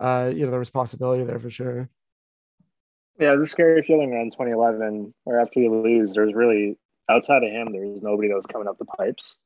[0.00, 1.88] uh, you know, there was possibility there for sure.
[3.18, 6.78] Yeah, it was a scary feeling around 2011, where after you lose, there's really
[7.08, 9.36] outside of him, there was nobody that was coming up the pipes.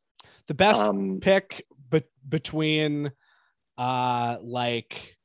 [0.46, 3.10] The best Um, pick but between
[3.78, 5.15] uh like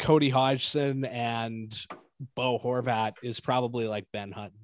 [0.00, 1.72] Cody Hodgson and
[2.34, 4.58] Bo Horvat is probably like Ben Hutton.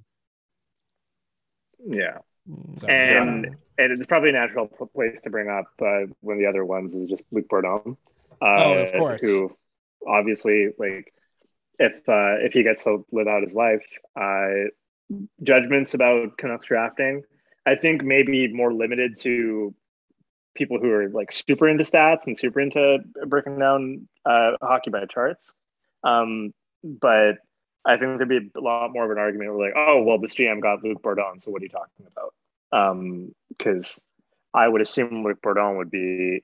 [1.86, 2.18] yeah,
[2.74, 3.46] So and
[3.78, 6.94] and it's probably a natural place to bring up uh, one of the other ones
[6.94, 7.96] is just Luc Bourdon.
[8.40, 9.22] Uh, Oh, of course.
[9.22, 9.56] Who
[10.06, 11.12] obviously like
[11.78, 13.84] if uh, if he gets to live out his life.
[14.18, 14.70] Uh,
[15.42, 17.22] judgments about Canucks drafting,
[17.64, 19.72] I think maybe more limited to
[20.56, 25.04] people who are like super into stats and super into breaking down uh, hockey by
[25.06, 25.52] charts.
[26.04, 26.52] Um,
[26.82, 27.38] but
[27.84, 30.34] I think there'd be a lot more of an argument where like, oh, well, this
[30.34, 33.32] GM got Luc Bourdon, so what are you talking about?
[33.56, 36.42] Because um, I would assume Luc Bourdon would be.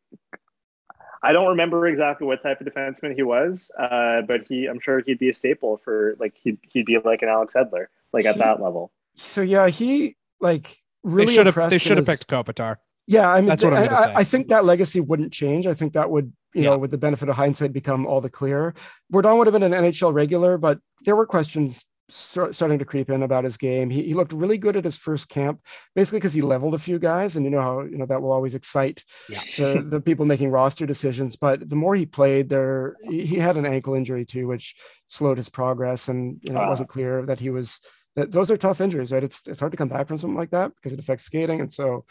[1.25, 5.03] I don't remember exactly what type of defenseman he was, uh, but he, I'm sure
[5.07, 8.35] he'd be a staple for like he'd he'd be like an Alex Edler, like at
[8.35, 8.91] He- that level.
[9.15, 12.79] So yeah, he like really they should have impressed they in should have picked Kopitar.
[13.07, 14.13] Yeah, I mean, That's what I'm I- say.
[14.17, 15.67] I think that legacy wouldn't change.
[15.67, 16.71] I think that would, you Yeah.
[16.71, 18.75] know, with the benefit of hindsight, become all the clearer.
[19.11, 23.23] Bourdon would have been an NHL regular, but there were questions starting to creep in
[23.23, 23.89] about his game.
[23.89, 25.61] He, he looked really good at his first camp,
[25.95, 28.33] basically because he leveled a few guys, and you know how you know that will
[28.33, 29.41] always excite Yeah.
[29.57, 31.37] the, the people making roster decisions.
[31.37, 34.77] But the more he played, there he, had an ankle injury too, which
[35.07, 36.69] slowed his progress, and you know it Ah.
[36.71, 37.81] wasn't clear that he was
[38.15, 39.25] that those are tough injuries, right?
[39.25, 41.73] It's it's hard to come back from something like that because it affects skating, and
[41.73, 42.05] so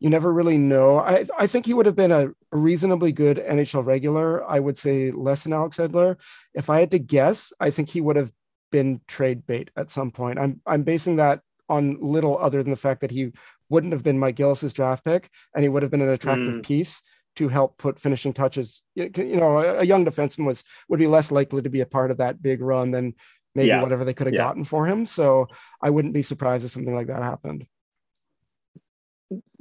[0.00, 0.98] you never really know.
[0.98, 4.44] I I think he would have been a, reasonably good NHL regular.
[4.44, 6.16] I would say less than Alex Edler.
[6.54, 8.32] If I had to guess, I think he would have
[8.72, 10.38] been trade bait at some point.
[10.38, 13.30] I'm I'm basing that on little other than the fact that he
[13.68, 16.64] wouldn't have been Mike Gillis's draft pick, and he would have been an attractive Mm.
[16.64, 17.02] piece
[17.36, 18.82] to help put finishing touches.
[18.96, 19.10] You
[19.40, 22.16] know, a a young defenseman was would be less likely to be a part of
[22.18, 23.14] that big run than
[23.54, 23.82] maybe Yeah.
[23.82, 24.42] whatever they could have Yeah.
[24.48, 25.06] gotten for him.
[25.06, 25.46] So
[25.80, 27.66] I wouldn't be surprised if something like that happened.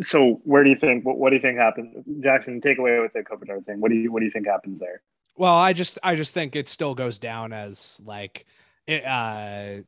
[0.02, 1.06] So where do you think?
[1.06, 2.62] What, what do you think happened, Jackson?
[2.62, 3.80] Take away with the Kopitar thing.
[3.82, 5.02] What do you What do you think happens there?
[5.38, 8.46] Well, I just I just think it still goes down as like
[8.88, 9.84] it, uh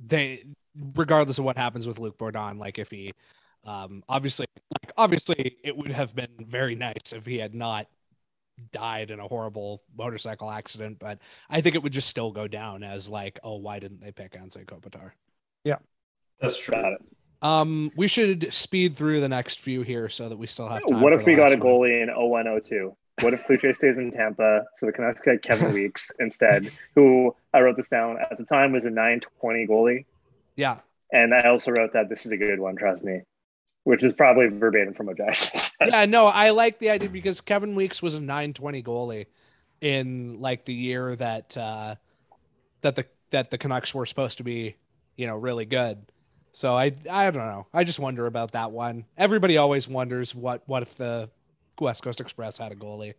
[0.00, 0.44] they
[0.94, 3.12] regardless of what happens with Luc Bourdon, like if he
[3.64, 4.46] um obviously
[4.82, 7.88] like obviously it would have been very nice if he had not
[8.72, 11.18] died in a horrible motorcycle accident, but
[11.50, 14.32] I think it would just still go down as like, oh, why didn't they pick
[14.32, 15.10] Anze Kopitar?
[15.64, 15.76] Yeah,
[16.40, 16.96] that's true.
[17.42, 21.00] Um, we should speed through the next few here so that we still have time.
[21.00, 21.72] What if we got a last one.
[21.74, 22.96] goalie in 0102?
[23.22, 24.64] What if Cloutier stays in Tampa?
[24.78, 28.72] So the Canucks get Kevin Weeks instead, who I wrote this down at the time
[28.72, 30.04] was a 920 goalie.
[30.54, 30.78] Yeah,
[31.12, 33.20] And I also wrote that this is a good one, trust me,
[33.84, 35.88] which is probably verbatim from what Jackson said.
[35.88, 39.26] yeah, no, I like the idea because Kevin Weeks was a 920 goalie
[39.82, 41.96] in like the year that uh
[42.80, 44.76] that the that the Canucks were supposed to be,
[45.16, 45.98] you know, really good.
[46.56, 47.66] So I I don't know.
[47.74, 49.04] I just wonder about that one.
[49.18, 51.28] Everybody always wonders what what if the
[51.78, 53.12] West Coast Express had a goalie.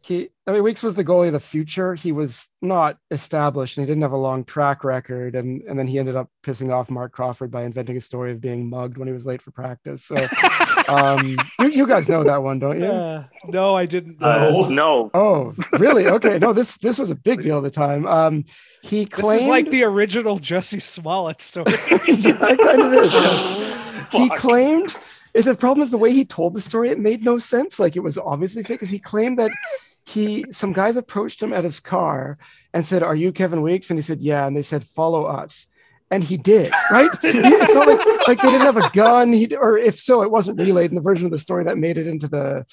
[0.00, 1.94] he I mean Weeks was the goalie of the future.
[1.94, 5.34] He was not established and he didn't have a long track record.
[5.34, 8.40] And and then he ended up pissing off Marc Crawford by inventing a story of
[8.40, 10.06] being mugged when he was late for practice.
[10.06, 10.14] So
[10.88, 12.86] um you, you guys know that one, don't you?
[12.86, 13.24] Yeah.
[13.46, 14.22] No, I didn't.
[14.22, 14.68] Uh, No.
[14.68, 15.10] no.
[15.14, 16.06] Oh, really?
[16.06, 16.38] Okay.
[16.38, 18.06] No, this this was a big deal at the time.
[18.06, 18.44] Um
[18.82, 21.66] he claimed this is like the original Jussie Smollett story.
[22.08, 23.12] yeah, it kind of is.
[23.12, 24.08] yes.
[24.12, 24.38] he Fuck.
[24.38, 24.96] claimed
[25.34, 28.02] the problem is the way he told the story it made no sense like it
[28.02, 29.52] was obviously fake because he claimed that
[30.04, 32.38] he some guys approached him at his car
[32.72, 35.66] and said are you kevin weeks and he said yeah and they said follow us
[36.10, 37.10] and he did right?
[37.22, 39.32] He- it's not like, like they didn't have a gun.
[39.32, 41.98] He, or if so it wasn't relayed in the version of the story that made
[41.98, 42.64] it into the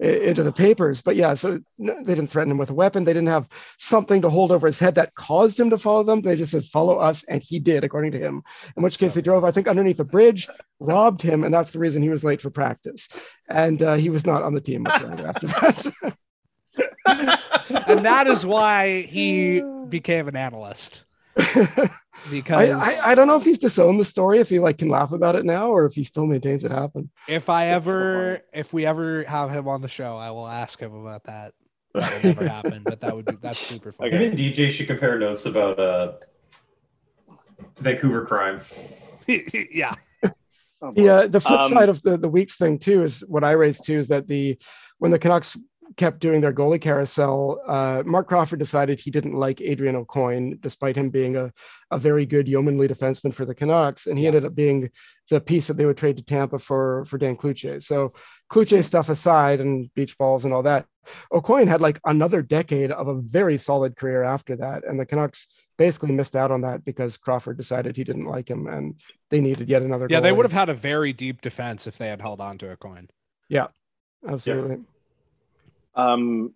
[0.00, 1.02] into the papers.
[1.02, 3.04] But yeah so they didn't threaten him with a weapon.
[3.04, 3.48] They didn't have
[3.78, 6.22] something to hold over his head that caused him to follow them.
[6.22, 8.42] They just said follow us and he did according to him.
[8.76, 10.48] In which case they drove i think underneath a bridge
[10.80, 13.08] robbed him and that's the reason he was late for practice.
[13.48, 16.14] And uh, he was not on the team whatsoever after that.
[17.06, 21.04] And that is why he became an analyst.
[22.30, 24.88] Because I, I, I don't know if he's disowned the story if he like can
[24.88, 28.30] laugh about it now or if he still maintains it happened if I That's ever
[28.30, 28.42] point.
[28.52, 31.52] if we ever have him on the show, I will ask him about that.
[31.94, 34.08] That will never happen, but that would be that's super fun.
[34.12, 36.12] I think DJ should compare notes about uh,
[37.78, 38.60] Vancouver crime.
[39.26, 39.94] yeah.
[40.82, 41.02] Oh, boy.
[41.02, 43.52] the uh, the flip Um, side of the the weeks thing too is what I
[43.52, 44.58] raised too is that the
[44.98, 45.56] when the Canucks
[45.96, 50.96] kept doing their goalie carousel, uh, Marc Crawford decided he didn't like Adrian Aucoin, despite
[50.96, 51.52] him being a,
[51.90, 54.90] a very good yeomanly defenseman for the Canucks, and he ended up being
[55.30, 57.82] the piece that they would trade to Tampa for for Dan Cloutier.
[57.82, 58.12] So
[58.50, 60.86] Cloutier stuff aside and beach balls and all that,
[61.32, 65.46] Aucoin had like another decade of a very solid career after that, and the Canucks
[65.76, 69.00] basically missed out on that because Crawford decided he didn't like him and
[69.30, 70.06] they needed yet another.
[70.08, 72.70] Yeah, they would have had a very deep defense if they had held on to
[72.70, 73.08] a coin.
[73.48, 73.68] Yeah.
[74.26, 74.84] Absolutely.
[75.94, 76.54] Um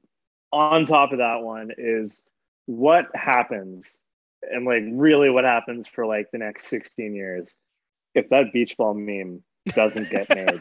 [0.52, 2.16] on top of that one is
[2.66, 3.94] what happens
[4.43, 7.47] and like really what happens for like the next 16 years
[8.15, 9.43] if that beach ball meme
[9.74, 10.60] doesn't get made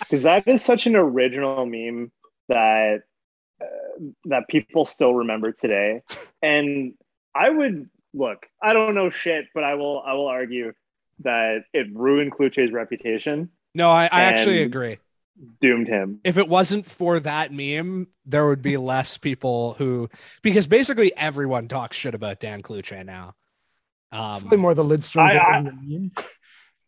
[0.00, 2.10] because that is such an original meme
[2.48, 3.02] that
[3.60, 3.66] uh,
[4.24, 6.02] that people still remember today
[6.42, 6.94] and
[7.34, 8.46] I would look.
[8.62, 10.02] I don't know shit, but I will.
[10.06, 10.72] I will argue
[11.20, 14.98] that it ruined Cloutier's reputation, No, I, I actually agree.
[15.60, 16.20] Doomed him.
[16.24, 20.08] If it wasn't for that meme, there would be less people who
[20.42, 23.34] because basically everyone talks shit about Dan Cloutier now.
[24.12, 25.22] Probably Um, more the Lidstrom.
[25.22, 26.12] I- I- meme.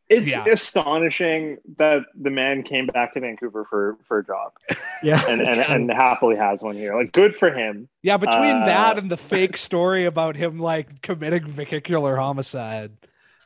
[0.08, 0.44] It's Yeah.
[0.44, 4.52] astonishing that the man came back to Vancouver for for a job
[5.02, 6.94] yeah, and and, and happily has one here.
[6.96, 7.88] Like, good for him.
[8.04, 12.92] yeah, between Uh, that and the fake story about him like committing vehicular homicide,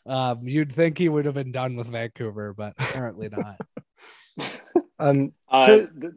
[0.05, 3.56] um, you'd think he would have been done with Vancouver, but apparently not.
[5.01, 6.12] Um, Uh, so- th-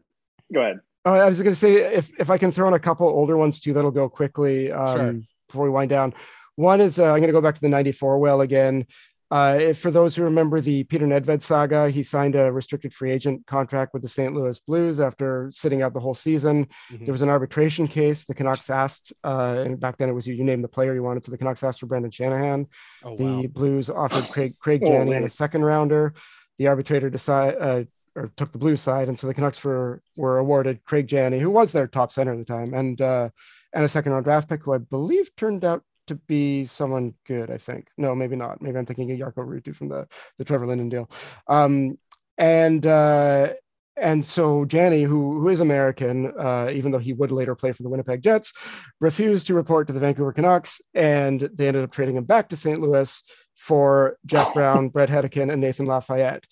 [0.53, 0.79] go ahead.
[1.05, 3.35] Oh, I was going to say if if I can throw in a couple older
[3.37, 5.21] ones too, that'll go quickly um, Sure.
[5.49, 6.13] before we wind down.
[6.55, 8.85] One is uh, I'm going to go back to the '94 well again.
[9.31, 13.11] Uh, if- for those who remember the Petr Nedved saga, he signed a restricted free
[13.11, 14.31] agent contract with the St.
[14.33, 16.67] Louis Blues after sitting out the whole season.
[16.91, 17.05] Mhm.
[17.05, 18.23] There was an arbitration case.
[18.25, 21.01] The Canucks asked, uh, and back then it was you, you named the player you
[21.03, 22.67] wanted, so the Canucks asked for Brendan Shanahan.
[23.03, 23.43] Oh The wow.
[23.47, 25.21] Blues offered Craig, Craig Oh, Janney man.
[25.21, 26.13] in a second rounder.
[26.59, 27.83] The arbitrator decided uh,
[28.15, 31.49] or took the blue side, and so the Canucks were were awarded Craig Janney, who
[31.49, 33.29] was their top center at the time, and uh,
[33.73, 37.49] and a second round draft pick, who I believe turned out to be someone good.
[37.49, 38.61] I think no, maybe not.
[38.61, 40.07] Maybe I'm thinking of Jarkko Ruutu from the
[40.37, 41.09] the Trevor Linden deal.
[41.47, 41.97] Um,
[42.37, 43.53] and uh,
[43.95, 47.83] and so Janney, who who is American, uh, even though he would later play for
[47.83, 48.53] the Winnipeg Jets,
[48.99, 52.55] refused to report to the Vancouver Canucks, and they ended up trading him back to
[52.55, 52.81] St.
[52.81, 53.21] Louis
[53.55, 56.45] for Jeff Brown, Bret Hedican, and Nathan Lafayette.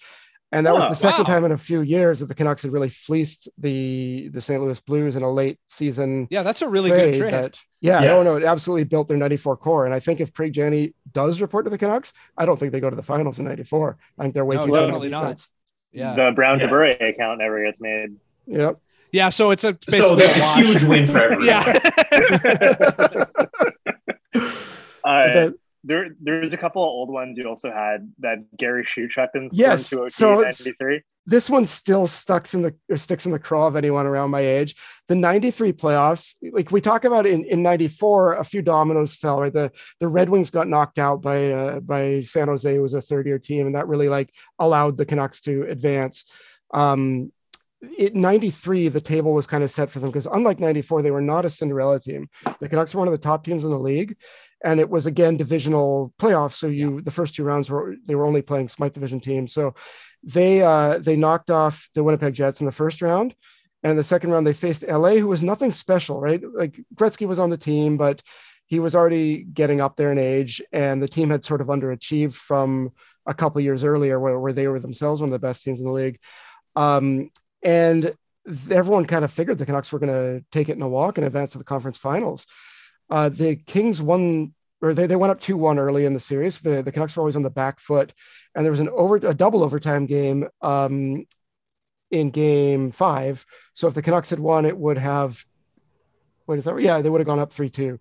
[0.53, 1.33] And that was Oh, the second wow.
[1.33, 4.61] time in a few years that the Canucks had really fleeced the the St.
[4.61, 7.33] Louis Blues in a late season Yeah, that's a really good trade.
[7.33, 8.07] that- yeah, Yeah.
[8.09, 9.85] no, no, it absolutely built their 94 core.
[9.85, 12.79] And I think if Craig Janney does report to the Canucks, I don't think they
[12.81, 13.97] go to the finals in 94.
[14.19, 15.21] I think they're way No, too good definitely not.
[15.21, 15.49] defense.
[15.93, 16.13] yeah.
[16.15, 16.67] The Brown Yeah.
[16.67, 18.17] DeBure account never gets made.
[18.47, 18.77] Yep.
[19.13, 20.65] Yeah, so it's a So basically that's a wash.
[20.65, 21.45] huge win for everyone.
[21.45, 21.79] Yeah.
[25.03, 29.29] Uh, That- there, there's a couple of old ones you also had that Gary Shuchuk
[29.35, 31.01] in Yes, so it's- 93.
[31.25, 34.41] this one still stucks in the or sticks in the craw of anyone around my
[34.41, 34.75] age.
[35.07, 39.53] The 93 playoffs, like we talk about in, in 94, a few dominoes fell, right?
[39.53, 43.01] The the Red Wings got knocked out by uh, by San Jose, who was a
[43.01, 46.25] third year team, and that really like allowed the Canucks to advance.
[46.73, 47.31] Um
[47.97, 51.19] it 93 the table was kind of set for them because unlike 94 they were
[51.19, 52.29] not a cinderella team
[52.59, 54.15] the canucks were one of the top teams in the league
[54.63, 56.53] and it was again divisional playoffs.
[56.53, 59.53] So you the first two rounds were they were only playing smythe division teams.
[59.53, 59.75] So
[60.23, 63.35] they uh they knocked off the winnipeg jets in the first round.
[63.83, 66.41] And the second round they faced la who was nothing special right?
[66.43, 68.21] Like gretzky was on the team but
[68.67, 70.61] he was already getting up there in age.
[70.71, 72.93] And the team had sort of underachieved from
[73.25, 75.85] a couple years earlier where, where they were themselves one of the best teams in
[75.85, 76.19] the league.
[76.75, 77.31] Um
[77.63, 78.13] and
[78.71, 81.27] everyone kind of figured the canucks were going to take it in a walk and
[81.27, 82.47] advance to the conference finals
[83.11, 86.61] uh, the Kings won, or they, they went up 2 1 early in the series.
[86.61, 88.13] The, the Canucks were always on the back foot,
[88.55, 91.25] and there was an over a double overtime game um,
[92.09, 93.45] in game five.
[93.73, 95.45] So if the Canucks had won, it would have,
[96.45, 96.79] what is that?
[96.79, 97.99] Yeah, they would have gone up 3 2.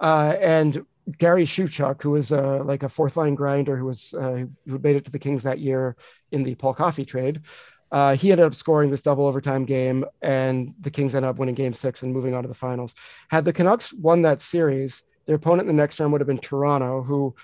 [0.00, 0.84] Uh, and
[1.18, 4.96] Gary Shuchuk, who was uh, like a fourth line grinder who was uh, who made
[4.96, 5.96] it to the Kings that year
[6.32, 7.42] in the Paul Coffey trade,
[7.90, 11.54] uh, he ended up scoring this double overtime game, and the Kings ended up winning
[11.54, 12.94] Game Six and moving on to the finals.
[13.28, 16.38] Had the Canucks won that series, their opponent in the next round would have been
[16.38, 17.34] Toronto, who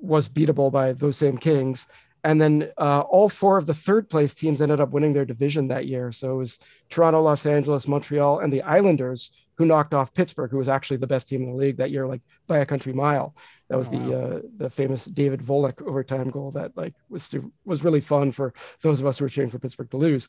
[0.00, 1.86] was beatable by those same Kings.
[2.24, 5.68] And then uh, all four of the third place teams ended up winning their division
[5.68, 6.12] that year.
[6.12, 6.58] So it was
[6.88, 11.06] Toronto, Los Angeles, Montreal, and the Islanders who knocked off Pittsburgh, who was actually the
[11.06, 13.34] best team in the league that year, like by a country mile.
[13.68, 17.34] That was Oh, the uh, the famous David Volek overtime goal that like was
[17.64, 18.52] was really fun for
[18.82, 20.28] those of us who were cheering for Pittsburgh to lose.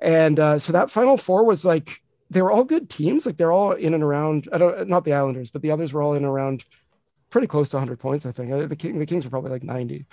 [0.00, 3.24] And uh, so that final four was like they were all good teams.
[3.26, 4.48] Like they're all in and around.
[4.52, 6.64] I don't not the Islanders, but the others were all in and around
[7.30, 8.26] pretty close to 100 points.
[8.26, 10.06] I think Uh, the King, the Kings were probably like 90.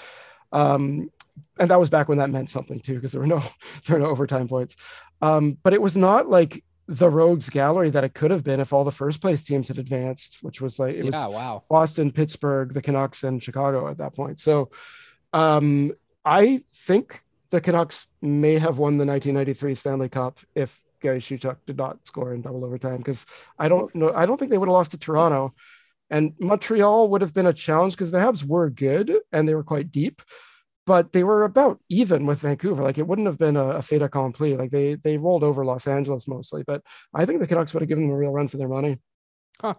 [0.52, 1.10] Um,
[1.58, 3.40] and that was back when that meant something too, because there were no
[3.88, 4.76] there were no overtime points.
[5.22, 8.74] Um, but it was not like the rogues gallery that it could have been if
[8.74, 11.64] all the first place teams had advanced, which was like it was wow.
[11.70, 14.40] Boston, Pittsburgh, the Canucks, and Chicago at that point.
[14.40, 14.70] So
[15.32, 15.94] um,
[16.26, 21.78] I think the Canucks may have won the 1993 Stanley Cup if Gary Shuchuk did
[21.78, 23.26] not score in double overtime because
[23.60, 24.12] I don't know.
[24.14, 25.54] I don't think they would have lost to Toronto.
[26.10, 29.64] And Montreal would have been a challenge because the Habs were good and they were
[29.64, 30.22] quite deep,
[30.86, 32.84] but they were about even with Vancouver.
[32.84, 34.56] Like it wouldn't have been a, a fait accompli.
[34.56, 36.82] Like they they rolled over Los Angeles mostly, but
[37.14, 39.00] I think the Canucks would have given them a real run for their money.
[39.62, 39.76] Huh.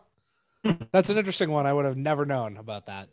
[0.93, 1.66] That's an interesting one.
[1.66, 3.09] I would have never known about that.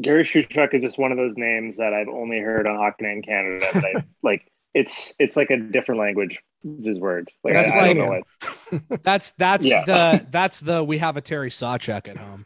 [0.00, 3.16] Gary Shuchuk is just one of those names that I've only heard on Hockey Night
[3.16, 3.66] in Canada.
[3.74, 6.40] But I, like it's it's like a different language.
[6.84, 7.30] His word.
[7.44, 8.24] Like That's I, I don't like-
[8.72, 9.02] know it.
[9.04, 9.84] That's that's Yeah.
[9.84, 12.44] the that's the we have a Terry Sawchuk at home.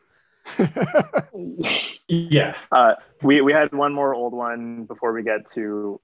[2.08, 2.56] Yeah.
[2.70, 6.00] Uh, we we had one more old one before we get to.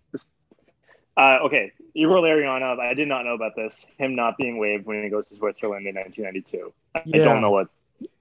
[1.16, 2.78] Uh, okay, Igor Larionov.
[2.78, 3.84] I did not know about this.
[3.98, 6.72] Him not being waived when he goes to Switzerland in 1992.
[6.94, 7.68] I, I don't know what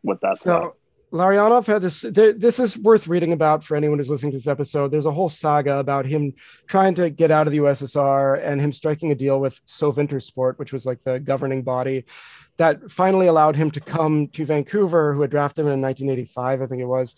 [0.02, 0.78] what that's about.
[1.12, 2.02] Larionov had this.
[2.02, 4.92] This is worth reading about for anyone who's listening to this episode.
[4.92, 6.34] There's a whole saga about him
[6.68, 10.74] trying to get out of the USSR and him striking a deal with Sovintersport, which
[10.74, 12.06] was like the governing body
[12.58, 16.66] that finally allowed him to come to Vancouver, who had drafted him in 1985, I
[16.66, 17.16] think it was.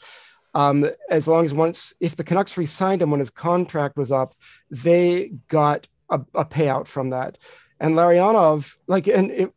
[0.53, 4.36] Um, as long as once, if the Canucks re-signed him when his contract was up,
[4.70, 7.38] they got a, a payout from that.
[7.80, 9.53] And Larionov, like, and it,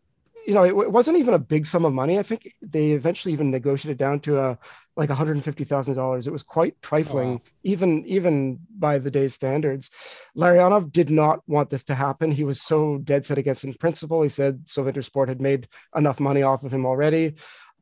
[0.47, 2.19] you know, it, it wasn't even a big sum of money.
[2.19, 4.59] I think they eventually even negotiated down to a
[4.97, 6.27] like one hundred and fifty thousand dollars.
[6.27, 7.41] It was quite trifling, Oh, wow.
[7.63, 9.91] even even by the day's standards.
[10.37, 12.31] Larionov did not want this to happen.
[12.31, 14.23] He was so dead set against it in principle.
[14.23, 17.35] He said Sovintersport had made enough money off of him already,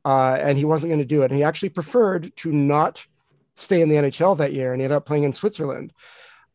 [0.05, 1.31] uh, and he wasn't going to do it.
[1.31, 3.05] And he actually preferred to not
[3.55, 5.91] stay in the NHL that year, and he ended up playing in Switzerland.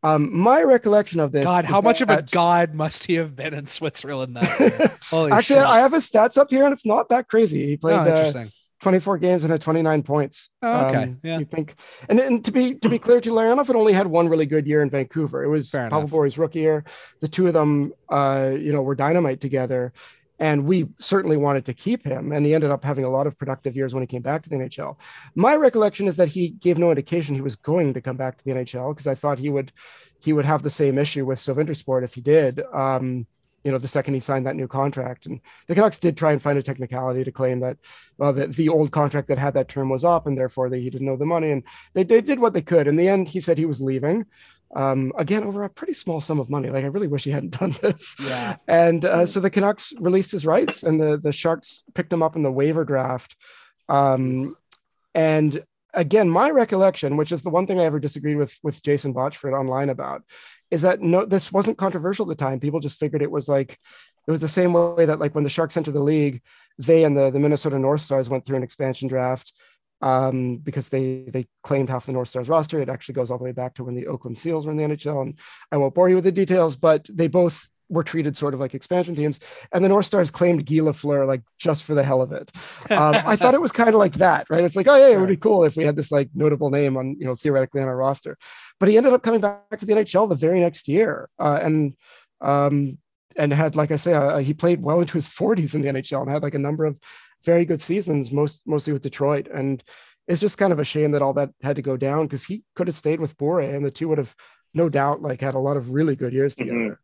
[0.07, 3.35] Um, my recollection of this, God, how much of a that- god must he have
[3.35, 4.99] been in Switzerland that year?
[5.11, 5.67] Holy Actually, shit.
[5.67, 7.67] I have his stats up here, and it's not that crazy.
[7.67, 8.45] He played oh, uh,
[8.81, 10.49] 24 games and had 29 points.
[10.63, 11.03] Oh, okay.
[11.05, 11.39] Um, Yeah.
[11.39, 11.75] You think,
[12.09, 14.67] and, and to be to be clear, to Larionov had only had one really good
[14.67, 15.43] year in Vancouver.
[15.43, 16.07] It was Pavel.
[16.07, 16.85] Bure's rookie year.
[17.21, 19.93] The two of them, uh, you know, were dynamite together,
[20.39, 22.33] and we certainly wanted to keep him.
[22.33, 24.51] And he ended up having a lot of productive years when he came back to
[24.51, 24.97] the NHL.
[25.35, 28.45] My recollection is that he gave no indication he was going to come back to
[28.45, 29.73] the NHL because I thought he would
[30.21, 32.63] he would have the same issue with Sovintersport if he did.
[32.73, 33.27] Um,
[33.65, 36.41] you know, the second he signed that new contract, and the Canucks did try and
[36.41, 37.77] find a technicality to claim that
[38.17, 40.89] well, that the old contract that had that term was up, and therefore they, he
[40.89, 42.87] didn't know the money, and they, they did what they could.
[42.87, 44.25] In the end, he said he was leaving.
[44.75, 46.71] Um, again, over a pretty small sum of money.
[46.71, 48.17] Like I really wish he hadn't done this.
[48.23, 48.57] Yeah.
[48.67, 52.37] And uh, so the Canucks released his rights, and the the Sharks picked him up
[52.37, 53.37] in the waiver draft.
[53.89, 54.57] Um,
[55.15, 55.63] and
[55.95, 59.59] again, my recollection, which is the one thing I ever disagreed with with Jason Botchford
[59.59, 60.23] online about,
[60.71, 62.61] is that no, this wasn't controversial at the time.
[62.61, 63.79] People just figured it was like
[64.27, 66.43] it was the same way that like when the Sharks entered the league,
[66.79, 69.53] they and the the Minnesota North Stars went through an expansion draft
[70.03, 72.81] um, because they they claimed half the North Stars roster.
[72.81, 74.85] It actually goes all the way back to when the Oakland Seals were in the
[74.85, 75.35] NHL, and
[75.73, 78.75] I won't bore you with the details, but they both were treated sort of like
[78.75, 79.39] expansion teams.
[79.73, 82.51] And the North Stars claimed Guy Lafleur like just for the hell of it.
[82.91, 84.65] Um, I thought it was kind of like that, right?
[84.65, 86.97] It's like, oh yeah, it would be cool if we had this like notable name
[86.97, 88.37] on you know theoretically on our roster.
[88.79, 91.97] But he ended up coming back to the NHL the very next year, uh, and
[92.41, 92.99] um,
[93.37, 96.23] and had like I say, uh, he played well into his 40s in the NHL
[96.23, 96.99] and had like a number of
[97.47, 99.49] very good seasons, most mostly with Detroit.
[99.53, 99.83] And
[100.29, 102.65] it's just kind of a shame that all that had to go down because he
[102.75, 104.35] could have stayed with Bure, and the two would have
[104.75, 106.79] no doubt like had a lot of really good years together.
[106.79, 106.97] Mhm.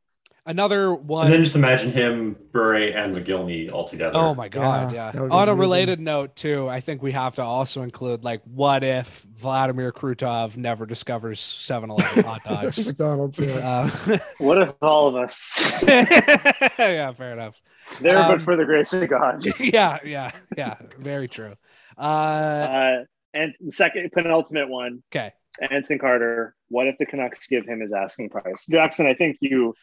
[0.44, 1.26] Another one.
[1.26, 4.16] And then just imagine him, Bure, and Mogilny all together.
[4.16, 5.10] Oh my god, Yeah, yeah.
[5.12, 5.58] that would be On a amazing.
[5.60, 10.56] related note too, I think we have to also include like what if Vladimir Krutov
[10.56, 12.84] never discovers 7-Eleven hot dogs?
[12.88, 13.88] McDonald's, yeah.
[14.08, 17.60] uh, What if all of us yeah, fair enough.
[18.00, 19.44] there, Um, but for the grace of God?
[19.60, 20.76] Yeah, yeah, yeah.
[20.98, 21.54] Very true.
[21.96, 23.04] Uh Uh,
[23.34, 25.30] and the second penultimate one, okay.
[25.70, 26.54] Anson Carter.
[26.68, 28.64] What if the Canucks give him his asking price?
[28.70, 29.74] Jackson, I think you,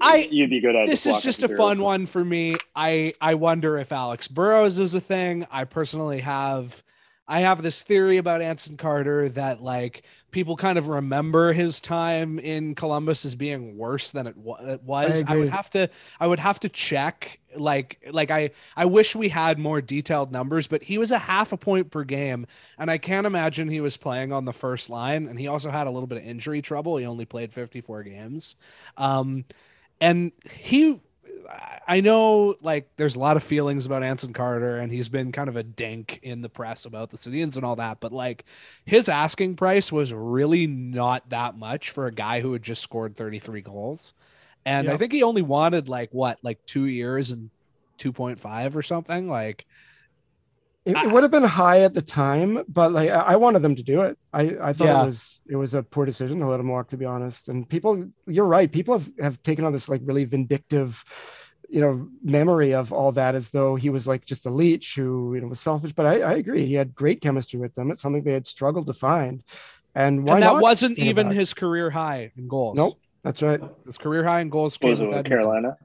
[0.00, 0.86] I- you'd be good at.
[0.86, 1.56] This is just a through.
[1.56, 2.54] fun one for me.
[2.76, 5.46] I I wonder if Alex Burrows is a thing.
[5.50, 6.82] I personally have
[7.26, 12.38] I have this theory about Anson Carter that like people kind of remember his time
[12.38, 15.24] in Columbus as being worse than it, wa- it was.
[15.26, 15.88] I, would have to
[16.20, 20.66] I would have to check like like I I wish we had more detailed numbers,
[20.68, 22.46] but he was a half a point per game
[22.78, 25.86] and I can't imagine he was playing on the first line and he also had
[25.86, 26.96] a little bit of injury trouble.
[26.98, 28.56] He only played 54 games.
[28.96, 29.44] Um
[30.00, 31.00] and he
[31.86, 35.48] I know like there's a lot of feelings about Anson Carter and he's been kind
[35.48, 38.44] of a dink in the press about the Canadiens and all that, but like
[38.84, 43.16] his asking price was really not that much for a guy who had just scored
[43.16, 44.12] 33 goals.
[44.66, 47.48] And I think he only wanted like what, like 2 years and
[47.98, 49.64] 2.5 or something like
[50.88, 53.76] It, it would have been high at the time, but like I I wanted them
[53.76, 54.18] to do it.
[54.32, 55.02] I, I thought Yeah.
[55.02, 57.48] it was it was a poor decision to let him walk, to be honest.
[57.48, 58.70] And people, you're right.
[58.70, 61.04] People have, have taken on this like really vindictive,
[61.68, 65.34] you know, memory of all that as though he was like just a leech who
[65.34, 65.92] you know was selfish.
[65.92, 67.90] But I, I agree, he had great chemistry with them.
[67.90, 69.44] It's something they had struggled to find.
[69.94, 72.76] And why and that not wasn't even his career high in goals.
[72.76, 73.60] Nope, that's right.
[73.84, 75.30] His career high in goals Was came with with Edmonton.
[75.42, 75.76] Carolina?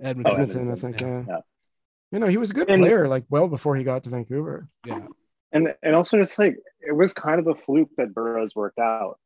[0.00, 0.34] Edmonton.
[0.34, 1.00] Oh, Edmonton, I Edmonton, think.
[1.28, 1.34] yeah.
[1.34, 1.40] Yeah.
[2.10, 2.16] Yeah.
[2.16, 4.68] You know, he was a good And- player, like well before he got to Vancouver.
[4.86, 5.06] Yeah.
[5.52, 9.18] And and also it's like it was kind of a fluke that Burrows worked out.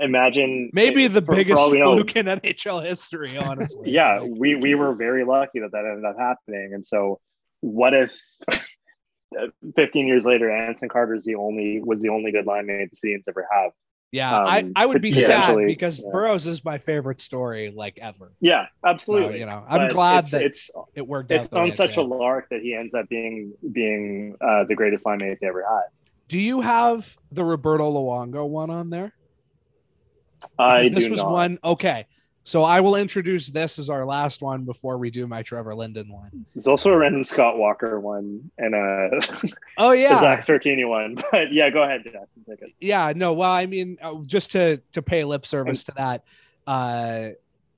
[0.00, 3.90] Imagine Maybe the for- for biggest all we know- fluke in NHL history, honestly.
[3.90, 6.72] yeah, we we were very lucky that that ended up happening.
[6.74, 7.18] And so,
[7.60, 8.14] what if
[8.52, 9.46] uh,
[9.76, 13.24] 15 years later, Anson Carter's the only was the only good line mate the Canadiens
[13.28, 13.72] ever have.
[14.16, 16.10] Yeah, I, Um, I would be sad because yeah.
[16.10, 18.32] Burrows is my favorite story like ever.
[18.40, 19.40] Yeah, So, absolutely.
[19.40, 21.50] you know, I'm But glad it's, that it's it worked it's out.
[21.50, 22.06] the way on it such a did.
[22.08, 25.84] lark that he ends up being being uh, the greatest line mate they ever had.
[26.28, 29.12] Do you have the Roberto Luongo one on there?
[30.58, 31.30] I this was not.
[31.32, 31.58] one.
[31.62, 32.06] Okay,
[32.46, 36.08] so I will introduce this as our last one before we do my Trevor Linden
[36.08, 36.46] one.
[36.54, 39.10] There's also a random Scott Walker one and a,
[39.78, 41.16] Oh yeah, Zach Sartini one.
[41.32, 42.44] But yeah, go ahead, Jackson.
[42.48, 42.72] Take it.
[42.80, 43.12] yeah.
[43.16, 46.22] No, well, I mean, uh, just to to pay lip service to that,
[46.68, 47.30] uh,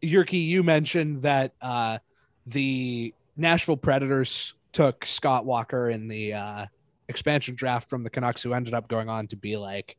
[0.02, 1.96] Jyrki, you mentioned that uh,
[2.44, 6.66] the Nashville Predators took Scott Walker in the uh,
[7.08, 9.96] expansion draft from the Canucks, who ended up going on to be like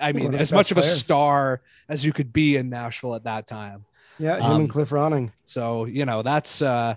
[0.00, 0.98] I mean, as much of a players.
[0.98, 3.84] star as you could be in Nashville at that time.
[4.18, 5.32] Yeah, him Um, and Cliff Ronning.
[5.44, 6.94] So you know that's uh,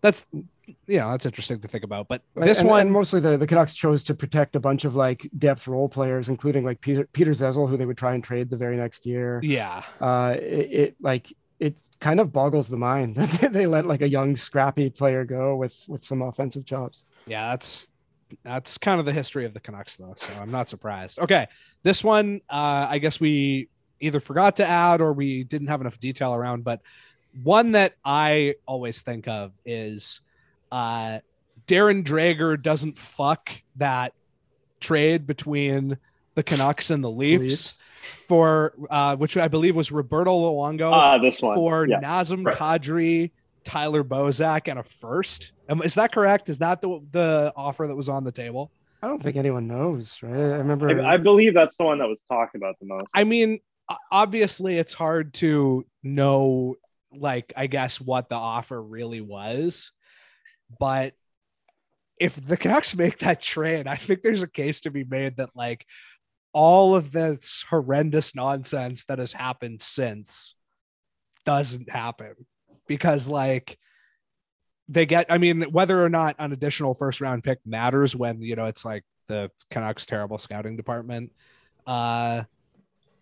[0.00, 2.08] that's you know that's interesting to think about.
[2.08, 4.96] But this and, one, and mostly the, the Canucks chose to protect a bunch of
[4.96, 8.50] like depth role players, including like Peter Peter Zezel, who they would try and trade
[8.50, 9.40] the very next year.
[9.44, 14.02] yeah, Uh, it, it like it kind of boggles the mind that they let like
[14.02, 17.04] a young scrappy player go with with some offensive chops.
[17.26, 17.88] yeah, that's
[18.44, 20.14] that's kind of the history of the Canucks, though.
[20.16, 21.18] So I'm not surprised.
[21.18, 21.46] Okay,
[21.82, 23.68] this one, uh, I guess we
[24.00, 26.64] either forgot to add or we didn't have enough detail around.
[26.64, 26.80] But
[27.42, 30.20] one that I always think of is
[30.72, 31.20] uh,
[31.66, 34.12] Darren Dreger doesn't fuck that
[34.80, 35.96] trade between
[36.34, 37.78] the Canucks and the Leafs, Leafs.
[38.26, 41.54] for uh, which I believe was Roberto Luongo Ah, this one.
[41.54, 42.00] for yeah.
[42.00, 42.56] Nazem Right.
[42.56, 43.30] Kadri,
[43.64, 45.52] Tyler Bozak, and a first.
[45.68, 46.48] Is that correct?
[46.48, 48.70] Is that the the offer that was on the table?
[49.02, 50.32] I don't think anyone knows, right?
[50.32, 51.00] I remember.
[51.02, 53.10] I, I believe that's the one that was talked about the most.
[53.14, 53.60] I mean,
[54.10, 56.76] obviously, it's hard to know,
[57.12, 59.92] like, I guess what the offer really was,
[60.78, 61.14] but
[62.18, 65.50] if the Canucks make that trade, I think there's a case to be made that
[65.54, 65.86] like
[66.52, 70.54] all of this horrendous nonsense that has happened since
[71.44, 72.34] doesn't happen
[72.88, 73.78] because like
[74.88, 78.56] they get I mean whether or not an additional first round pick matters when you
[78.56, 81.32] know it's like the Canucks terrible scouting department
[81.86, 82.44] uh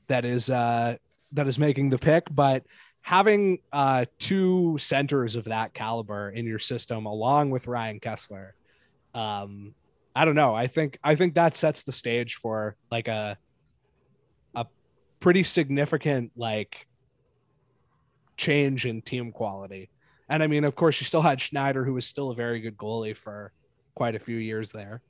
[0.09, 0.97] that is uh
[1.33, 2.25] that is making the pick.
[2.31, 2.65] But
[3.01, 8.51] having uh two centers of that caliber in your system along with Ryan Kesler
[9.15, 9.75] um
[10.17, 10.55] I don't know.
[10.55, 13.39] I think I think that sets the stage for like a
[14.55, 14.67] a
[15.19, 16.87] pretty significant like
[18.37, 19.89] change in team quality
[20.29, 22.77] and I mean of course you still had Schneider who was still a very good
[22.77, 23.53] goalie for
[23.95, 25.03] quite a few years there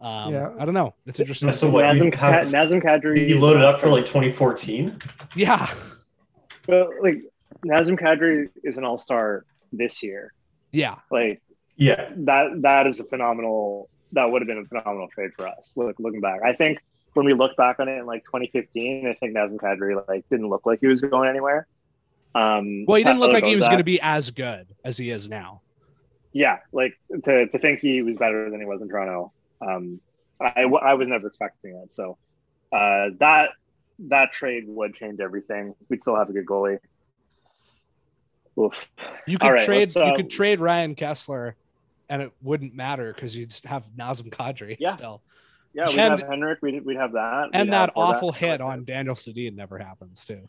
[0.00, 0.50] um Yeah.
[0.58, 3.28] I don't know it's interesting Yeah, so what you Nazem, Ka- have Nazem Kadri.
[3.28, 4.96] you loaded up for like 2014.
[5.36, 5.68] yeah
[6.66, 7.22] But like
[7.64, 10.32] Nazem Kadri is an all star this year.
[10.72, 11.40] yeah Like
[11.76, 15.72] Yeah, that that is a phenomenal that would have been a phenomenal trade for us.
[15.74, 16.40] Look looking back.
[16.44, 16.78] I think
[17.14, 20.48] when we look back on it in like 2015, I think Nazem Kadri like didn't
[20.48, 21.66] look like he was going anywhere.
[22.34, 25.10] Um well he didn't look like he was going to be as good as he
[25.10, 25.62] is now
[26.32, 26.94] yeah, like
[27.24, 29.32] to, to think he was better than he was in Toronto.
[29.60, 30.00] Um,
[30.40, 31.94] I, I was never expecting it.
[31.94, 32.18] So
[32.72, 33.50] uh, that
[34.08, 35.74] that trade would change everything.
[35.88, 36.78] We'd still have a good goalie.
[38.58, 38.86] Oof.
[39.26, 41.54] You could right, trade uh, you could trade Ryan Kesler
[42.08, 44.90] and it wouldn't matter because you'd have Nazem Kadri Yeah.
[44.90, 45.22] still.
[45.74, 46.58] Yeah, we'd And- have Henrik.
[46.62, 47.50] We'd, we'd have that.
[47.52, 48.14] And We'd that have Horvat.
[48.14, 50.48] awful hit on Daniel Sedin never happens too.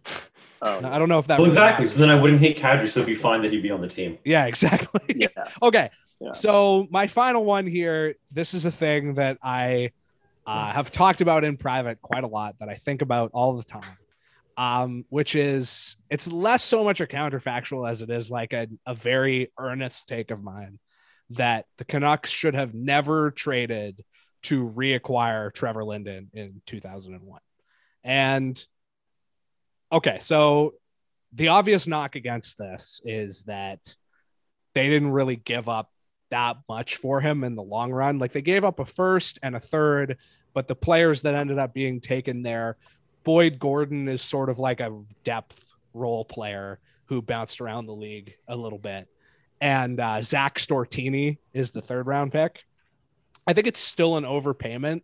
[0.61, 1.83] Oh, I don't know if that well, really exactly.
[1.83, 1.93] matters.
[1.93, 3.87] So then I wouldn't hate Kadri, so it'd be fine that he'd be on the
[3.87, 4.17] team.
[4.25, 5.01] Yeah, exactly.
[5.15, 5.27] yeah.
[5.61, 5.89] Okay.
[6.19, 6.33] Yeah.
[6.33, 9.91] So my final one here, this is a thing that I
[10.45, 13.63] uh, have talked about in private quite a lot that I think about all the
[13.63, 13.97] time.
[14.55, 18.93] Um, which is it's less so much a counterfactual as it is like a, a
[18.93, 20.77] very earnest take of mine
[21.31, 24.03] that the Canucks should have never traded
[24.43, 27.39] to reacquire Trevor Linden in 2001.
[28.03, 28.65] And
[29.91, 30.73] okay, so
[31.33, 33.95] the obvious knock against this is that
[34.73, 35.91] they didn't really give up
[36.29, 38.19] that much for him in the long run.
[38.19, 40.17] Like they gave up a first and a third,
[40.53, 42.77] but the players that ended up being taken there,
[43.23, 48.33] Boyd Gordon is sort of like a depth role player who bounced around the league
[48.47, 49.07] a little bit.
[49.61, 52.65] And uh, Zach Stortini is the third round pick.
[53.45, 55.01] I think it's still an overpayment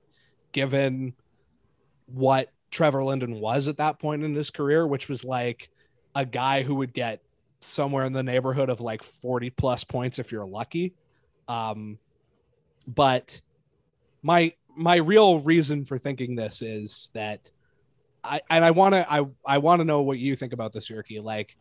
[0.52, 1.14] given
[2.08, 5.70] what Trevor Linden was at that point in his career, which was like
[6.16, 7.22] a guy who would get
[7.60, 10.94] somewhere in the neighborhood of like 40 plus points if you're lucky.
[11.48, 11.98] Um,
[12.88, 13.42] but
[14.22, 17.50] my my real reason for thinking this is that
[18.24, 20.90] I and I want to I I want to know what you think about this,
[20.90, 21.22] Jyrki.
[21.22, 21.56] Like,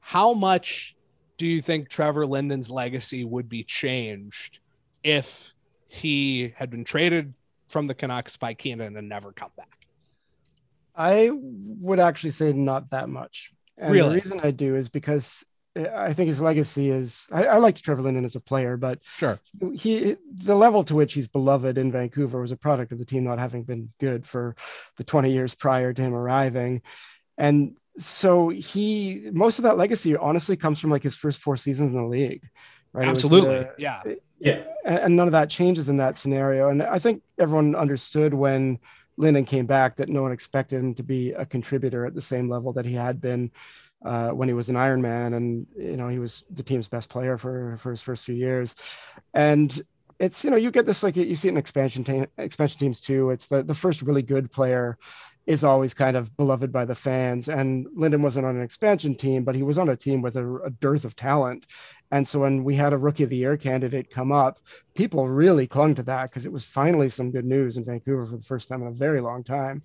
[0.00, 0.96] how much
[1.36, 4.60] do you think Trevor Linden's legacy would be changed
[5.02, 5.54] if
[5.92, 7.34] he had been traded
[7.68, 9.86] from the Canucks by Keenan and never come back.
[10.96, 13.52] I would actually say not that much.
[13.76, 14.16] And Really?
[14.16, 15.44] the reason I do is because
[15.76, 19.38] I think his legacy is I, I liked Trevor Linden as a player, but Sure.
[19.74, 23.24] he the level to which he's beloved in Vancouver was a product of the team
[23.24, 24.54] not having been good for
[24.96, 26.82] the 20 years prior to him arriving.
[27.38, 31.90] And so he most of that legacy honestly comes from like his first four seasons
[31.94, 32.48] in the league.
[32.92, 33.08] Right.
[33.08, 33.60] Absolutely.
[33.60, 34.02] the- yeah.
[34.42, 34.64] Yeah.
[34.84, 36.68] and none of that changes in that scenario.
[36.68, 38.80] And I think everyone understood when
[39.16, 42.48] Linden came back that no one expected him to be a contributor at the same
[42.48, 43.50] level that he had been
[44.04, 47.08] uh, when he was an Iron Man, and you know he was the team's best
[47.08, 48.74] player for for his first few years.
[49.32, 49.80] And
[50.18, 53.00] it's you know you get this like you see it in expansion team expansion teams
[53.00, 53.30] too.
[53.30, 54.98] It's the the first really good player
[55.46, 57.48] is always kind of beloved by the fans.
[57.48, 60.56] And Linden wasn't on an expansion team, but he was on a team with a,
[60.58, 61.66] a dearth of talent.
[62.12, 64.60] And so when we had a rookie of the year candidate come up,
[64.94, 68.36] people really clung to that because it was finally some good news in Vancouver for
[68.36, 69.82] the first time in a very long time.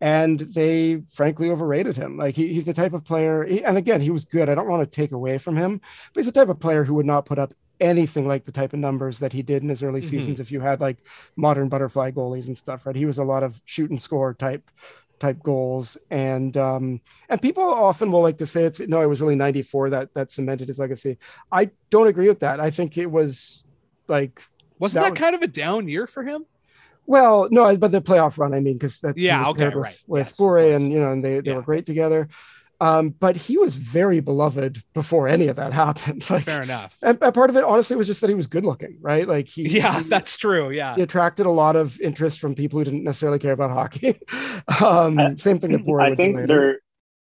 [0.00, 2.16] And they frankly overrated him.
[2.16, 4.48] Like he, he's the type of player, he- and again, he was good.
[4.48, 5.80] I don't want to take away from him,
[6.12, 8.72] but he's the type of player who would not put up anything like the type
[8.72, 10.04] of numbers that he did in his early Mhm.
[10.04, 10.96] seasons if you had like
[11.36, 12.96] modern butterfly goalies and stuff, right?
[12.96, 14.70] He was a lot of shoot and score type
[15.18, 19.20] type goals and um and people often will like to say it's no it was
[19.22, 21.16] really 94 that that cemented his legacy
[21.50, 23.64] i don't agree with that i think it was
[24.08, 24.42] like
[24.78, 26.44] Wasn't That that, was- kind of a down year for him?
[27.06, 29.96] well no but the playoff run i mean because that's Yeah, okay, right.
[30.06, 31.56] with Yes, Bure and you know and they, they Yeah.
[31.56, 32.28] were great together
[32.80, 36.98] um but he was very beloved before any of that happened like Fair enough.
[37.02, 39.48] and, and part of it honestly was just that he was good looking right like
[39.48, 40.70] he Yeah, he- that's true.
[40.70, 40.94] Yeah.
[40.94, 44.18] he attracted a lot of interest from people who didn't necessarily care about hockey.
[44.84, 46.46] um, I- same thing that Bure I think later.
[46.46, 46.78] there.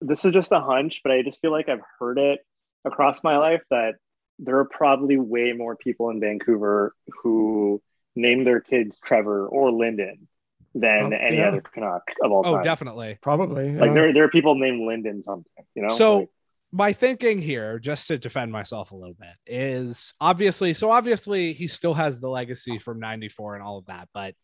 [0.01, 2.39] This is just a hunch, but I just feel like I've heard it
[2.85, 3.95] across my life that
[4.39, 7.81] there are probably way more people in Vancouver who
[8.15, 10.27] name their kids Trevor or Linden
[10.75, 11.47] than Oh, any yeah.
[11.49, 12.63] other Canuck of all Oh, time.
[12.63, 13.17] definitely.
[13.21, 13.73] Probably.
[13.75, 15.65] Like there, there are people named Linden something.
[15.75, 15.87] You know.
[15.89, 16.29] So Like,
[16.71, 21.67] my thinking here, just to defend myself a little bit, is obviously so obviously he
[21.67, 24.35] still has the legacy from 94 and all of that, but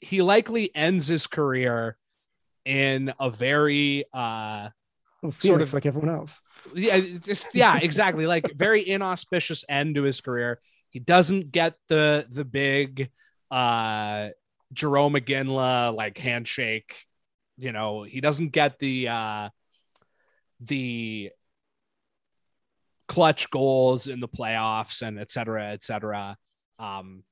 [0.00, 1.96] he likely ends his career
[2.64, 4.68] in a very uh
[5.22, 6.40] Well, sort of- like everyone else.
[6.74, 8.26] yeah, just yeah, exactly.
[8.26, 10.60] Like very inauspicious end to his career.
[10.90, 13.10] He doesn't get the the big
[13.50, 14.30] uh
[14.74, 16.94] Jarome Iginla like handshake.
[17.56, 19.48] You know, he doesn't get the uh
[20.60, 21.30] the
[23.08, 26.36] clutch goals in the playoffs and et cetera, et cetera.
[26.78, 27.22] Um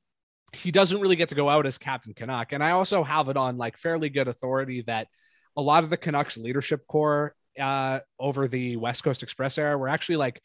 [0.53, 2.53] he doesn't really get to go out as Captain Canuck.
[2.53, 5.09] And I also have it on like fairly good authority that
[5.57, 9.89] a lot of the Canucks leadership core uh, over the West Coast Express era were
[9.89, 10.41] actually like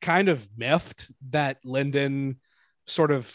[0.00, 2.40] kind of miffed that Linden
[2.86, 3.34] sort of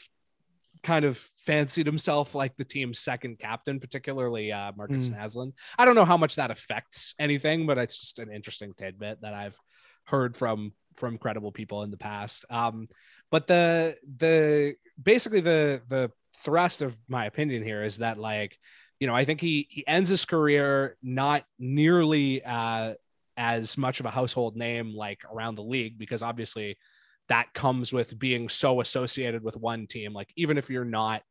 [0.86, 5.53] kind of fancied himself like the team's second captain, particularly uh, Markus Naslund.
[5.78, 9.34] I don't know how much that affects anything, but it's just an interesting tidbit that
[9.34, 9.57] I've
[10.06, 12.45] heard from from credible people in the past.
[12.49, 12.88] Um,
[13.32, 16.12] but the the basically the the
[16.44, 18.57] thrust of my opinion here is that like
[18.99, 22.94] you know i think he he ends his career not nearly uh
[23.38, 26.78] as much of a household name like around the league because obviously
[27.27, 31.23] that comes with being so associated with one team like even if you're not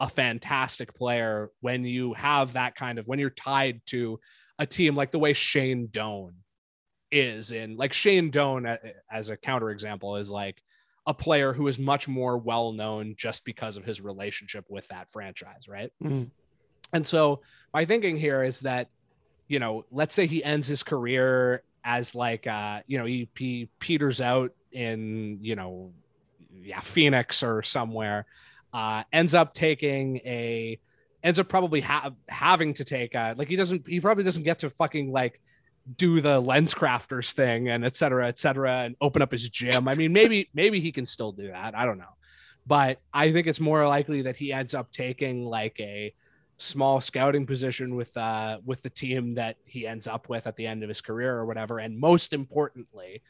[0.00, 4.20] a fantastic player when you have that kind of when you're tied to
[4.58, 6.34] a team like the way Shane Doan
[7.10, 8.66] is in like Shane Doan
[9.10, 10.62] as a counterexample is like
[11.06, 15.08] a player who is much more well known just because of his relationship with that
[15.08, 15.92] franchise, right?
[16.02, 16.30] Mhm.
[16.92, 17.42] And so
[17.72, 18.88] my thinking here is that,
[19.48, 23.68] you know, let's say he ends his career as like, uh, you know, he, he
[23.78, 25.92] peters out in, you know,
[26.52, 28.26] yeah, Phoenix or somewhere,
[28.72, 30.78] uh, ends up taking a,
[31.22, 34.58] ends up probably ha- having to take a, like he doesn't, he probably doesn't get
[34.60, 35.40] to fucking like
[35.96, 39.88] do the LensCrafters thing and et cetera, et cetera, and open up his gym.
[39.88, 41.76] I mean, maybe, maybe he can still do that.
[41.76, 42.14] I don't know.
[42.66, 46.12] But I think it's more likely that he ends up taking like a
[46.58, 50.66] small scouting position with uh with the team that he ends up with at the
[50.66, 51.78] end of his career or whatever.
[51.78, 53.20] And most importantly,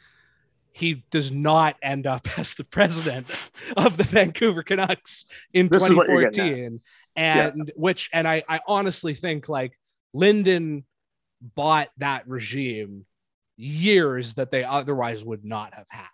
[0.76, 3.26] he does not end up as the president
[3.78, 5.24] of the Vancouver Canucks
[5.54, 6.80] in This is what you're getting 2014.
[7.16, 9.72] And which and I I honestly think like
[10.12, 10.84] Linden
[11.40, 13.06] bought that regime
[13.56, 16.08] years that they otherwise would not have had.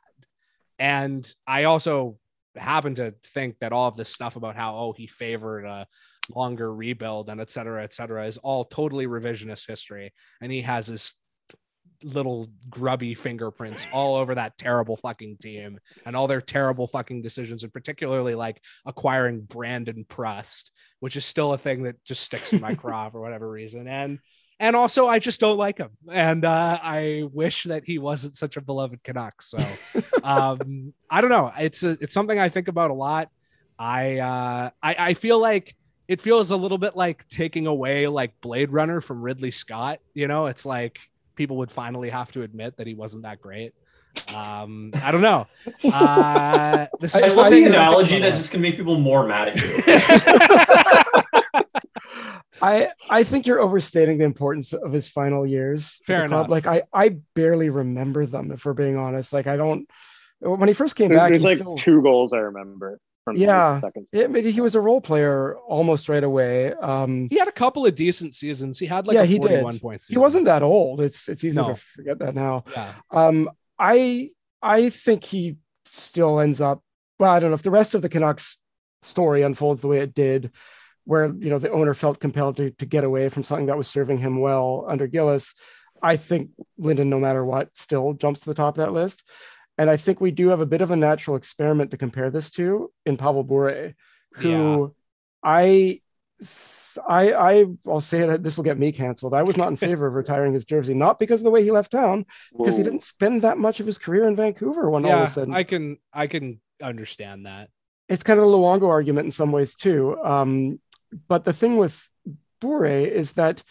[0.78, 2.18] And I also
[2.54, 5.88] happen to think that all of this stuff about how, oh, he favored a
[6.32, 10.12] longer rebuild and et cetera, et cetera, is all totally revisionist history.
[10.40, 11.14] And he has his
[12.04, 17.64] little grubby fingerprints all over that terrible fucking team and all their terrible fucking decisions,
[17.64, 22.60] and particularly like acquiring Brandon Prust, which is still a thing that just sticks in
[22.60, 23.88] my craw for whatever reason.
[23.88, 24.18] And
[24.60, 28.56] and also I just don't like him, and uh, I wish that he wasn't such
[28.56, 29.42] a beloved Canuck.
[29.42, 29.58] So
[30.22, 31.52] um, I don't know.
[31.58, 33.28] It's a, it's something I think about a lot.
[33.78, 35.74] I uh, I, I feel like
[36.08, 39.98] it feels a little bit like taking away like Blade Runner from Ridley Scott.
[40.14, 41.00] You know, it's like
[41.34, 43.72] people would finally have to admit that he wasn't that great.
[44.34, 45.46] Um, I don't know.
[45.90, 48.98] Uh, this I- I love the that analogy about that a just can make people
[48.98, 51.22] more mad at you.
[52.60, 56.00] I I think you're overstating the importance of his final years.
[56.06, 56.40] Fair the club.
[56.46, 56.50] enough.
[56.50, 59.32] Like I I barely remember them if we're being honest.
[59.32, 59.88] Like I don't.
[60.40, 62.96] When he first came There- back, There's he like still, two goals I remember from
[62.96, 63.00] the
[63.34, 63.80] Yeah.
[63.80, 64.06] second.
[64.12, 66.72] Yeah, he was a role player almost right away.
[66.74, 68.78] Um, He had a couple of decent seasons.
[68.78, 69.48] He had like Yeah, a he did.
[69.62, 70.14] 41 point season.
[70.14, 71.00] he wasn't that old.
[71.00, 71.68] It's it's easy No.
[71.68, 72.64] to forget that now.
[72.72, 72.92] Yeah.
[73.10, 74.30] Um, I
[74.60, 76.82] I think he still ends up.
[77.18, 78.58] Well, I don't know if the rest of the Canucks
[79.02, 80.50] story unfolds the way it did,
[81.04, 83.88] where you know the owner felt compelled to to get away from something that was
[83.88, 85.54] serving him well under Gillis.
[86.02, 89.22] I think Linden, no matter what, still jumps to the top of that list.
[89.78, 92.50] And I think we do have a bit of a natural experiment to compare this
[92.50, 93.94] to in Pavel Bure,
[94.34, 94.94] who
[95.42, 96.00] I
[97.08, 98.42] I I I'll say it.
[98.42, 99.34] This will get me canceled.
[99.34, 101.70] I was not in favor of retiring his jersey, not because of the way he
[101.70, 104.90] left town, because he didn't spend that much of his career in Vancouver.
[104.90, 107.70] When all Yeah, of a sudden, I can I can understand that.
[108.08, 110.18] it's kind of the Luongo argument in some ways too.
[110.22, 110.80] Um,
[111.28, 112.08] but the thing with
[112.60, 113.62] Bure is that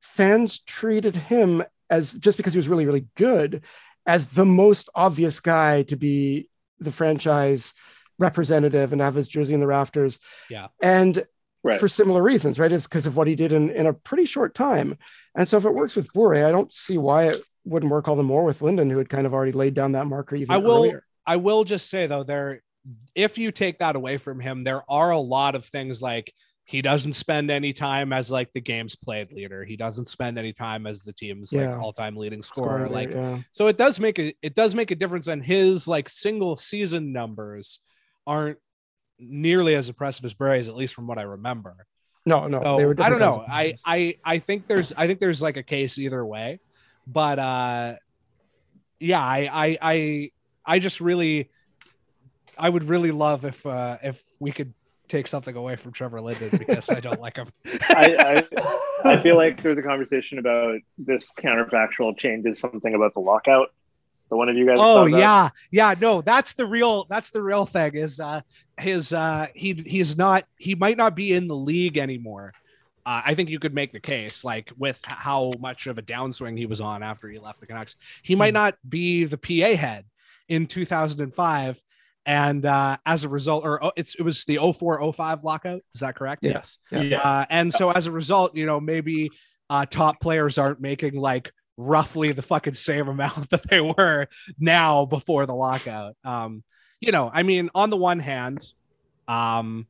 [0.00, 3.64] fans treated him as just because he was really really good
[4.06, 6.48] as the most obvious guy to be
[6.78, 7.74] the franchise
[8.18, 10.18] representative and have his jersey in the rafters.
[10.48, 10.68] Yeah.
[10.80, 11.24] and
[11.62, 11.78] Right.
[11.78, 12.72] for similar reasons, right?
[12.72, 14.96] It's because of what he did in, in a pretty short time.
[15.34, 18.16] And so if it works with Bure, I don't see why it wouldn't work all
[18.16, 20.56] the more with Linden, who had kind of already laid down that marker even I
[20.56, 21.04] will earlier.
[21.26, 22.62] I will just say though, there
[23.14, 26.32] if you take that away from him, there are a lot of things like
[26.70, 29.64] he doesn't spend any time as like the game's played leader.
[29.64, 31.72] He doesn't spend any time as the team's Yeah.
[31.74, 32.88] like all-time leading scorer.
[32.88, 33.40] Like yeah.
[33.50, 37.12] so it does make a it does make a difference and his like single season
[37.12, 37.80] numbers
[38.24, 38.58] aren't
[39.18, 41.74] nearly as impressive as Bure's, at least from what I remember.
[42.24, 43.44] No, no, So, I don't know.
[43.48, 43.74] I.
[43.84, 46.60] I I think there's I think there's like a case either way,
[47.04, 47.96] but uh,
[49.00, 50.30] yeah, I I I
[50.64, 51.50] I just really
[52.56, 54.72] I would really love if uh if we could
[55.10, 57.48] take something away from Trevor Linden because I don't like him.
[57.88, 58.44] I,
[59.04, 63.72] I, I feel like there's a conversation about this counterfactual changes something about the lockout.
[64.30, 64.78] The one of you guys.
[64.80, 65.94] Oh yeah, yeah.
[66.00, 67.04] No, that's the real.
[67.10, 67.96] That's the real thing.
[67.96, 68.42] Is uh
[68.78, 72.52] his uh he he's not he might not be in the league anymore.
[73.04, 76.56] Uh, I think you could make the case, like with how much of a downswing
[76.56, 80.04] he was on after he left the Canucks, he might not be the PA head
[80.48, 81.82] in 2005,
[82.26, 85.82] and uh, as a result, or oh, it's it was the 0405 lockout.
[85.94, 86.42] Is that correct?
[86.42, 86.52] Yeah.
[86.52, 86.78] Yes.
[86.90, 87.20] Yeah.
[87.20, 89.30] Uh, and so as a result, you know, maybe
[89.68, 94.28] uh, top players aren't making like roughly the fucking same amount that they were
[94.58, 96.16] now before the lockout.
[96.24, 96.62] Um,
[97.00, 98.64] you know, I mean, on the one hand,
[99.26, 99.86] um,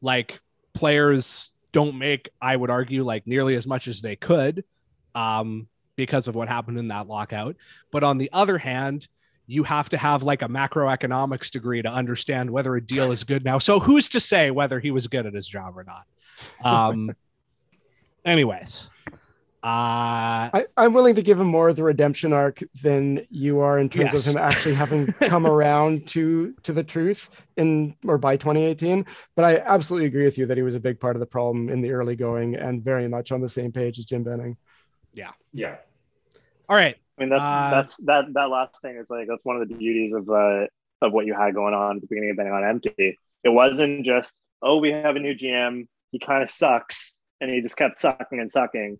[0.00, 0.40] like
[0.72, 4.64] players don't make, I would argue, like nearly as much as they could,
[5.14, 7.56] um, because of what happened in that lockout.
[7.90, 9.06] But on the other hand,
[9.46, 13.44] you have to have like a macroeconomics degree to understand whether a deal is good
[13.44, 13.58] now.
[13.58, 16.04] So who's to say whether he was good at his job or not?
[16.64, 17.12] Um,
[18.24, 18.90] anyways,
[19.62, 23.78] uh, I, I'm willing to give him more of the redemption arc than you are
[23.78, 24.26] in terms Yes.
[24.26, 29.06] of him actually having come around to to the truth in or by 2018.
[29.34, 31.68] But I absolutely agree with you that he was a big part of the problem
[31.70, 34.56] in the early going and very much on the same page as Jim Benning.
[35.14, 35.30] Yeah.
[35.52, 35.76] Yeah.
[36.68, 36.96] all right.
[37.18, 39.74] I mean that's Uh, that's that that last thing is like that's one of the
[39.74, 40.66] beauties of uh
[41.02, 43.18] of what you had going on at the beginning of Benning on Empty.
[43.44, 47.60] It wasn't just oh we have a new GM he kind of sucks and he
[47.60, 48.98] just kept sucking and sucking.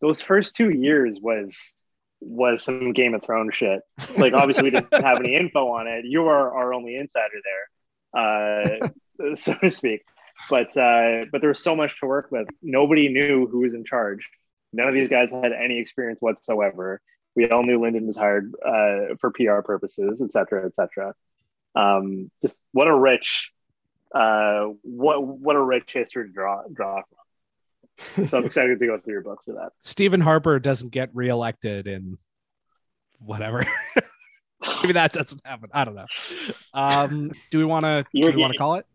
[0.00, 1.74] Those first two years was
[2.20, 3.80] was some Game of Thrones shit.
[4.16, 6.06] Like obviously we didn't have any info on it.
[6.06, 7.40] You are our only insider
[8.14, 10.02] there, uh, so to speak.
[10.48, 12.48] But uh, but there was so much to work with.
[12.62, 14.26] Nobody knew who was in charge.
[14.72, 17.02] None of these guys had any experience whatsoever.
[17.36, 21.14] We all knew Linden was hired uh, for PR purposes, et cetera, et cetera.
[21.74, 23.50] Um, just what a rich,
[24.14, 28.26] uh, what what a rich history to draw draw from.
[28.28, 29.72] So I'm excited to go through your book for that.
[29.82, 32.16] Stephen Harper doesn't get reelected in
[33.18, 33.66] whatever.
[34.82, 35.68] Maybe that doesn't happen.
[35.72, 36.06] I don't know.
[36.72, 38.04] Um, do we want to?
[38.14, 38.86] Do we want to call it?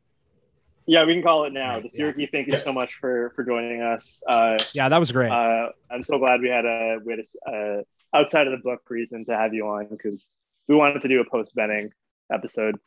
[0.87, 1.79] Yeah, we can call it now.
[1.79, 2.25] The yeah.
[2.31, 4.21] Thank you so much for for joining us.
[4.27, 5.31] Uh, Yeah, that was great.
[5.31, 7.49] uh, I'm so glad we had a we had a
[7.79, 7.81] uh,
[8.13, 10.25] outside of the book reason to have you on because
[10.67, 11.91] we wanted to do a post Benning
[12.31, 12.77] episode.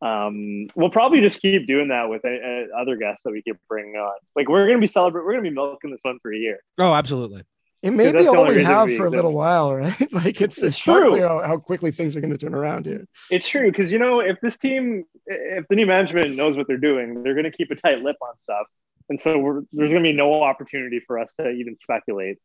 [0.00, 3.56] Um, we'll probably just keep doing that with uh, uh, other guests that we keep
[3.68, 4.14] bringing on.
[4.36, 6.60] Like we're gonna be celebrating, we're gonna be milking this one for a year.
[6.78, 7.42] oh, absolutely.
[7.80, 10.12] It may be all only we have we for a little while, right?
[10.12, 11.20] like it's, It's it's true.
[11.20, 13.06] how, how quickly things are going to turn around here.
[13.30, 16.76] It's true because you know if this team, if the new management knows what they're
[16.76, 18.66] doing, they're gonna keep a tight lip on stuff,
[19.08, 22.38] and so we're, there's gonna be no opportunity for us to even speculate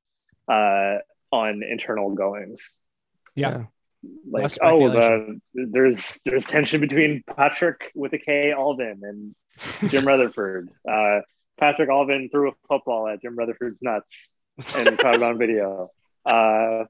[0.51, 0.97] uh,
[1.33, 2.61] on internal goings.
[3.35, 3.65] Yeah.
[4.29, 9.35] like oh the, there's there's tension between Patrick with a K Allvin and
[9.89, 10.69] Jim Rutherford.
[10.87, 11.21] Uh,
[11.59, 14.29] Patrik Allvin threw a football at Jim Rutherford's nuts
[14.77, 15.89] and caught it on video.
[16.25, 16.85] Uh,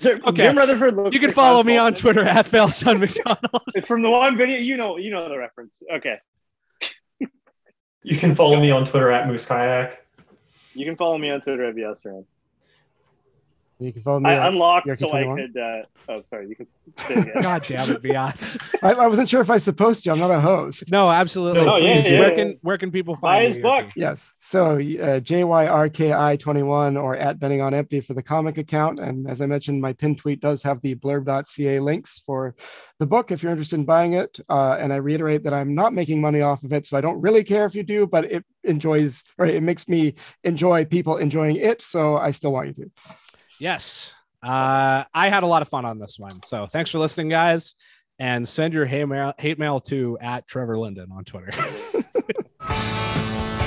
[0.00, 0.44] so Okay.
[0.44, 1.12] Jim Rutherford.
[1.14, 3.62] You can like follow me on Twitter at Failson McDonald.
[3.74, 4.58] It's from the one video.
[4.58, 5.76] You know, you know the reference.
[5.96, 6.16] Okay,
[8.02, 10.04] You can follow me on Twitter at Moose Kayak.
[10.74, 12.24] you can follow me on Twitter at VSRN.
[13.80, 14.30] You can follow me.
[14.30, 15.56] I at- unlocked Jyrki so I could.
[15.56, 16.48] Uh, oh, sorry.
[16.48, 16.66] You can.
[16.98, 17.42] Say it again.
[17.42, 18.60] God damn it, Biatz.
[18.82, 20.10] I, I wasn't sure if I was supposed to.
[20.10, 20.90] I'm not a host.
[20.90, 21.64] No, absolutely.
[21.64, 22.34] No, yeah, yeah, where yeah.
[22.34, 23.86] can where can people Buy find his book.
[23.86, 23.92] Jyrki?
[23.94, 24.32] Yes.
[24.40, 28.98] So uh, JYRKI21 or at Benning on Empty for the comic account.
[28.98, 32.56] And as I mentioned, my pin tweet does have the blurb.ca links for
[32.98, 34.40] the book if you're interested in buying it.
[34.48, 36.84] Uh, and I reiterate that I'm not making money off of it.
[36.86, 40.14] So I don't really care if you do, but it enjoys or it makes me
[40.42, 41.82] enjoy people enjoying it.
[41.82, 42.90] So I still want you to.
[43.58, 44.12] Yes.
[44.42, 46.42] Uh, I had a lot of fun on this one.
[46.42, 47.74] So thanks for listening, guys.
[48.18, 51.50] And send your hate mail, hate mail to at Trevor Linden on Twitter.